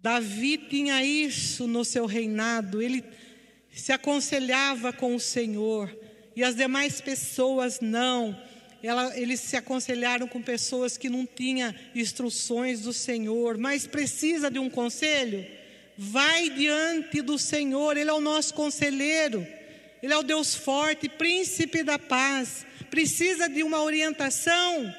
Davi 0.00 0.58
tinha 0.58 1.04
isso 1.04 1.68
no 1.68 1.84
seu 1.84 2.06
reinado, 2.06 2.82
ele 2.82 3.04
se 3.72 3.92
aconselhava 3.92 4.92
com 4.92 5.14
o 5.14 5.20
Senhor 5.20 5.96
e 6.34 6.42
as 6.42 6.56
demais 6.56 7.00
pessoas 7.00 7.78
não. 7.80 8.36
Ela, 8.82 9.16
eles 9.16 9.38
se 9.38 9.56
aconselharam 9.56 10.26
com 10.26 10.42
pessoas 10.42 10.96
que 10.96 11.08
não 11.08 11.24
tinham 11.24 11.72
instruções 11.94 12.80
do 12.80 12.92
Senhor, 12.92 13.56
mas 13.56 13.86
precisa 13.86 14.50
de 14.50 14.58
um 14.58 14.68
conselho? 14.68 15.61
Vai 15.96 16.50
diante 16.50 17.20
do 17.20 17.38
Senhor, 17.38 17.96
Ele 17.96 18.10
é 18.10 18.12
o 18.12 18.20
nosso 18.20 18.54
conselheiro, 18.54 19.46
Ele 20.02 20.12
é 20.12 20.16
o 20.16 20.22
Deus 20.22 20.54
forte, 20.54 21.08
príncipe 21.08 21.82
da 21.82 21.98
paz. 21.98 22.66
Precisa 22.90 23.48
de 23.48 23.62
uma 23.62 23.82
orientação? 23.82 24.94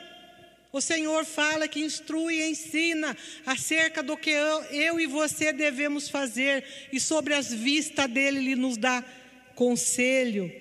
O 0.72 0.82
Senhor 0.82 1.24
fala 1.24 1.68
que 1.68 1.82
instrui 1.82 2.40
e 2.40 2.50
ensina 2.50 3.16
acerca 3.46 4.02
do 4.02 4.18
que 4.18 4.32
eu, 4.32 4.64
eu, 4.66 5.00
e 5.00 5.06
você 5.06 5.54
devemos 5.54 6.10
fazer, 6.10 6.64
e 6.92 7.00
sobre 7.00 7.34
as 7.36 7.54
vistas 7.54 8.08
dele, 8.08 8.40
Ele 8.40 8.56
nos 8.56 8.78
dá 8.78 9.04
conselho. 9.56 10.52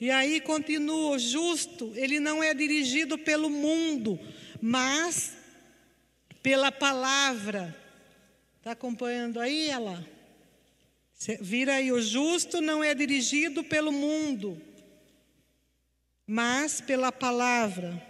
E 0.00 0.10
aí 0.10 0.40
continua: 0.40 1.16
o 1.16 1.18
justo, 1.18 1.92
ele 1.96 2.20
não 2.20 2.42
é 2.42 2.52
dirigido 2.52 3.16
pelo 3.16 3.48
mundo, 3.48 4.20
mas 4.60 5.32
pela 6.42 6.70
palavra 6.70 7.74
Está 8.66 8.72
acompanhando 8.72 9.38
aí 9.38 9.70
ela? 9.70 10.04
Vira 11.40 11.74
aí, 11.74 11.92
o 11.92 12.02
justo 12.02 12.60
não 12.60 12.82
é 12.82 12.96
dirigido 12.96 13.62
pelo 13.62 13.92
mundo, 13.92 14.60
mas 16.26 16.80
pela 16.80 17.12
palavra. 17.12 18.02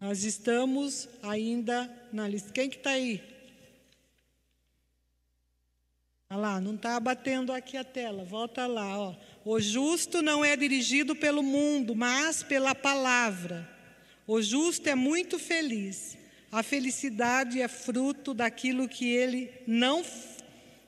Nós 0.00 0.24
estamos 0.24 1.08
ainda 1.22 1.88
na 2.12 2.26
lista. 2.26 2.50
Quem 2.50 2.68
que 2.68 2.78
está 2.78 2.90
aí? 2.90 3.22
Olha 6.30 6.40
lá, 6.40 6.60
não 6.60 6.74
está 6.74 6.98
batendo 6.98 7.52
aqui 7.52 7.76
a 7.76 7.84
tela. 7.84 8.24
Volta 8.24 8.66
lá, 8.66 8.98
ó. 8.98 9.14
O 9.44 9.60
justo 9.60 10.20
não 10.20 10.44
é 10.44 10.56
dirigido 10.56 11.14
pelo 11.14 11.44
mundo, 11.44 11.94
mas 11.94 12.42
pela 12.42 12.74
palavra. 12.74 13.72
O 14.26 14.40
justo 14.40 14.88
é 14.88 14.94
muito 14.94 15.38
feliz. 15.38 16.16
A 16.50 16.62
felicidade 16.62 17.60
é 17.60 17.68
fruto 17.68 18.32
daquilo 18.32 18.88
que 18.88 19.08
ele 19.08 19.50
não 19.66 20.04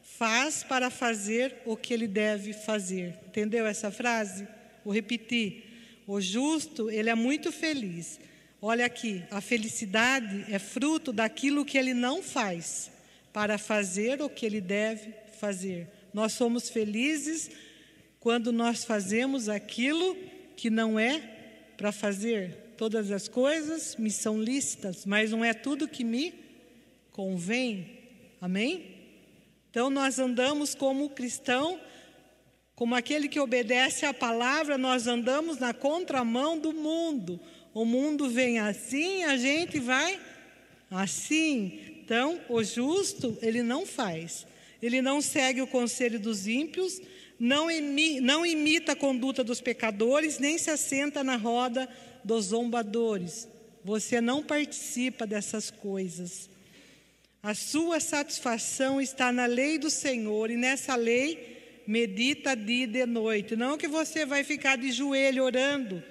faz 0.03 0.62
para 0.62 0.88
fazer 0.90 1.57
o 1.66 1.77
que 1.77 1.92
ele 1.92 2.07
deve 2.07 2.53
fazer. 2.53 3.18
Entendeu 3.27 3.66
essa 3.66 3.90
frase? 3.90 4.46
Vou 4.85 4.94
repetir. 4.94 5.64
O 6.07 6.20
justo, 6.20 6.90
ele 6.90 7.11
é 7.11 7.14
muito 7.14 7.51
feliz. 7.51 8.18
Olha 8.62 8.87
aqui, 8.87 9.22
a 9.31 9.40
felicidade 9.40 10.46
é 10.49 10.59
fruto 10.59 11.12
daquilo 11.12 11.64
que 11.64 11.77
ele 11.77 11.92
não 11.92 12.22
faz 12.22 12.90
para 13.33 13.59
fazer 13.59 14.22
o 14.22 14.31
que 14.31 14.46
ele 14.46 14.61
deve 14.61 15.12
fazer. 15.38 15.88
Nós 16.14 16.33
somos 16.33 16.70
felizes 16.70 17.51
quando 18.18 18.51
nós 18.53 18.85
fazemos 18.85 19.49
aquilo 19.49 20.16
que 20.57 20.70
não 20.70 20.99
é 20.99 21.20
para 21.77 21.92
fazer. 21.92 22.65
Todas 22.76 23.10
as 23.10 23.26
coisas 23.26 23.96
me 23.96 24.10
são 24.10 24.40
lícitas, 24.40 25.06
mas 25.06 25.30
não 25.30 25.44
é 25.44 25.54
tudo 25.54 25.88
que 25.88 26.04
me 26.04 26.34
convém. 27.10 27.98
Amém? 28.40 28.96
Então 29.70 29.88
nós 29.88 30.18
andamos 30.18 30.74
como 30.74 31.08
cristão, 31.08 31.80
como 32.74 32.94
aquele 32.94 33.28
que 33.28 33.40
obedece 33.40 34.04
à 34.04 34.12
palavra, 34.12 34.76
nós 34.76 35.06
andamos 35.06 35.58
na 35.58 35.72
contramão 35.72 36.58
do 36.58 36.72
mundo. 36.72 37.40
O 37.72 37.84
mundo 37.84 38.28
vem 38.28 38.58
assim, 38.58 39.24
a 39.24 39.36
gente 39.36 39.78
vai 39.78 40.20
assim. 40.90 41.80
Então, 42.04 42.40
o 42.48 42.62
justo, 42.62 43.36
ele 43.40 43.62
não 43.62 43.84
faz. 43.84 44.46
Ele 44.80 45.00
não 45.00 45.20
segue 45.20 45.62
o 45.62 45.66
conselho 45.66 46.20
dos 46.20 46.46
ímpios, 46.46 47.00
não, 47.38 47.68
não 48.22 48.46
imita 48.46 48.92
a 48.92 48.96
conduta 48.96 49.42
dos 49.42 49.60
pecadores, 49.60 50.38
nem 50.38 50.56
se 50.58 50.70
assenta 50.70 51.24
na 51.24 51.36
roda 51.36 51.88
dos 52.26 52.46
zombadores. 52.46 53.48
Você 53.84 54.20
não 54.20 54.42
participa 54.42 55.26
dessas 55.26 55.70
coisas. 55.70 56.50
A 57.42 57.54
sua 57.54 58.00
satisfação 58.00 59.00
está 59.00 59.32
na 59.32 59.46
lei 59.46 59.78
do 59.78 59.88
Senhor 59.88 60.50
e 60.50 60.56
nessa 60.56 60.96
lei 60.96 61.82
medita 61.86 62.56
dia 62.56 62.84
e 62.84 62.86
de 62.86 63.06
noite. 63.06 63.54
Não 63.54 63.78
que 63.78 63.86
você 63.86 64.26
vai 64.26 64.42
ficar 64.42 64.76
de 64.76 64.90
joelho 64.90 65.44
orando 65.44 66.02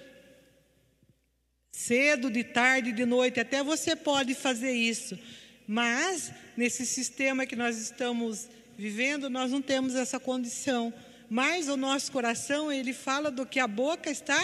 cedo, 1.76 2.32
de 2.32 2.42
tarde, 2.42 2.94
de 2.94 3.06
noite, 3.06 3.38
até 3.38 3.62
você 3.62 3.98
pode 3.98 4.34
fazer 4.34 4.72
isso. 4.72 5.20
Mas 5.68 6.32
nesse 6.56 6.86
sistema 6.86 7.46
que 7.46 7.56
nós 7.56 7.78
estamos 7.78 8.48
vivendo, 8.78 9.30
nós 9.30 9.52
não 9.52 9.62
temos 9.62 9.94
essa 9.94 10.18
condição. 10.18 10.94
Mas 11.30 11.68
o 11.68 11.76
nosso 11.76 12.14
coração, 12.14 12.72
ele 12.72 12.94
fala 12.94 13.30
do 13.30 13.46
que 13.46 13.60
a 13.60 13.68
boca 13.68 14.10
está 14.10 14.42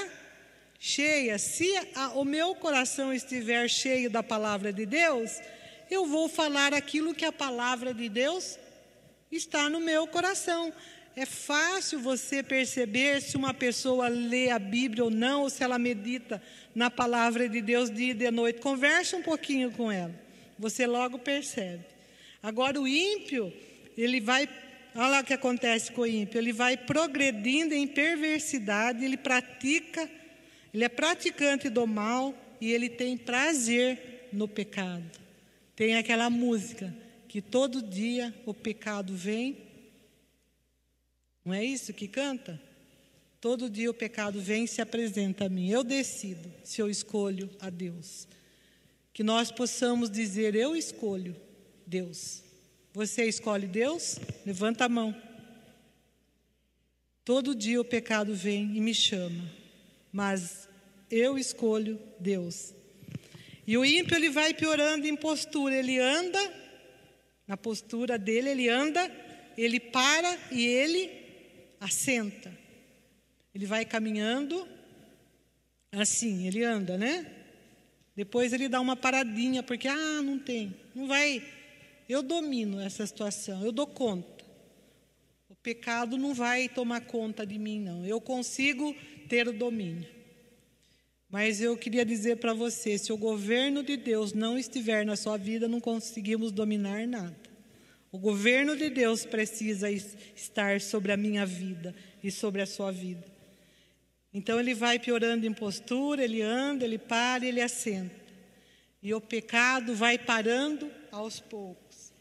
cheia. 0.84 1.38
Se 1.38 1.72
a, 1.94 2.10
o 2.16 2.26
meu 2.26 2.56
coração 2.56 3.14
estiver 3.14 3.70
cheio 3.70 4.10
da 4.10 4.24
palavra 4.24 4.74
de 4.74 4.84
Deus, 4.84 5.40
eu 5.92 6.08
vou 6.08 6.28
falar 6.28 6.74
aquilo 6.74 7.14
que 7.14 7.24
a 7.24 7.32
palavra 7.32 7.94
de 7.94 8.10
Deus 8.10 8.58
está 9.32 9.70
no 9.70 9.80
meu 9.80 10.08
coração. 10.08 10.74
É 11.16 11.24
fácil 11.24 12.00
você 12.00 12.42
perceber 12.42 13.22
se 13.22 13.38
uma 13.38 13.54
pessoa 13.54 14.08
lê 14.08 14.50
a 14.50 14.58
Bíblia 14.58 15.04
ou 15.04 15.12
não, 15.12 15.42
ou 15.42 15.52
se 15.52 15.64
ela 15.64 15.78
medita 15.78 16.42
na 16.74 16.90
palavra 16.90 17.48
de 17.48 17.62
Deus 17.62 17.92
dia 17.92 18.12
e 18.12 18.16
de 18.16 18.32
noite. 18.32 18.60
Converse 18.60 19.16
um 19.16 19.22
pouquinho 19.22 19.70
com 19.72 19.92
ela. 19.92 20.16
Você 20.58 20.88
logo 20.88 21.20
percebe. 21.20 21.86
Agora 22.42 22.82
o 22.82 22.88
ímpio, 22.88 23.54
ele 23.96 24.20
vai, 24.20 24.50
olha 24.96 25.08
lá 25.08 25.20
o 25.20 25.24
que 25.24 25.34
acontece 25.34 25.92
com 25.92 26.02
o 26.02 26.08
ímpio, 26.08 26.40
ele 26.40 26.52
vai 26.52 26.76
progredindo 26.76 27.76
em 27.76 27.86
perversidade, 27.86 29.06
ele 29.06 29.18
pratica, 29.18 30.10
ele 30.74 30.84
é 30.84 30.90
praticante 30.90 31.70
do 31.70 31.86
mal 31.86 32.34
e 32.60 32.72
ele 32.72 32.90
tem 32.90 33.18
prazer 33.18 34.30
no 34.32 34.48
pecado. 34.48 35.20
Tem 35.76 35.96
aquela 35.96 36.30
música 36.30 36.94
que 37.28 37.42
todo 37.42 37.82
dia 37.82 38.34
o 38.46 38.54
pecado 38.54 39.16
vem. 39.16 39.58
Não 41.44 41.54
é 41.54 41.64
isso 41.64 41.94
que 41.94 42.08
canta? 42.08 42.62
Todo 43.40 43.70
dia 43.70 43.90
o 43.90 43.94
pecado 43.94 44.40
vem 44.40 44.66
e 44.66 44.68
se 44.68 44.82
apresenta 44.82 45.46
a 45.46 45.50
mim. 45.50 45.70
Eu 45.70 45.84
decido 45.84 46.54
se 46.64 46.82
eu 46.82 46.90
escolho 46.90 47.50
a 47.60 47.70
Deus. 47.70 48.28
Que 49.14 49.24
nós 49.24 49.52
possamos 49.52 50.12
dizer: 50.12 50.56
Eu 50.56 50.76
escolho 50.76 51.36
Deus. 51.88 52.44
Você 52.94 53.26
escolhe 53.26 53.66
Deus? 53.66 54.20
Levanta 54.46 54.86
a 54.86 54.90
mão. 54.90 55.16
Todo 57.24 57.56
dia 57.56 57.80
o 57.80 57.86
pecado 57.86 58.36
vem 58.36 58.76
e 58.76 58.82
me 58.82 58.94
chama, 58.94 59.50
mas 60.12 60.68
eu 61.10 61.38
escolho 61.38 62.00
Deus. 62.20 62.74
E 63.66 63.78
o 63.78 63.86
ímpio 63.86 64.16
ele 64.16 64.30
vai 64.30 64.54
piorando 64.54 65.08
em 65.08 65.16
postura, 65.16 65.76
ele 65.76 66.00
anda, 66.00 66.40
na 67.48 67.56
postura 67.56 68.18
dele, 68.18 68.50
ele 68.50 68.70
anda, 68.70 69.12
ele 69.58 69.80
para 69.80 70.38
e 70.52 70.66
ele 70.66 71.10
assenta. 71.80 72.52
Ele 73.54 73.66
vai 73.66 73.86
caminhando 73.86 74.68
assim, 75.92 76.48
ele 76.48 76.64
anda, 76.64 76.98
né? 76.98 77.26
Depois 78.16 78.54
ele 78.54 78.70
dá 78.70 78.80
uma 78.80 78.96
paradinha, 78.96 79.64
porque, 79.64 79.88
ah, 79.88 80.22
não 80.22 80.38
tem, 80.38 80.76
não 80.94 81.08
vai. 81.08 81.44
Eu 82.08 82.22
domino 82.22 82.80
essa 82.80 83.06
situação, 83.06 83.64
eu 83.64 83.72
dou 83.72 83.88
conta. 83.88 84.46
O 85.50 85.56
pecado 85.56 86.18
não 86.18 86.34
vai 86.34 86.70
tomar 86.70 87.02
conta 87.02 87.46
de 87.46 87.58
mim, 87.58 87.80
não. 87.80 88.06
Eu 88.06 88.20
consigo 88.20 88.96
ter 89.32 89.48
o 89.48 89.54
domínio. 89.54 90.10
Mas 91.30 91.62
eu 91.62 91.78
queria 91.78 92.04
dizer 92.04 92.36
para 92.36 92.54
você: 92.54 92.98
se 92.98 93.14
o 93.14 93.18
governo 93.18 93.82
de 93.82 93.96
Deus 93.96 94.34
não 94.34 94.58
estiver 94.58 95.06
na 95.06 95.16
sua 95.16 95.38
vida, 95.38 95.70
não 95.70 95.80
conseguimos 95.80 96.52
dominar 96.52 97.08
nada. 97.08 97.40
O 98.12 98.20
governo 98.20 98.76
de 98.76 98.90
Deus 98.90 99.26
precisa 99.26 99.90
estar 99.90 100.82
sobre 100.82 101.14
a 101.14 101.18
minha 101.18 101.46
vida 101.46 101.96
e 102.22 102.30
sobre 102.30 102.62
a 102.62 102.66
sua 102.66 102.92
vida. 102.92 103.26
Então 104.34 104.60
ele 104.60 104.74
vai 104.74 105.00
piorando 105.00 105.48
em 105.48 105.54
postura, 105.54 106.26
ele 106.26 106.42
anda, 106.42 106.84
ele 106.84 106.98
para, 106.98 107.46
ele 107.46 107.62
assenta. 107.62 108.20
E 109.02 109.14
o 109.14 109.22
pecado 109.22 109.96
vai 109.96 110.18
parando 110.18 110.92
aos 111.10 111.40
poucos. 111.40 112.12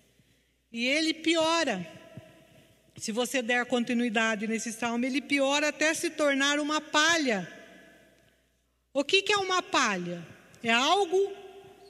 E 0.70 0.86
ele 0.86 1.12
piora. 1.12 1.99
Se 3.00 3.10
você 3.10 3.42
der 3.42 3.66
continuidade 3.66 4.46
nesse 4.46 4.72
salmo, 4.72 5.04
ele 5.04 5.20
piora 5.20 5.68
até 5.68 5.92
se 5.94 6.10
tornar 6.10 6.60
uma 6.60 6.80
palha 6.80 7.60
o 8.92 9.04
que, 9.04 9.22
que 9.22 9.32
é 9.32 9.36
uma 9.36 9.62
palha? 9.62 10.26
É 10.62 10.72
algo 10.72 11.32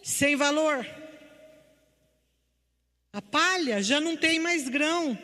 sem 0.02 0.36
valor. 0.36 0.86
A 3.12 3.22
palha 3.22 3.82
já 3.82 4.00
não 4.00 4.16
tem 4.16 4.38
mais 4.38 4.68
grão. 4.68 5.18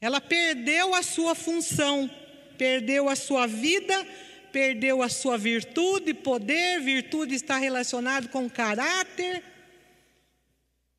Ela 0.00 0.20
perdeu 0.20 0.94
a 0.94 1.02
sua 1.02 1.34
função, 1.34 2.08
perdeu 2.56 3.08
a 3.08 3.16
sua 3.16 3.46
vida, 3.46 4.06
perdeu 4.52 5.02
a 5.02 5.08
sua 5.08 5.38
virtude, 5.38 6.12
poder. 6.12 6.80
Virtude 6.80 7.34
está 7.34 7.56
relacionado 7.56 8.28
com 8.28 8.48
caráter. 8.48 9.42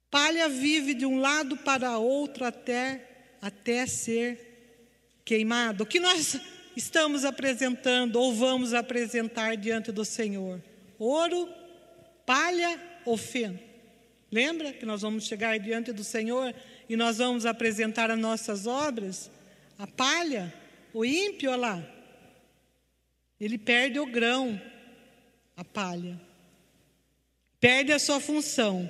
Palha 0.10 0.50
vive 0.50 0.96
de 0.96 1.06
um 1.06 1.20
lado 1.20 1.56
para 1.58 2.00
outro 2.00 2.44
até 2.44 3.09
até 3.42 3.86
ser 3.86 5.20
queimado. 5.24 5.84
O 5.84 5.88
que 5.88 6.00
nós 6.00 6.40
estamos 6.76 7.26
apresentando 7.26 8.16
ou 8.18 8.34
vamos 8.34 8.74
apresentar 8.74 9.56
diante 9.56 9.92
do 9.92 10.04
Senhor? 10.06 10.62
Ouro, 10.98 11.48
palha 12.26 12.80
ou 13.06 13.18
feno? 13.18 13.60
Lembra 14.32 14.74
que 14.74 14.86
nós 14.86 15.02
vamos 15.02 15.26
chegar 15.26 15.58
diante 15.60 15.92
do 15.92 16.04
Senhor 16.04 16.54
e 16.88 16.96
nós 16.96 17.18
vamos 17.18 17.46
apresentar 17.46 18.12
as 18.12 18.20
nossas 18.20 18.68
obras? 18.68 19.32
A 19.78 19.88
palha, 19.88 20.54
o 20.94 21.04
ímpio, 21.04 21.50
olha 21.50 21.60
lá, 21.60 21.84
ele 23.40 23.58
perde 23.58 24.00
o 24.00 24.06
grão, 24.06 24.62
a 25.56 25.64
palha, 25.64 26.20
perde 27.60 27.92
a 27.92 28.00
sua 28.00 28.20
função, 28.20 28.90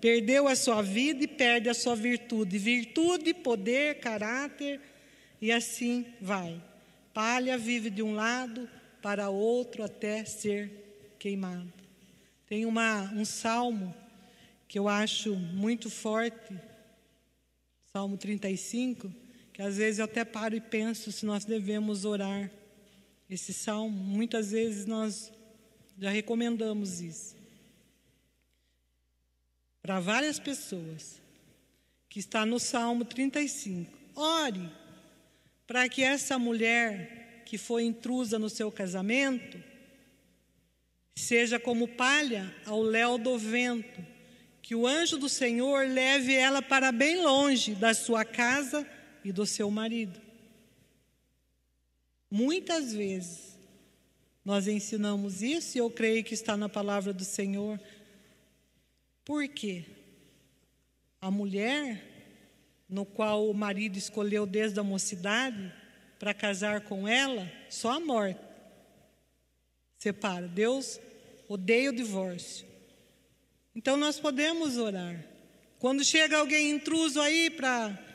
perdeu 0.00 0.48
a 0.48 0.56
sua 0.56 0.82
vida 0.82 1.24
e 1.24 1.28
perde 1.28 1.68
a 1.68 1.74
sua 1.74 1.94
virtude. 1.94 2.58
Virtude, 2.58 3.34
poder, 3.34 4.00
caráter, 4.00 4.80
e 5.40 5.52
assim 5.52 6.06
vai 6.20 6.60
palha 7.18 7.58
vive 7.58 7.90
de 7.90 8.00
um 8.00 8.14
lado 8.14 8.70
para 9.02 9.28
outro 9.28 9.82
até 9.82 10.24
ser 10.24 11.14
queimado. 11.18 11.72
Tem 12.46 12.64
uma, 12.64 13.12
um 13.12 13.24
salmo 13.24 13.92
que 14.68 14.78
eu 14.78 14.86
acho 14.86 15.34
muito 15.34 15.90
forte, 15.90 16.56
Salmo 17.92 18.16
35, 18.16 19.12
que 19.52 19.60
às 19.60 19.78
vezes 19.78 19.98
eu 19.98 20.04
até 20.04 20.24
paro 20.24 20.54
e 20.54 20.60
penso 20.60 21.10
se 21.10 21.26
nós 21.26 21.44
devemos 21.44 22.04
orar 22.04 22.48
esse 23.28 23.52
salmo. 23.52 23.98
Muitas 23.98 24.52
vezes 24.52 24.86
nós 24.86 25.32
já 25.98 26.10
recomendamos 26.10 27.00
isso. 27.00 27.36
Para 29.82 30.00
várias 30.00 30.38
pessoas, 30.38 31.20
que 32.08 32.18
está 32.18 32.44
no 32.44 32.58
Salmo 32.58 33.04
35. 33.04 33.92
Ore 34.14 34.68
para 35.68 35.86
que 35.86 36.02
essa 36.02 36.38
mulher 36.38 37.42
que 37.44 37.58
foi 37.58 37.84
intrusa 37.84 38.38
no 38.38 38.48
seu 38.48 38.72
casamento 38.72 39.62
seja 41.14 41.60
como 41.60 41.86
palha 41.86 42.54
ao 42.64 42.80
léu 42.82 43.18
do 43.18 43.36
vento, 43.36 44.04
que 44.62 44.74
o 44.74 44.86
anjo 44.86 45.18
do 45.18 45.28
Senhor 45.28 45.86
leve 45.86 46.34
ela 46.34 46.62
para 46.62 46.90
bem 46.90 47.22
longe 47.22 47.74
da 47.74 47.92
sua 47.92 48.24
casa 48.24 48.88
e 49.22 49.30
do 49.30 49.44
seu 49.44 49.70
marido. 49.70 50.18
Muitas 52.30 52.94
vezes 52.94 53.58
nós 54.42 54.66
ensinamos 54.66 55.42
isso 55.42 55.76
e 55.76 55.80
eu 55.80 55.90
creio 55.90 56.24
que 56.24 56.32
está 56.32 56.56
na 56.56 56.68
palavra 56.68 57.12
do 57.12 57.24
Senhor. 57.24 57.78
Por 59.28 59.46
quê? 59.46 59.84
A 61.20 61.30
mulher, 61.30 62.02
no 62.88 63.04
qual 63.04 63.46
o 63.46 63.52
marido 63.52 63.98
escolheu 63.98 64.46
desde 64.46 64.80
a 64.80 64.82
mocidade 64.82 65.70
para 66.18 66.32
casar 66.32 66.80
com 66.80 67.06
ela, 67.06 67.46
só 67.68 67.90
a 67.90 68.00
morte 68.00 68.40
separa. 69.98 70.48
Deus 70.48 70.98
odeia 71.46 71.90
o 71.90 71.94
divórcio. 71.94 72.66
Então 73.74 73.98
nós 73.98 74.18
podemos 74.18 74.78
orar. 74.78 75.22
Quando 75.78 76.02
chega 76.02 76.38
alguém 76.38 76.70
intruso 76.70 77.20
aí 77.20 77.50
para 77.50 78.06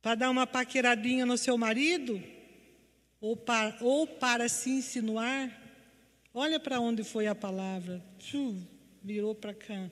para 0.00 0.14
dar 0.14 0.30
uma 0.30 0.46
paqueradinha 0.46 1.26
no 1.26 1.36
seu 1.36 1.58
marido, 1.58 2.22
ou 3.20 3.36
para, 3.36 3.76
ou 3.82 4.06
para 4.06 4.48
se 4.48 4.70
insinuar, 4.70 5.52
olha 6.32 6.58
para 6.58 6.80
onde 6.80 7.04
foi 7.04 7.26
a 7.26 7.34
palavra, 7.34 8.02
virou 9.08 9.34
para 9.34 9.54
cá. 9.54 9.90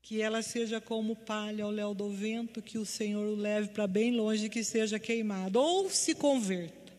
Que 0.00 0.22
ela 0.22 0.42
seja 0.42 0.80
como 0.80 1.16
palha 1.16 1.64
ao 1.64 1.70
léu 1.70 1.92
do 1.92 2.08
vento, 2.08 2.62
que 2.62 2.78
o 2.78 2.86
Senhor 2.86 3.26
o 3.26 3.34
leve 3.34 3.70
para 3.70 3.86
bem 3.86 4.12
longe, 4.12 4.48
que 4.48 4.62
seja 4.62 4.98
queimado, 4.98 5.58
ou 5.58 5.90
se 5.90 6.14
converta, 6.14 6.92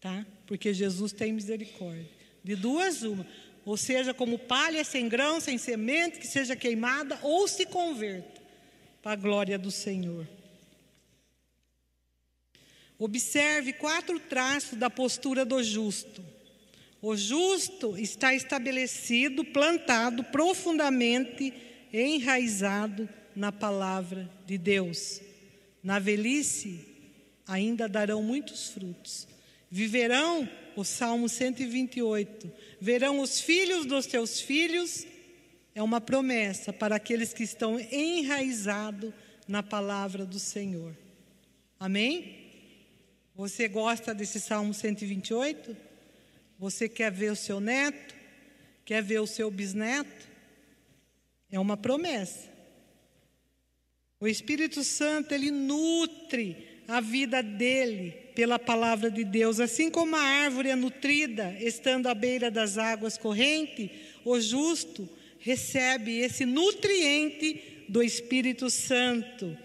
tá? 0.00 0.26
Porque 0.44 0.74
Jesus 0.74 1.12
tem 1.12 1.32
misericórdia. 1.32 2.10
De 2.42 2.56
duas, 2.56 3.02
uma. 3.02 3.24
Ou 3.64 3.76
seja, 3.76 4.12
como 4.12 4.38
palha 4.38 4.84
sem 4.84 5.08
grão, 5.08 5.40
sem 5.40 5.56
semente, 5.56 6.18
que 6.18 6.26
seja 6.26 6.56
queimada, 6.56 7.18
ou 7.22 7.46
se 7.46 7.64
converta 7.64 8.42
para 9.00 9.12
a 9.12 9.16
glória 9.16 9.58
do 9.58 9.70
Senhor. 9.70 10.26
Observe 12.98 13.72
quatro 13.72 14.18
traços 14.18 14.76
da 14.78 14.90
postura 14.90 15.44
do 15.44 15.62
justo. 15.62 16.33
O 17.06 17.14
justo 17.14 17.98
está 17.98 18.34
estabelecido, 18.34 19.44
plantado 19.44 20.24
profundamente, 20.24 21.52
enraizado 21.92 23.06
na 23.36 23.52
palavra 23.52 24.30
de 24.46 24.56
Deus. 24.56 25.20
Na 25.82 25.98
velhice, 25.98 26.80
ainda 27.46 27.86
darão 27.86 28.22
muitos 28.22 28.70
frutos. 28.70 29.28
Viverão, 29.70 30.48
o 30.74 30.82
Salmo 30.82 31.28
128, 31.28 32.50
verão 32.80 33.20
os 33.20 33.38
filhos 33.38 33.84
dos 33.84 34.06
teus 34.06 34.40
filhos, 34.40 35.06
é 35.74 35.82
uma 35.82 36.00
promessa 36.00 36.72
para 36.72 36.96
aqueles 36.96 37.34
que 37.34 37.42
estão 37.42 37.78
enraizados 37.78 39.12
na 39.46 39.62
palavra 39.62 40.24
do 40.24 40.38
Senhor. 40.38 40.96
Amém? 41.78 42.34
Você 43.34 43.68
gosta 43.68 44.14
desse 44.14 44.40
Salmo 44.40 44.72
128? 44.72 45.83
Você 46.58 46.88
quer 46.88 47.10
ver 47.10 47.32
o 47.32 47.36
seu 47.36 47.60
neto? 47.60 48.14
Quer 48.84 49.02
ver 49.02 49.20
o 49.20 49.26
seu 49.26 49.50
bisneto? 49.50 50.28
É 51.50 51.58
uma 51.58 51.76
promessa. 51.76 52.52
O 54.20 54.26
Espírito 54.26 54.82
Santo, 54.82 55.32
ele 55.32 55.50
nutre 55.50 56.82
a 56.86 57.00
vida 57.00 57.42
dele 57.42 58.12
pela 58.34 58.58
palavra 58.58 59.10
de 59.10 59.24
Deus. 59.24 59.60
Assim 59.60 59.90
como 59.90 60.16
a 60.16 60.20
árvore 60.20 60.70
é 60.70 60.76
nutrida, 60.76 61.56
estando 61.60 62.06
à 62.08 62.14
beira 62.14 62.50
das 62.50 62.78
águas 62.78 63.18
correntes, 63.18 63.90
o 64.24 64.40
justo 64.40 65.08
recebe 65.38 66.18
esse 66.18 66.46
nutriente 66.46 67.84
do 67.88 68.02
Espírito 68.02 68.70
Santo. 68.70 69.56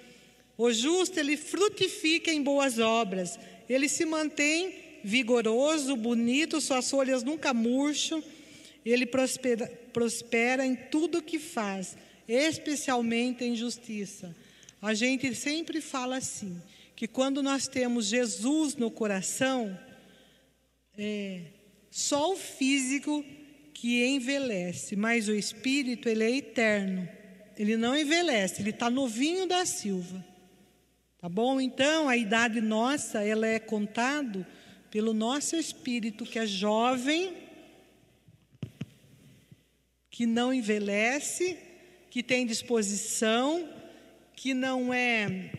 O 0.57 0.71
justo, 0.71 1.19
ele 1.19 1.37
frutifica 1.37 2.31
em 2.31 2.43
boas 2.43 2.79
obras 2.79 3.39
ele 3.69 3.87
se 3.87 4.03
mantém 4.03 4.73
vigoroso, 5.04 5.95
bonito, 5.95 6.62
suas 6.62 6.89
folhas 6.89 7.24
nunca 7.24 7.54
murcham, 7.54 8.24
ele 8.86 9.06
prospera, 9.06 9.68
prospera 9.93 10.66
em 10.66 10.76
tudo 10.76 11.22
que 11.22 11.39
faz, 11.39 11.97
especialmente 12.28 13.43
em 13.43 13.56
justiça. 13.56 14.36
A 14.82 14.93
gente 14.93 15.34
sempre 15.36 15.82
fala 15.82 16.18
assim, 16.18 16.62
que 16.95 17.08
quando 17.08 17.43
nós 17.43 17.68
temos 17.68 18.08
Jesus 18.08 18.76
no 18.76 18.89
coração, 18.89 19.78
é, 20.97 21.41
só 21.89 22.34
o 22.34 22.36
físico 22.36 23.24
que 23.74 24.06
envelhece, 24.06 24.95
mas 24.95 25.28
o 25.28 25.34
espírito 25.34 26.10
ele 26.10 26.24
é 26.24 26.32
eterno. 26.38 27.08
Ele 27.58 27.78
não 27.78 27.97
envelhece, 27.97 28.62
ele 28.62 28.72
está 28.72 28.89
novinho 28.89 29.45
da 29.45 29.66
Silva. 29.66 30.26
Tá 31.18 31.28
bom? 31.28 31.60
Então, 31.60 32.08
a 32.08 32.16
idade 32.16 32.62
nossa, 32.62 33.22
ela 33.22 33.45
é 33.45 33.60
contado 33.60 34.45
pelo 34.91 35.13
nosso 35.13 35.55
espírito 35.55 36.25
que 36.25 36.39
é 36.39 36.45
jovem, 36.45 37.33
que 40.09 40.25
não 40.25 40.53
envelhece, 40.53 41.57
que 42.09 42.23
tem 42.23 42.45
disposição, 42.45 43.69
que 44.35 44.53
não 44.53 44.93
é 44.93 45.51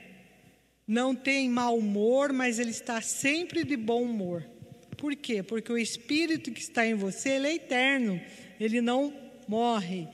não 0.87 1.15
tem 1.15 1.49
mau 1.49 1.79
humor, 1.79 2.33
mas 2.33 2.59
ele 2.59 2.73
está 2.73 3.01
sempre 3.01 3.63
de 3.63 3.77
bom 3.77 4.03
humor. 4.03 4.45
Por 4.97 5.15
quê? 5.15 5.41
Porque 5.41 5.73
o 5.73 5.79
espírito 5.79 6.51
que 6.51 6.61
está 6.61 6.85
em 6.85 6.95
você, 6.95 7.29
ele 7.29 7.47
é 7.47 7.55
eterno, 7.55 8.21
ele 8.59 8.81
não 8.81 9.15
morre. 9.47 10.09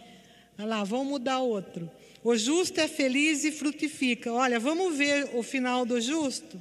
Olha 0.58 0.68
lá, 0.68 0.84
vamos 0.84 1.06
mudar 1.06 1.38
outro. 1.38 1.90
O 2.22 2.36
justo 2.36 2.78
é 2.78 2.88
feliz 2.88 3.42
e 3.42 3.52
frutifica. 3.52 4.30
Olha, 4.30 4.60
vamos 4.60 4.94
ver 4.98 5.30
o 5.34 5.42
final 5.42 5.86
do 5.86 5.98
justo, 5.98 6.60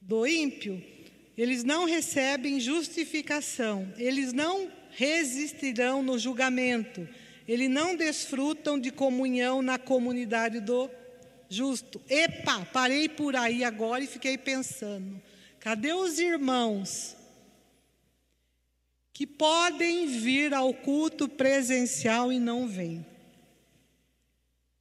do 0.00 0.24
ímpio. 0.24 0.80
Eles 1.36 1.64
não 1.64 1.84
recebem 1.84 2.58
justificação, 2.58 3.92
eles 3.98 4.32
não 4.32 4.70
resistirão 4.90 6.02
no 6.02 6.18
julgamento, 6.18 7.06
eles 7.46 7.68
não 7.68 7.94
desfrutam 7.94 8.78
de 8.78 8.90
comunhão 8.90 9.60
na 9.60 9.78
comunidade 9.78 10.60
do 10.60 10.90
justo. 11.48 12.00
Epa, 12.08 12.64
parei 12.72 13.08
por 13.08 13.36
aí 13.36 13.62
agora 13.62 14.02
e 14.02 14.06
fiquei 14.06 14.38
pensando: 14.38 15.20
cadê 15.60 15.92
os 15.92 16.18
irmãos 16.18 17.14
que 19.12 19.26
podem 19.26 20.06
vir 20.06 20.54
ao 20.54 20.72
culto 20.72 21.28
presencial 21.28 22.32
e 22.32 22.38
não 22.38 22.66
vêm? 22.66 23.04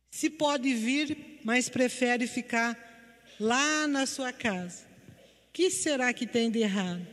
Se 0.10 0.30
pode 0.30 0.74
vir, 0.74 1.42
mas 1.44 1.68
prefere 1.68 2.26
ficar 2.26 2.78
lá 3.38 3.86
na 3.88 4.06
sua 4.06 4.32
casa. 4.32 4.85
Que 5.56 5.72
será 5.72 6.12
que 6.12 6.28
tem 6.28 6.52
de 6.52 6.60
errado? 6.60 7.08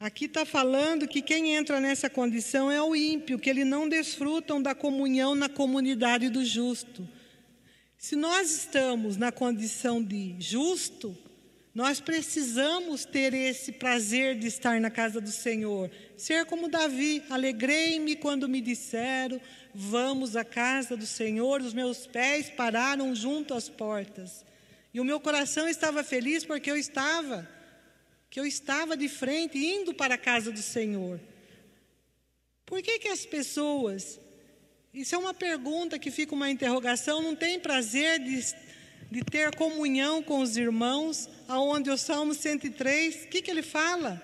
Aqui 0.00 0.24
está 0.24 0.44
falando 0.44 1.06
que 1.06 1.22
quem 1.22 1.54
entra 1.54 1.78
nessa 1.78 2.10
condição 2.10 2.68
é 2.68 2.82
o 2.82 2.96
ímpio, 2.96 3.38
que 3.38 3.48
ele 3.48 3.64
não 3.64 3.88
desfrutam 3.88 4.60
da 4.60 4.74
comunhão 4.74 5.36
na 5.36 5.48
comunidade 5.48 6.28
do 6.28 6.44
justo. 6.44 7.08
Se 7.96 8.16
nós 8.16 8.50
estamos 8.50 9.16
na 9.16 9.30
condição 9.30 10.02
de 10.02 10.34
justo, 10.40 11.16
nós 11.72 12.00
precisamos 12.00 13.04
ter 13.04 13.32
esse 13.32 13.70
prazer 13.70 14.36
de 14.36 14.48
estar 14.48 14.80
na 14.80 14.90
casa 14.90 15.20
do 15.20 15.30
Senhor. 15.30 15.92
Ser 16.16 16.44
como 16.46 16.68
Davi, 16.68 17.22
alegrei-me 17.30 18.16
quando 18.16 18.48
me 18.48 18.60
disseram: 18.60 19.40
Vamos 19.72 20.34
à 20.34 20.44
casa 20.44 20.96
do 20.96 21.06
Senhor. 21.06 21.60
Os 21.60 21.72
meus 21.72 22.04
pés 22.04 22.50
pararam 22.50 23.14
junto 23.14 23.54
às 23.54 23.68
portas. 23.68 24.44
E 24.92 25.00
o 25.00 25.04
meu 25.04 25.18
coração 25.20 25.68
estava 25.68 26.04
feliz 26.04 26.44
porque 26.44 26.70
eu 26.70 26.76
estava, 26.76 27.48
que 28.28 28.38
eu 28.38 28.46
estava 28.46 28.96
de 28.96 29.08
frente, 29.08 29.58
indo 29.58 29.94
para 29.94 30.14
a 30.14 30.18
casa 30.18 30.50
do 30.52 30.62
Senhor. 30.62 31.20
Por 32.66 32.82
que, 32.82 32.98
que 32.98 33.08
as 33.08 33.24
pessoas, 33.24 34.20
isso 34.92 35.14
é 35.14 35.18
uma 35.18 35.34
pergunta 35.34 35.98
que 35.98 36.10
fica 36.10 36.34
uma 36.34 36.50
interrogação, 36.50 37.22
não 37.22 37.34
têm 37.34 37.58
prazer 37.58 38.18
de 38.18 38.40
de 39.12 39.22
ter 39.22 39.54
comunhão 39.54 40.22
com 40.22 40.40
os 40.40 40.56
irmãos, 40.56 41.28
aonde 41.46 41.90
o 41.90 41.98
Salmo 41.98 42.32
103, 42.32 43.24
o 43.24 43.28
que, 43.28 43.42
que 43.42 43.50
ele 43.50 43.60
fala? 43.60 44.22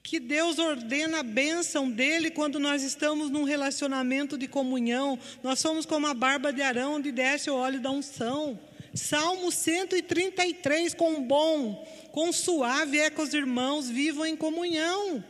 Que 0.00 0.20
Deus 0.20 0.60
ordena 0.60 1.18
a 1.18 1.22
bênção 1.24 1.90
dele 1.90 2.30
quando 2.30 2.60
nós 2.60 2.84
estamos 2.84 3.30
num 3.30 3.42
relacionamento 3.42 4.38
de 4.38 4.46
comunhão. 4.46 5.18
Nós 5.42 5.58
somos 5.58 5.84
como 5.84 6.06
a 6.06 6.14
barba 6.14 6.52
de 6.52 6.62
Arão, 6.62 6.94
onde 6.94 7.10
desce 7.10 7.50
o 7.50 7.56
óleo 7.56 7.80
da 7.80 7.90
unção. 7.90 8.60
Salmo 8.94 9.52
133, 9.52 10.94
com 10.94 11.22
bom, 11.22 11.86
com 12.12 12.32
suave 12.32 12.98
é 12.98 13.10
que 13.10 13.20
os 13.20 13.32
irmãos 13.32 13.88
vivam 13.88 14.26
em 14.26 14.36
comunhão. 14.36 15.24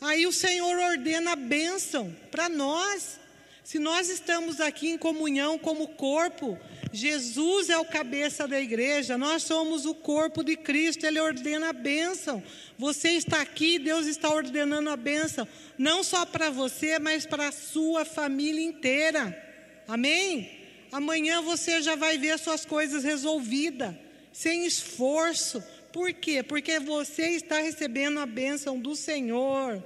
Aí 0.00 0.26
o 0.26 0.32
Senhor 0.32 0.78
ordena 0.78 1.32
a 1.32 1.36
bênção 1.36 2.14
para 2.30 2.48
nós. 2.48 3.18
Se 3.62 3.78
nós 3.78 4.08
estamos 4.08 4.60
aqui 4.60 4.88
em 4.88 4.98
comunhão 4.98 5.58
como 5.58 5.88
corpo, 5.88 6.58
Jesus 6.92 7.70
é 7.70 7.78
o 7.78 7.84
cabeça 7.84 8.48
da 8.48 8.60
igreja, 8.60 9.16
nós 9.16 9.44
somos 9.44 9.86
o 9.86 9.94
corpo 9.94 10.42
de 10.42 10.56
Cristo, 10.56 11.06
Ele 11.06 11.20
ordena 11.20 11.68
a 11.68 11.72
bênção. 11.72 12.42
Você 12.78 13.10
está 13.10 13.40
aqui, 13.40 13.78
Deus 13.78 14.06
está 14.06 14.28
ordenando 14.28 14.90
a 14.90 14.96
bênção, 14.96 15.46
não 15.78 16.02
só 16.02 16.26
para 16.26 16.50
você, 16.50 16.98
mas 16.98 17.24
para 17.24 17.48
a 17.48 17.52
sua 17.52 18.04
família 18.04 18.64
inteira. 18.64 19.40
Amém? 19.86 20.59
Amanhã 20.92 21.40
você 21.42 21.80
já 21.80 21.94
vai 21.94 22.18
ver 22.18 22.38
suas 22.38 22.64
coisas 22.64 23.04
resolvidas, 23.04 23.94
sem 24.32 24.66
esforço. 24.66 25.62
Por 25.92 26.12
quê? 26.12 26.42
Porque 26.42 26.78
você 26.80 27.30
está 27.30 27.60
recebendo 27.60 28.18
a 28.18 28.26
bênção 28.26 28.78
do 28.78 28.96
Senhor. 28.96 29.82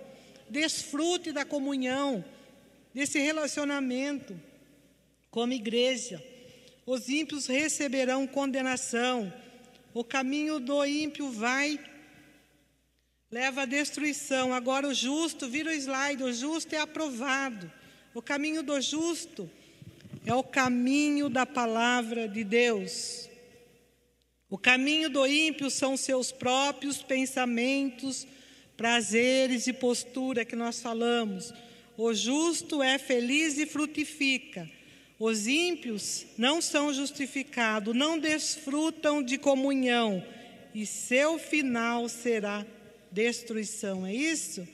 Desfrute 0.48 1.32
da 1.32 1.44
comunhão 1.44 2.24
desse 2.94 3.18
relacionamento 3.18 4.38
como 5.30 5.52
igreja. 5.52 6.22
Os 6.86 7.08
ímpios 7.08 7.46
receberão 7.46 8.26
condenação. 8.26 9.32
O 9.92 10.04
caminho 10.04 10.58
do 10.58 10.84
ímpio 10.84 11.30
vai 11.30 11.78
leva 13.30 13.62
à 13.62 13.64
destruição. 13.64 14.54
Agora 14.54 14.86
o 14.86 14.94
justo, 14.94 15.48
vira 15.48 15.70
o 15.70 15.72
slide, 15.72 16.22
o 16.22 16.32
justo 16.32 16.74
é 16.74 16.78
aprovado. 16.78 17.70
O 18.14 18.22
caminho 18.22 18.62
do 18.62 18.80
justo 18.80 19.50
é 20.24 20.34
o 20.34 20.42
caminho 20.42 21.28
da 21.28 21.44
palavra 21.44 22.26
de 22.26 22.42
Deus. 22.42 23.28
O 24.48 24.56
caminho 24.56 25.10
do 25.10 25.26
ímpio 25.26 25.68
são 25.70 25.96
seus 25.96 26.32
próprios 26.32 27.02
pensamentos, 27.02 28.26
prazeres 28.76 29.66
e 29.66 29.72
postura 29.72 30.44
que 30.44 30.56
nós 30.56 30.80
falamos. 30.80 31.52
O 31.96 32.12
justo 32.14 32.82
é 32.82 32.98
feliz 32.98 33.58
e 33.58 33.66
frutifica. 33.66 34.68
Os 35.18 35.46
ímpios 35.46 36.26
não 36.36 36.60
são 36.60 36.92
justificados, 36.92 37.94
não 37.94 38.18
desfrutam 38.18 39.22
de 39.22 39.38
comunhão, 39.38 40.24
e 40.74 40.84
seu 40.84 41.38
final 41.38 42.08
será 42.08 42.66
destruição. 43.12 44.04
É 44.04 44.12
isso? 44.12 44.66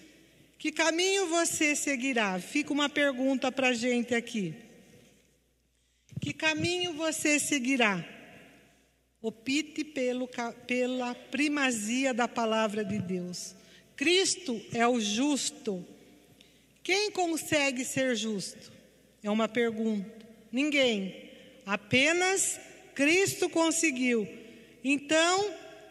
Que 0.59 0.73
caminho 0.73 1.27
você 1.27 1.77
seguirá? 1.77 2.39
Fica 2.41 2.73
uma 2.73 2.89
pergunta 2.89 3.53
para 3.53 3.69
a 3.69 3.75
gente 3.75 4.15
aqui. 4.15 4.55
Que 6.21 6.35
caminho 6.35 6.93
você 6.93 7.39
seguirá? 7.39 8.05
Opte 9.23 9.85
pelo, 9.85 10.29
pela 10.67 11.15
primazia 11.15 12.13
da 12.13 12.29
palavra 12.29 12.85
de 12.85 12.99
Deus. 12.99 13.55
Cristo 13.97 14.61
é 14.73 14.87
o 14.87 15.01
justo. 15.01 15.85
Quem 16.83 17.11
consegue 17.11 17.85
ser 17.85 18.15
justo? 18.17 18.73
É 19.23 19.31
uma 19.31 19.49
pergunta. 19.49 20.11
Ninguém. 20.53 21.31
Apenas 21.65 22.61
Cristo 22.95 23.49
conseguiu. 23.49 24.29
Então, 24.83 25.51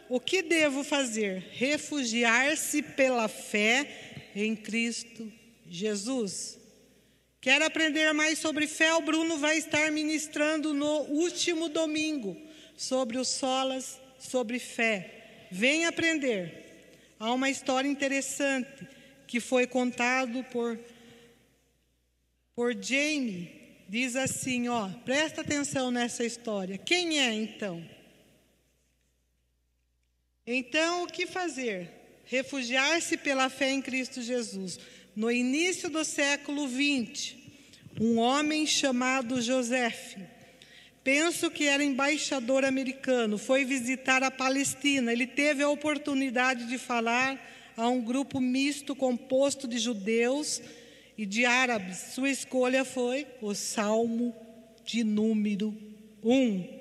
o 0.09 0.19
que 0.19 0.41
devo 0.41 0.83
fazer? 0.83 1.47
Refugiar-se 1.51 2.81
pela 2.81 3.27
fé 3.27 4.31
em 4.35 4.55
Cristo 4.55 5.31
Jesus. 5.69 6.58
Quer 7.41 7.61
aprender 7.61 8.13
mais 8.13 8.39
sobre 8.39 8.67
fé? 8.67 8.93
O 8.93 9.01
Bruno 9.01 9.37
vai 9.37 9.57
estar 9.57 9.91
ministrando 9.91 10.73
no 10.73 11.03
último 11.03 11.69
domingo 11.69 12.35
sobre 12.75 13.17
os 13.17 13.29
solas, 13.29 13.99
sobre 14.19 14.59
fé. 14.59 15.47
Vem 15.49 15.85
aprender. 15.85 17.13
Há 17.17 17.31
uma 17.33 17.49
história 17.49 17.87
interessante 17.87 18.87
que 19.25 19.39
foi 19.39 19.65
contado 19.65 20.43
por 20.45 20.77
por 22.59 22.73
Jamie. 22.73 23.49
Diz 23.87 24.17
assim, 24.17 24.67
ó, 24.67 24.89
presta 25.05 25.39
atenção 25.39 25.89
nessa 25.91 26.25
história. 26.25 26.77
Quem 26.77 27.21
é 27.21 27.33
então? 27.33 27.81
Então, 30.45 31.03
o 31.03 31.07
que 31.07 31.25
fazer? 31.25 31.89
Refugiar-se 32.25 33.15
pela 33.15 33.49
fé 33.49 33.71
em 33.71 33.81
Cristo 33.81 34.21
Jesus. 34.21 34.77
No 35.15 35.31
início 35.31 35.89
do 35.89 36.03
século 36.05 36.67
XX, 36.69 37.35
um 37.99 38.17
homem 38.19 38.65
chamado 38.65 39.41
Joseph, 39.41 40.15
penso 41.03 41.49
que 41.49 41.67
era 41.67 41.83
embaixador 41.83 42.63
americano, 42.63 43.37
foi 43.37 43.65
visitar 43.65 44.23
a 44.23 44.29
Palestina. 44.29 45.11
Ele 45.11 45.25
teve 45.25 45.63
a 45.63 45.69
oportunidade 45.69 46.67
de 46.67 46.77
falar 46.77 47.43
a 47.75 47.89
um 47.89 48.01
grupo 48.01 48.39
misto 48.39 48.95
composto 48.95 49.67
de 49.67 49.79
judeus 49.79 50.61
e 51.17 51.25
de 51.25 51.43
árabes. 51.43 52.13
Sua 52.13 52.29
escolha 52.29 52.85
foi 52.85 53.25
o 53.41 53.55
Salmo 53.55 54.33
de 54.85 55.03
número 55.03 55.75
1. 56.23 56.79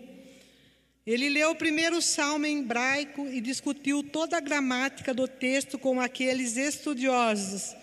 Ele 1.06 1.30
leu 1.30 1.52
o 1.52 1.56
primeiro 1.56 2.02
salmo 2.02 2.44
em 2.44 2.58
hebraico 2.58 3.26
e 3.26 3.40
discutiu 3.40 4.02
toda 4.02 4.36
a 4.36 4.40
gramática 4.40 5.14
do 5.14 5.26
texto 5.26 5.78
com 5.78 5.98
aqueles 5.98 6.58
estudiosos 6.58 7.74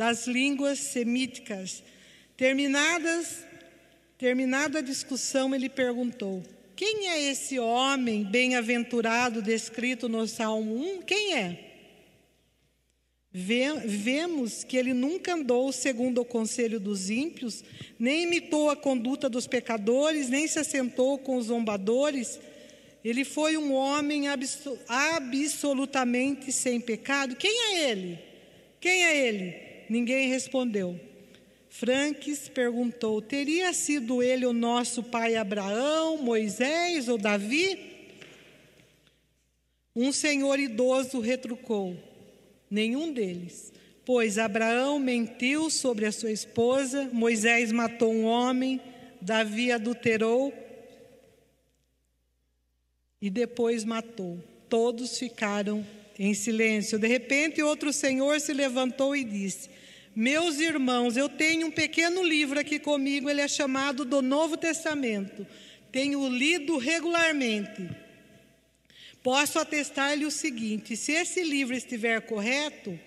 das 0.00 0.26
línguas 0.26 0.78
semíticas. 0.78 1.82
Terminadas, 2.34 3.44
terminada 4.16 4.78
a 4.78 4.82
discussão, 4.82 5.54
ele 5.54 5.68
perguntou: 5.68 6.42
Quem 6.74 7.10
é 7.10 7.30
esse 7.30 7.58
homem 7.58 8.24
bem-aventurado 8.24 9.42
descrito 9.42 10.08
no 10.08 10.26
Salmo 10.26 10.74
1? 10.74 11.02
Quem 11.02 11.34
é? 11.34 11.66
Vemos 13.30 14.64
que 14.64 14.78
ele 14.78 14.94
nunca 14.94 15.34
andou 15.34 15.70
segundo 15.70 16.22
o 16.22 16.24
conselho 16.24 16.80
dos 16.80 17.10
ímpios, 17.10 17.62
nem 17.98 18.22
imitou 18.22 18.70
a 18.70 18.76
conduta 18.76 19.28
dos 19.28 19.46
pecadores, 19.46 20.30
nem 20.30 20.48
se 20.48 20.58
assentou 20.58 21.18
com 21.18 21.36
os 21.36 21.48
zombadores. 21.48 22.40
Ele 23.04 23.22
foi 23.22 23.58
um 23.58 23.74
homem 23.74 24.28
absolutamente 24.88 26.50
sem 26.52 26.80
pecado. 26.80 27.36
Quem 27.36 27.74
é 27.74 27.90
ele? 27.90 28.18
Quem 28.80 29.04
é 29.04 29.28
ele? 29.28 29.69
Ninguém 29.90 30.28
respondeu. 30.28 31.00
Franques 31.68 32.48
perguntou: 32.48 33.20
Teria 33.20 33.72
sido 33.72 34.22
ele 34.22 34.46
o 34.46 34.52
nosso 34.52 35.02
pai 35.02 35.34
Abraão, 35.34 36.16
Moisés 36.18 37.08
ou 37.08 37.18
Davi? 37.18 37.76
Um 39.96 40.12
senhor 40.12 40.60
idoso 40.60 41.18
retrucou: 41.18 41.96
Nenhum 42.70 43.12
deles. 43.12 43.72
Pois 44.04 44.38
Abraão 44.38 45.00
mentiu 45.00 45.68
sobre 45.68 46.06
a 46.06 46.12
sua 46.12 46.30
esposa, 46.30 47.10
Moisés 47.12 47.72
matou 47.72 48.12
um 48.12 48.26
homem, 48.26 48.80
Davi 49.20 49.72
adulterou 49.72 50.54
e 53.20 53.28
depois 53.28 53.84
matou. 53.84 54.38
Todos 54.68 55.18
ficaram 55.18 55.84
em 56.16 56.32
silêncio. 56.32 56.96
De 56.96 57.08
repente, 57.08 57.60
outro 57.60 57.92
senhor 57.92 58.38
se 58.40 58.52
levantou 58.52 59.16
e 59.16 59.24
disse: 59.24 59.79
Meus 60.14 60.58
irmãos, 60.58 61.16
eu 61.16 61.28
tenho 61.28 61.68
um 61.68 61.70
pequeno 61.70 62.22
livro 62.22 62.58
aqui 62.58 62.78
comigo, 62.78 63.30
ele 63.30 63.40
é 63.40 63.48
chamado 63.48 64.04
do 64.04 64.20
Novo 64.20 64.56
Testamento. 64.56 65.46
Tenho 65.92 66.28
lido 66.28 66.76
regularmente. 66.78 67.88
Posso 69.22 69.58
atestar-lhe 69.58 70.24
o 70.24 70.30
seguinte: 70.30 70.96
se 70.96 71.12
esse 71.12 71.42
livro 71.42 71.74
estiver 71.74 72.20
correto, 72.22 72.98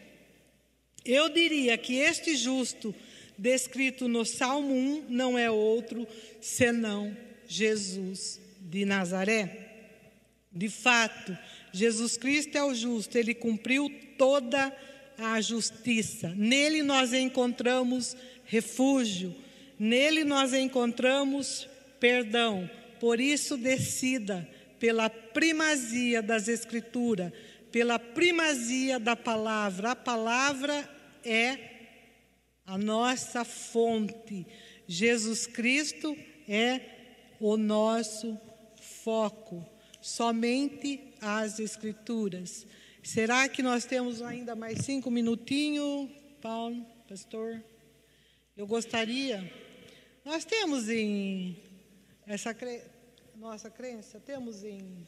eu 1.03 1.27
diria 1.27 1.77
que 1.77 1.97
este 1.97 2.35
justo 2.35 2.95
descrito 3.37 4.07
no 4.07 4.23
Salmo 4.25 4.73
1 4.73 5.05
não 5.09 5.37
é 5.37 5.51
outro 5.51 6.07
senão 6.39 7.15
Jesus 7.47 8.39
de 8.61 8.85
Nazaré. 8.85 9.71
De 10.51 10.69
fato, 10.69 11.37
Jesus 11.73 12.15
Cristo 12.15 12.57
é 12.57 12.63
o 12.63 12.73
justo, 12.73 13.17
ele 13.17 13.33
cumpriu 13.33 13.89
toda 14.17 14.67
a 14.67 14.73
justiça. 15.41 16.33
Nele 16.35 16.83
nós 16.83 17.13
encontramos 17.13 18.15
refúgio, 18.45 19.35
nele 19.79 20.23
nós 20.23 20.53
encontramos 20.53 21.67
perdão. 21.99 22.69
Por 22.99 23.19
isso, 23.19 23.57
decida 23.57 24.47
pela 24.79 25.09
primazia 25.09 26.21
das 26.21 26.47
Escrituras, 26.47 27.31
pela 27.71 27.97
primazia 27.97 28.99
da 28.99 29.15
palavra. 29.15 29.91
A 29.91 29.95
palavra 29.95 30.89
é 31.23 31.57
a 32.65 32.77
nossa 32.77 33.43
fonte. 33.43 34.45
Jesus 34.87 35.47
Cristo 35.47 36.17
é 36.47 36.81
o 37.39 37.57
nosso 37.57 38.39
foco. 39.03 39.65
Somente 40.01 41.13
as 41.21 41.59
Escrituras. 41.59 42.65
Será 43.03 43.49
que 43.49 43.61
nós 43.61 43.83
temos 43.83 44.21
ainda 44.21 44.55
mais 44.55 44.79
cinco 44.79 45.11
minutinhos, 45.11 46.09
Paulo, 46.41 46.85
pastor? 47.05 47.61
Eu 48.55 48.65
gostaria. 48.65 49.53
Nós 50.23 50.45
temos 50.45 50.87
em 50.87 51.61
essa 52.25 52.55
nossa 53.35 53.69
crença, 53.69 54.21
temos 54.21 54.63
em. 54.63 55.05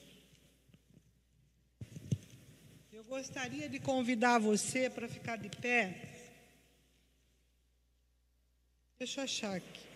Eu 2.92 3.06
gostaria 3.06 3.70
de 3.70 3.80
convidar 3.80 4.40
você 4.40 4.90
para 4.90 5.08
ficar 5.08 5.38
de 5.38 5.48
pé. 5.48 6.10
Deixa 9.00 9.22
eu 9.22 9.24
achar 9.24 9.56
aqui. 9.56 9.95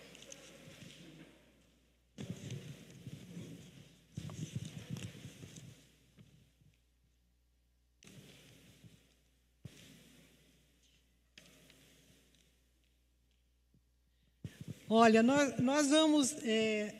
Olha, 14.92 15.22
nós, 15.22 15.56
nós 15.58 15.88
vamos. 15.88 16.34
É, 16.42 16.92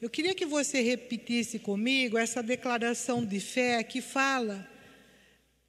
eu 0.00 0.08
queria 0.08 0.32
que 0.32 0.46
você 0.46 0.80
repetisse 0.80 1.58
comigo 1.58 2.16
essa 2.16 2.40
declaração 2.40 3.26
de 3.26 3.40
fé 3.40 3.82
que 3.82 4.00
fala 4.00 4.64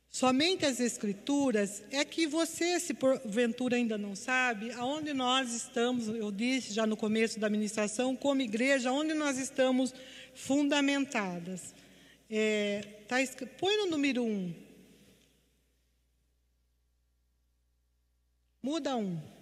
somente 0.07 0.67
as 0.67 0.79
Escrituras. 0.79 1.81
É 1.89 2.05
que 2.05 2.27
você, 2.27 2.79
se 2.79 2.93
porventura 2.93 3.75
ainda 3.75 3.97
não 3.97 4.15
sabe, 4.15 4.71
aonde 4.73 5.13
nós 5.13 5.51
estamos, 5.51 6.07
eu 6.09 6.31
disse 6.31 6.71
já 6.71 6.85
no 6.85 6.95
começo 6.95 7.39
da 7.39 7.49
ministração, 7.49 8.15
como 8.15 8.43
igreja, 8.43 8.91
onde 8.91 9.15
nós 9.15 9.39
estamos 9.39 9.95
fundamentadas. 10.35 11.73
É, 12.29 12.85
tá, 13.07 13.15
põe 13.57 13.77
no 13.77 13.87
número 13.87 14.23
um. 14.23 14.53
Muda 18.61 18.95
um. 18.95 19.32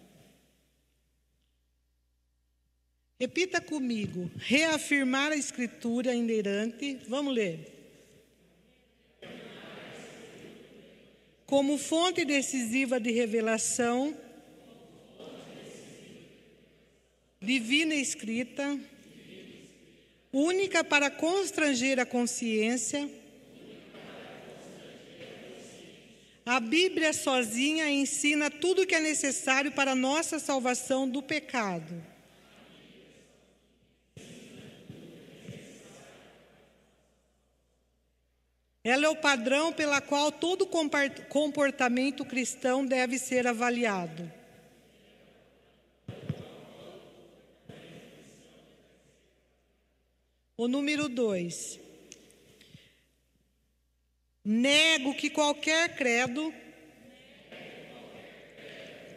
Repita 3.22 3.62
comigo. 3.62 4.32
Reafirmar 4.36 5.32
a 5.32 5.36
escritura 5.36 6.12
inerrante. 6.12 6.98
Vamos 7.08 7.36
ler. 7.36 7.72
Como 11.46 11.78
fonte 11.78 12.26
decisiva 12.26 13.00
de 13.00 13.12
revelação, 13.12 14.18
divina 17.40 17.94
escrita, 17.94 18.80
única 20.34 20.84
para 20.84 21.12
constranger 21.12 22.00
a 22.00 22.08
consciência. 22.08 23.08
A 26.44 26.60
Bíblia 26.60 27.14
sozinha 27.14 27.88
ensina 27.88 28.50
tudo 28.50 28.82
o 28.82 28.88
que 28.88 28.96
é 28.96 29.00
necessário 29.00 29.72
para 29.74 29.92
a 29.92 29.96
nossa 29.96 30.40
salvação 30.40 31.08
do 31.08 31.22
pecado. 31.22 32.11
Ela 38.84 39.06
é 39.06 39.10
o 39.10 39.16
padrão 39.16 39.72
pela 39.72 40.02
qual 40.02 40.32
todo 40.32 40.68
comportamento 41.30 42.26
cristão 42.26 42.84
deve 42.84 43.20
ser 43.20 43.46
avaliado. 43.46 44.32
O 50.58 50.68
número 50.68 51.08
dois. 51.08 51.80
Nego 54.44 55.14
que 55.14 55.30
qualquer 55.30 55.96
credo 55.96 56.52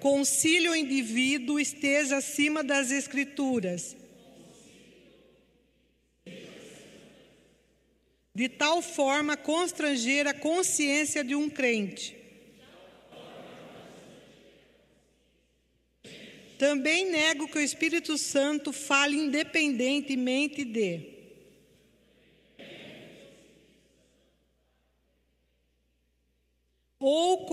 concílio 0.00 0.72
o 0.72 0.76
indivíduo 0.76 1.58
esteja 1.58 2.18
acima 2.18 2.62
das 2.62 2.90
Escrituras 2.90 3.96
de 8.34 8.48
tal 8.48 8.82
forma 8.82 9.36
constranger 9.36 10.26
a 10.26 10.34
consciência 10.34 11.22
de 11.22 11.36
um 11.36 11.48
crente. 11.48 12.16
Também 16.58 17.10
nego 17.10 17.46
que 17.46 17.58
o 17.58 17.60
Espírito 17.60 18.18
Santo 18.18 18.72
fale 18.72 19.16
independentemente 19.16 20.64
de. 20.64 21.14
Ou 26.98 27.46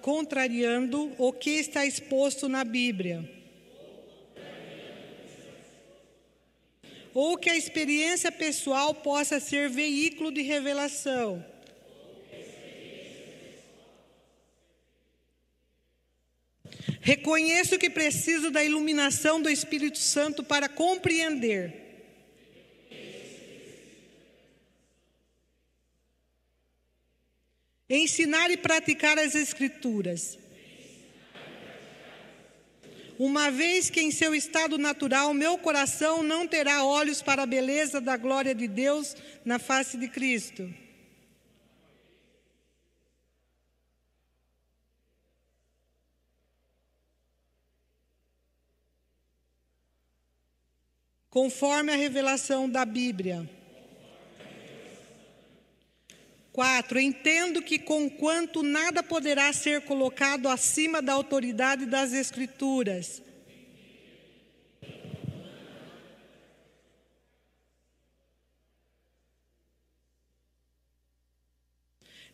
contrariando 0.00 1.12
o 1.18 1.32
que 1.32 1.50
está 1.50 1.84
exposto 1.84 2.48
na 2.48 2.62
Bíblia. 2.64 3.39
Ou 7.14 7.36
que 7.36 7.50
a 7.50 7.56
experiência 7.56 8.30
pessoal 8.30 8.94
possa 8.94 9.40
ser 9.40 9.68
veículo 9.68 10.30
de 10.30 10.42
revelação. 10.42 11.44
Reconheço 17.00 17.78
que 17.78 17.90
preciso 17.90 18.50
da 18.50 18.62
iluminação 18.62 19.40
do 19.40 19.48
Espírito 19.48 19.98
Santo 19.98 20.44
para 20.44 20.68
compreender. 20.68 21.74
Ensinar 27.88 28.50
e 28.50 28.56
praticar 28.56 29.18
as 29.18 29.34
Escrituras 29.34 30.38
uma 33.22 33.50
vez 33.50 33.90
que 33.90 34.00
em 34.00 34.10
seu 34.10 34.34
estado 34.34 34.78
natural 34.78 35.34
meu 35.34 35.58
coração 35.58 36.22
não 36.22 36.48
terá 36.48 36.82
olhos 36.82 37.20
para 37.20 37.42
a 37.42 37.46
beleza 37.46 38.00
da 38.00 38.16
glória 38.16 38.54
de 38.54 38.66
Deus 38.66 39.14
na 39.44 39.58
face 39.58 39.98
de 39.98 40.08
Cristo. 40.08 40.72
Conforme 51.28 51.92
a 51.92 51.96
revelação 51.96 52.70
da 52.70 52.86
Bíblia. 52.86 53.59
4. 56.52 56.98
Entendo 57.00 57.62
que, 57.62 57.78
conquanto 57.78 58.62
nada 58.62 59.02
poderá 59.02 59.52
ser 59.52 59.82
colocado 59.82 60.48
acima 60.48 61.00
da 61.00 61.12
autoridade 61.12 61.86
das 61.86 62.12
Escrituras, 62.12 63.22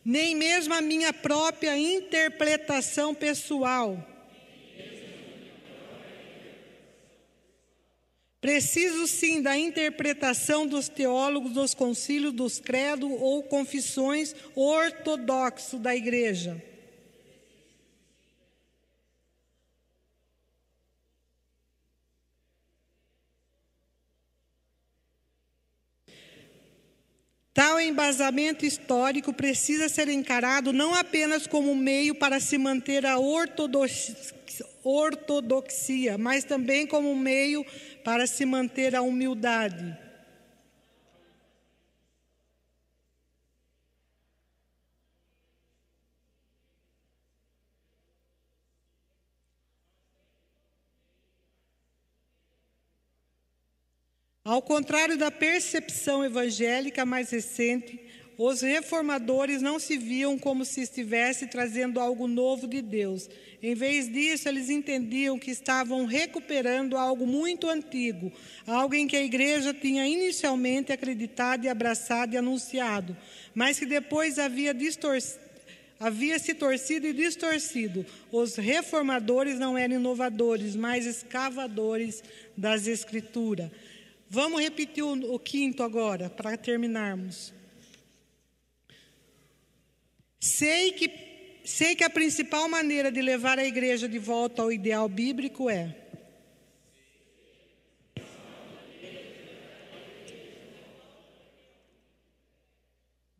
nem 0.03 0.35
mesmo 0.35 0.73
a 0.73 0.81
minha 0.81 1.11
própria 1.11 1.77
interpretação 1.77 3.13
pessoal 3.13 4.16
Preciso 8.39 9.07
sim 9.07 9.41
da 9.41 9.57
interpretação 9.57 10.67
dos 10.67 10.87
teólogos 10.87 11.53
dos 11.53 11.73
concílios, 11.73 12.33
dos 12.33 12.59
credos 12.59 13.09
ou 13.19 13.41
confissões 13.43 14.35
ortodoxos 14.55 15.79
da 15.79 15.95
igreja. 15.95 16.63
Tal 27.57 27.81
embasamento 27.81 28.67
histórico 28.67 29.33
precisa 29.33 29.89
ser 29.89 30.09
encarado 30.09 30.71
não 30.71 30.93
apenas 30.93 31.47
como 31.47 31.75
meio 31.75 32.13
para 32.13 32.39
se 32.39 32.55
manter 32.55 33.03
a 33.03 33.17
ortodoxia, 33.17 34.36
mas 36.17 36.43
também 36.43 36.87
como 36.87 37.15
meio 37.15 37.65
para 38.03 38.25
se 38.25 38.45
manter 38.45 38.95
a 38.95 39.01
humildade. 39.01 39.97
Ao 54.47 54.61
contrário 54.61 55.17
da 55.17 55.29
percepção 55.29 56.23
evangélica 56.23 57.05
mais 57.05 57.31
recente, 57.31 58.06
os 58.37 58.61
reformadores 58.61 59.61
não 59.61 59.79
se 59.79 59.97
viam 59.97 60.37
como 60.37 60.63
se 60.63 60.81
estivesse 60.81 61.47
trazendo 61.47 61.99
algo 61.99 62.27
novo 62.27 62.67
de 62.67 62.81
Deus. 62.81 63.27
Em 63.63 63.73
vez 63.73 64.11
disso, 64.11 64.47
eles 64.47 64.69
entendiam 64.69 65.39
que 65.39 65.49
estavam 65.49 66.05
recuperando 66.05 66.95
algo 66.95 67.25
muito 67.25 67.67
antigo, 67.67 68.31
algo 68.67 68.93
em 68.93 69.07
que 69.07 69.15
a 69.15 69.23
igreja 69.23 69.73
tinha 69.73 70.05
inicialmente 70.05 70.91
acreditado 70.91 71.65
e 71.65 71.69
abraçado 71.69 72.35
e 72.35 72.37
anunciado, 72.37 73.17
mas 73.55 73.79
que 73.79 73.85
depois 73.85 74.37
havia 74.37 74.73
distorcido 74.73 75.47
havia 75.99 76.37
se 76.37 76.53
torcido 76.53 77.07
e 77.07 77.13
distorcido. 77.13 78.05
Os 78.31 78.55
reformadores 78.55 79.57
não 79.57 79.75
eram 79.75 79.95
inovadores, 79.95 80.75
mas 80.75 81.07
escavadores 81.07 82.23
das 82.55 82.85
Escrituras. 82.85 83.71
Vamos 84.29 84.61
repetir 84.61 85.03
o, 85.03 85.33
o 85.33 85.39
quinto 85.39 85.81
agora, 85.81 86.29
para 86.29 86.55
terminarmos. 86.55 87.56
Sei 90.39 90.91
que, 90.91 91.09
sei 91.65 91.95
que 91.95 92.03
a 92.03 92.09
principal 92.09 92.69
maneira 92.69 93.11
de 93.11 93.21
levar 93.21 93.57
a 93.57 93.65
igreja 93.65 94.07
de 94.07 94.19
volta 94.19 94.61
ao 94.61 94.71
ideal 94.71 95.09
bíblico 95.09 95.69
é. 95.69 95.95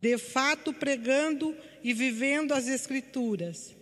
De 0.00 0.16
fato, 0.16 0.72
pregando 0.72 1.56
e 1.82 1.92
vivendo 1.92 2.52
as 2.52 2.68
Escrituras. 2.68 3.76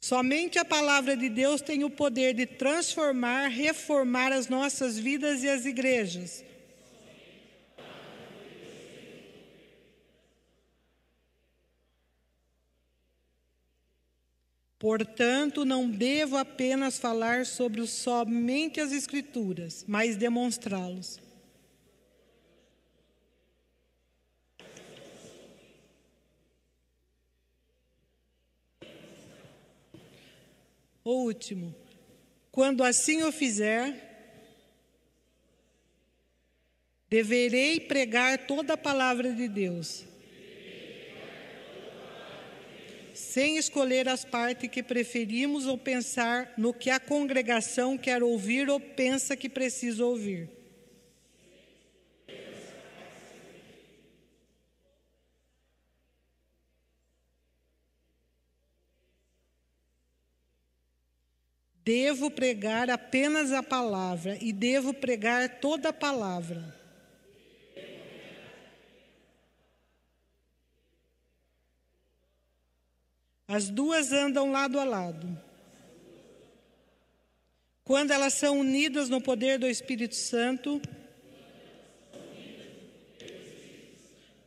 Somente 0.00 0.58
a 0.58 0.64
palavra 0.64 1.16
de 1.16 1.28
Deus 1.28 1.60
tem 1.60 1.84
o 1.84 1.90
poder 1.90 2.32
de 2.32 2.46
transformar, 2.46 3.48
reformar 3.48 4.32
as 4.32 4.48
nossas 4.48 4.98
vidas 4.98 5.42
e 5.42 5.48
as 5.50 5.66
igrejas. 5.66 6.42
Portanto, 14.78 15.64
não 15.64 15.90
devo 15.90 16.36
apenas 16.36 16.98
falar 16.98 17.44
sobre 17.44 17.84
somente 17.86 18.80
as 18.80 18.92
Escrituras, 18.92 19.84
mas 19.88 20.16
demonstrá-los. 20.16 21.18
O 31.02 31.24
último, 31.24 31.74
quando 32.52 32.84
assim 32.84 33.22
o 33.22 33.32
fizer, 33.32 34.04
deverei 37.08 37.80
pregar 37.80 38.46
toda 38.46 38.74
a 38.74 38.76
palavra 38.76 39.32
de 39.32 39.48
Deus 39.48 40.04
sem 43.38 43.56
escolher 43.56 44.08
as 44.08 44.24
partes 44.24 44.68
que 44.68 44.82
preferimos 44.82 45.64
ou 45.64 45.78
pensar 45.78 46.52
no 46.58 46.74
que 46.74 46.90
a 46.90 46.98
congregação 46.98 47.96
quer 47.96 48.20
ouvir 48.20 48.68
ou 48.68 48.80
pensa 48.80 49.36
que 49.36 49.48
precisa 49.48 50.04
ouvir. 50.04 50.50
Devo 61.84 62.32
pregar 62.32 62.90
apenas 62.90 63.52
a 63.52 63.62
palavra 63.62 64.36
e 64.40 64.52
devo 64.52 64.92
pregar 64.92 65.60
toda 65.60 65.90
a 65.90 65.92
palavra. 65.92 66.76
As 73.48 73.70
duas 73.70 74.12
andam 74.12 74.52
lado 74.52 74.78
a 74.78 74.84
lado. 74.84 75.26
Quando 77.82 78.10
elas 78.10 78.34
são 78.34 78.60
unidas 78.60 79.08
no 79.08 79.22
poder 79.22 79.58
do 79.58 79.66
Espírito 79.66 80.14
Santo, 80.14 80.82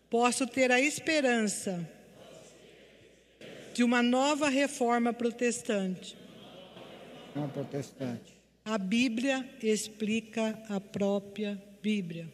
posso 0.07 0.45
ter 0.45 0.71
a 0.71 0.79
esperança 0.79 1.89
de 3.73 3.83
uma 3.83 4.03
nova 4.03 4.47
reforma 4.49 5.11
protestante. 5.11 6.15
Não 7.35 7.49
protestante. 7.49 8.37
A 8.63 8.77
Bíblia 8.77 9.49
explica 9.63 10.61
a 10.69 10.79
própria 10.79 11.59
Bíblia. 11.81 12.31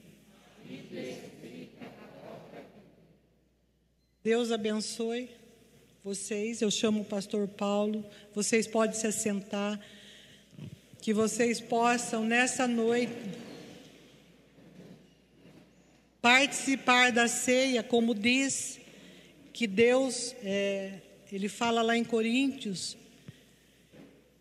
Deus 4.22 4.52
abençoe 4.52 5.30
vocês. 6.08 6.62
Eu 6.62 6.72
chamo 6.72 7.02
o 7.02 7.06
pastor 7.06 7.50
Paulo. 7.50 8.06
Vocês 8.34 8.66
podem 8.66 8.98
se 8.98 9.06
assentar. 9.06 9.78
Que 11.02 11.14
vocês 11.14 11.60
possam, 11.60 12.24
nessa 12.24 12.66
noite, 12.66 13.12
participar 16.22 17.12
da 17.12 17.28
ceia, 17.28 17.84
como 17.84 18.16
diz 18.16 18.80
que 19.52 19.68
Deus, 19.68 20.34
é, 20.42 20.94
ele 21.30 21.50
fala 21.50 21.82
lá 21.82 21.98
em 21.98 22.06
Coríntios, 22.06 22.96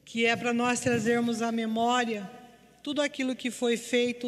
que 0.04 0.24
é 0.24 0.36
para 0.36 0.52
nós 0.52 0.78
trazermos 0.78 1.42
à 1.42 1.50
memória 1.50 2.30
tudo 2.80 3.02
aquilo 3.02 3.34
que 3.34 3.50
foi 3.50 3.76
feito 3.76 4.24